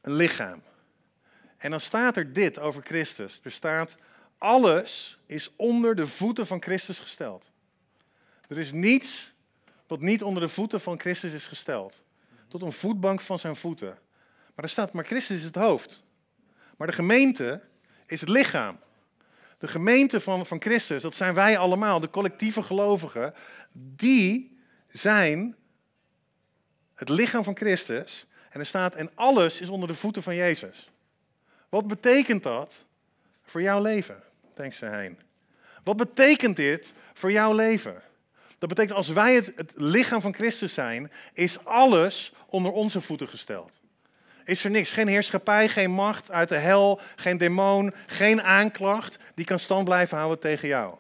Een 0.02 0.14
lichaam. 0.14 0.62
En 1.58 1.72
dan 1.72 1.80
staat 1.80 2.18
er 2.18 2.34
dit 2.34 2.60
over 2.60 2.84
Christus. 2.84 3.40
Er 3.44 3.52
staat, 3.52 3.98
alles 4.38 5.20
is 5.26 5.52
onder 5.56 5.96
de 5.96 6.08
voeten 6.08 6.48
van 6.48 6.62
Christus 6.62 7.00
gesteld. 7.00 7.52
Er 8.48 8.58
is 8.58 8.72
niets 8.72 9.34
wat 9.88 10.00
niet 10.00 10.24
onder 10.24 10.42
de 10.42 10.50
voeten 10.50 10.82
van 10.82 11.00
Christus 11.00 11.34
is 11.34 11.48
gesteld. 11.48 12.06
Tot 12.48 12.62
een 12.62 12.72
voetbank 12.72 13.22
van 13.22 13.40
zijn 13.40 13.56
voeten. 13.56 13.98
Maar 14.56 14.66
er 14.66 14.72
staat, 14.72 14.94
maar 14.94 15.06
Christus 15.06 15.38
is 15.38 15.44
het 15.44 15.56
hoofd. 15.56 16.04
Maar 16.78 16.88
de 16.88 16.94
gemeente 16.94 17.62
is 18.06 18.20
het 18.20 18.30
lichaam. 18.30 18.80
De 19.58 19.68
gemeente 19.68 20.20
van, 20.20 20.46
van 20.46 20.62
Christus, 20.62 21.02
dat 21.02 21.16
zijn 21.16 21.34
wij 21.34 21.58
allemaal, 21.58 22.00
de 22.00 22.10
collectieve 22.10 22.64
gelovigen, 22.64 23.34
die 23.72 24.58
zijn 24.88 25.56
het 26.96 27.10
lichaam 27.10 27.44
van 27.44 27.56
Christus. 27.56 28.26
En 28.50 28.60
er 28.60 28.66
staat, 28.66 28.96
en 28.96 29.10
alles 29.16 29.62
is 29.62 29.70
onder 29.70 29.88
de 29.88 29.96
voeten 29.96 30.24
van 30.24 30.36
Jezus. 30.36 30.92
Wat 31.70 31.88
betekent 31.88 32.44
dat 32.44 32.86
voor 33.44 33.62
jouw 33.62 33.82
leven? 33.82 34.24
Thanks, 34.54 34.80
Hein. 34.80 35.20
Wat 35.84 35.98
betekent 35.98 36.56
dit 36.56 36.94
voor 37.14 37.32
jouw 37.32 37.54
leven? 37.54 38.02
Dat 38.58 38.70
betekent 38.70 38.98
als 38.98 39.08
wij 39.08 39.36
het, 39.36 39.52
het 39.56 39.72
lichaam 39.76 40.22
van 40.22 40.34
Christus 40.34 40.74
zijn, 40.74 41.12
is 41.34 41.66
alles 41.66 42.34
onder 42.48 42.72
onze 42.72 43.02
voeten 43.02 43.28
gesteld 43.28 43.83
is 44.46 44.64
er 44.64 44.70
niks. 44.70 44.92
Geen 44.92 45.08
heerschappij, 45.08 45.70
geen 45.70 45.92
macht 45.92 46.32
uit 46.32 46.50
de 46.50 46.58
hel, 46.58 47.00
geen 47.16 47.38
demon, 47.38 47.94
geen 48.08 48.42
aanklacht 48.42 49.18
die 49.36 49.46
kan 49.46 49.60
stand 49.60 49.86
blijven 49.86 50.18
houden 50.18 50.40
tegen 50.40 50.68
jou. 50.68 50.96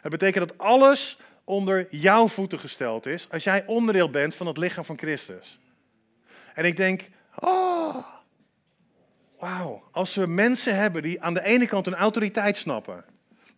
Het 0.00 0.10
betekent 0.10 0.48
dat 0.48 0.58
alles 0.58 1.18
onder 1.44 1.86
jouw 1.90 2.28
voeten 2.28 2.58
gesteld 2.58 3.06
is 3.06 3.30
als 3.30 3.44
jij 3.44 3.66
onderdeel 3.66 4.10
bent 4.10 4.34
van 4.34 4.46
het 4.46 4.56
lichaam 4.56 4.84
van 4.84 4.98
Christus. 4.98 5.58
En 6.54 6.64
ik 6.64 6.76
denk, 6.76 7.08
oh, 7.38 8.06
wauw, 9.38 9.88
als 9.92 10.14
we 10.14 10.26
mensen 10.26 10.76
hebben 10.76 11.02
die 11.02 11.22
aan 11.22 11.34
de 11.34 11.44
ene 11.44 11.66
kant 11.66 11.86
een 11.86 11.94
autoriteit 11.94 12.56
snappen, 12.56 13.04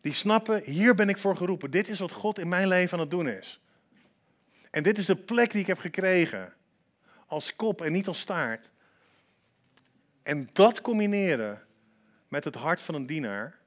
die 0.01 0.13
snappen, 0.13 0.63
hier 0.63 0.95
ben 0.95 1.09
ik 1.09 1.19
voor 1.19 1.37
geroepen, 1.37 1.71
dit 1.71 1.89
is 1.89 1.99
wat 1.99 2.13
God 2.13 2.39
in 2.39 2.49
mijn 2.49 2.69
leven 2.69 2.93
aan 2.93 3.01
het 3.01 3.11
doen 3.11 3.29
is. 3.29 3.61
En 4.71 4.83
dit 4.83 4.99
is 4.99 5.07
de 5.07 5.17
plek 5.17 5.51
die 5.51 5.61
ik 5.61 5.67
heb 5.67 5.79
gekregen, 5.79 6.53
als 7.27 7.57
kop 7.57 7.83
en 7.83 7.93
niet 7.93 8.07
als 8.07 8.21
staart. 8.21 8.71
En 10.29 10.49
dat 10.53 10.81
combineren 10.81 11.63
met 12.29 12.45
het 12.45 12.55
hart 12.55 12.81
van 12.81 12.95
een 12.95 13.07
dienaar, 13.07 13.59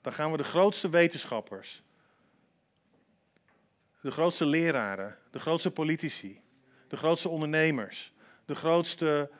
dan 0.00 0.12
gaan 0.12 0.30
we 0.30 0.36
de 0.36 0.44
grootste 0.44 0.88
wetenschappers, 0.88 1.82
de 4.00 4.10
grootste 4.10 4.46
leraren, 4.46 5.16
de 5.30 5.38
grootste 5.38 5.70
politici, 5.70 6.40
de 6.88 6.96
grootste 6.96 7.28
ondernemers, 7.28 8.12
de 8.44 8.54
grootste 8.54 9.30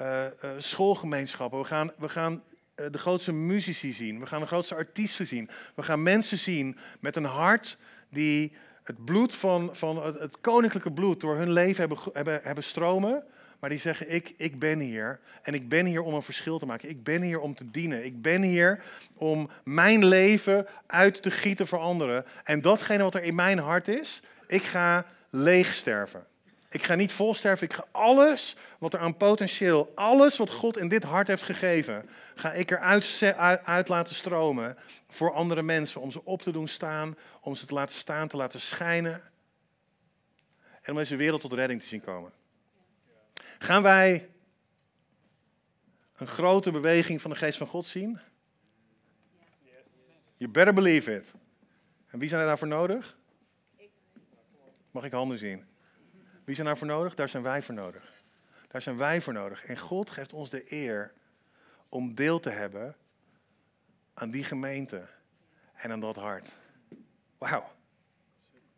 uh, 0.00 0.24
uh, 0.44 0.50
schoolgemeenschappen, 0.58 1.58
we 1.58 1.64
gaan, 1.64 1.92
we 1.98 2.08
gaan 2.08 2.42
uh, 2.76 2.86
de 2.90 2.98
grootste 2.98 3.32
muzici 3.32 3.92
zien, 3.92 4.20
we 4.20 4.26
gaan 4.26 4.40
de 4.40 4.46
grootste 4.46 4.74
artiesten 4.74 5.26
zien, 5.26 5.50
we 5.74 5.82
gaan 5.82 6.02
mensen 6.02 6.38
zien 6.38 6.78
met 7.00 7.16
een 7.16 7.24
hart 7.24 7.78
die 8.08 8.52
het 8.84 9.04
bloed 9.04 9.34
van, 9.34 9.76
van 9.76 10.02
het, 10.02 10.18
het 10.18 10.40
koninklijke 10.40 10.92
bloed 10.92 11.20
door 11.20 11.36
hun 11.36 11.52
leven 11.52 11.80
hebben, 11.80 11.98
hebben, 12.12 12.40
hebben 12.42 12.64
stromen 12.64 13.24
maar 13.62 13.70
die 13.70 13.80
zeggen, 13.80 14.10
ik, 14.10 14.34
ik 14.36 14.58
ben 14.58 14.78
hier 14.78 15.20
en 15.42 15.54
ik 15.54 15.68
ben 15.68 15.86
hier 15.86 16.02
om 16.02 16.14
een 16.14 16.22
verschil 16.22 16.58
te 16.58 16.66
maken. 16.66 16.88
Ik 16.88 17.02
ben 17.02 17.22
hier 17.22 17.40
om 17.40 17.54
te 17.54 17.70
dienen. 17.70 18.04
Ik 18.04 18.22
ben 18.22 18.42
hier 18.42 18.82
om 19.14 19.50
mijn 19.64 20.04
leven 20.04 20.66
uit 20.86 21.22
te 21.22 21.30
gieten 21.30 21.66
voor 21.66 21.78
anderen. 21.78 22.24
En 22.44 22.60
datgene 22.60 23.02
wat 23.02 23.14
er 23.14 23.22
in 23.22 23.34
mijn 23.34 23.58
hart 23.58 23.88
is, 23.88 24.22
ik 24.46 24.62
ga 24.62 25.06
leeg 25.30 25.74
sterven. 25.74 26.26
Ik 26.70 26.82
ga 26.82 26.94
niet 26.94 27.12
vol 27.12 27.34
sterven. 27.34 27.66
Ik 27.66 27.72
ga 27.72 27.84
alles 27.90 28.56
wat 28.78 28.94
er 28.94 29.00
aan 29.00 29.16
potentieel, 29.16 29.92
alles 29.94 30.36
wat 30.36 30.50
God 30.50 30.76
in 30.76 30.88
dit 30.88 31.02
hart 31.02 31.28
heeft 31.28 31.42
gegeven, 31.42 32.08
ga 32.34 32.52
ik 32.52 32.70
eruit 32.70 33.34
uit, 33.64 33.88
laten 33.88 34.14
stromen 34.14 34.76
voor 35.08 35.32
andere 35.32 35.62
mensen. 35.62 36.00
Om 36.00 36.10
ze 36.10 36.24
op 36.24 36.42
te 36.42 36.52
doen 36.52 36.68
staan, 36.68 37.16
om 37.40 37.54
ze 37.54 37.66
te 37.66 37.74
laten 37.74 37.96
staan, 37.96 38.28
te 38.28 38.36
laten 38.36 38.60
schijnen. 38.60 39.22
En 40.82 40.92
om 40.92 40.98
deze 40.98 41.16
wereld 41.16 41.40
tot 41.40 41.52
redding 41.52 41.80
te 41.80 41.86
zien 41.86 42.00
komen. 42.00 42.40
Gaan 43.62 43.82
wij 43.82 44.30
een 46.16 46.26
grote 46.26 46.70
beweging 46.70 47.20
van 47.20 47.30
de 47.30 47.36
geest 47.36 47.58
van 47.58 47.66
God 47.66 47.86
zien? 47.86 48.20
You 50.36 50.50
better 50.50 50.74
believe 50.74 51.14
it. 51.14 51.32
En 52.06 52.18
wie 52.18 52.28
zijn 52.28 52.40
er 52.40 52.46
daarvoor 52.46 52.68
nodig? 52.68 53.16
Mag 54.90 55.04
ik 55.04 55.12
handen 55.12 55.38
zien? 55.38 55.64
Wie 56.44 56.54
zijn 56.54 56.66
daarvoor 56.66 56.86
nodig? 56.86 57.14
Daar 57.14 57.28
zijn 57.28 57.42
wij 57.42 57.62
voor 57.62 57.74
nodig. 57.74 58.12
Daar 58.68 58.82
zijn 58.82 58.96
wij 58.96 59.20
voor 59.20 59.32
nodig. 59.32 59.64
En 59.64 59.78
God 59.78 60.10
geeft 60.10 60.32
ons 60.32 60.50
de 60.50 60.72
eer 60.72 61.12
om 61.88 62.14
deel 62.14 62.40
te 62.40 62.50
hebben 62.50 62.96
aan 64.14 64.30
die 64.30 64.44
gemeente 64.44 65.06
en 65.74 65.90
aan 65.90 66.00
dat 66.00 66.16
hart. 66.16 66.56
Wauw. 67.38 67.72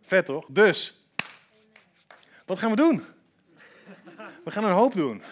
Vet 0.00 0.26
toch? 0.26 0.46
Dus, 0.50 1.06
wat 2.44 2.58
gaan 2.58 2.70
we 2.70 2.76
doen? 2.76 3.04
We 4.44 4.50
gaan 4.50 4.64
een 4.64 4.70
hoop 4.70 4.94
doen. 4.94 5.22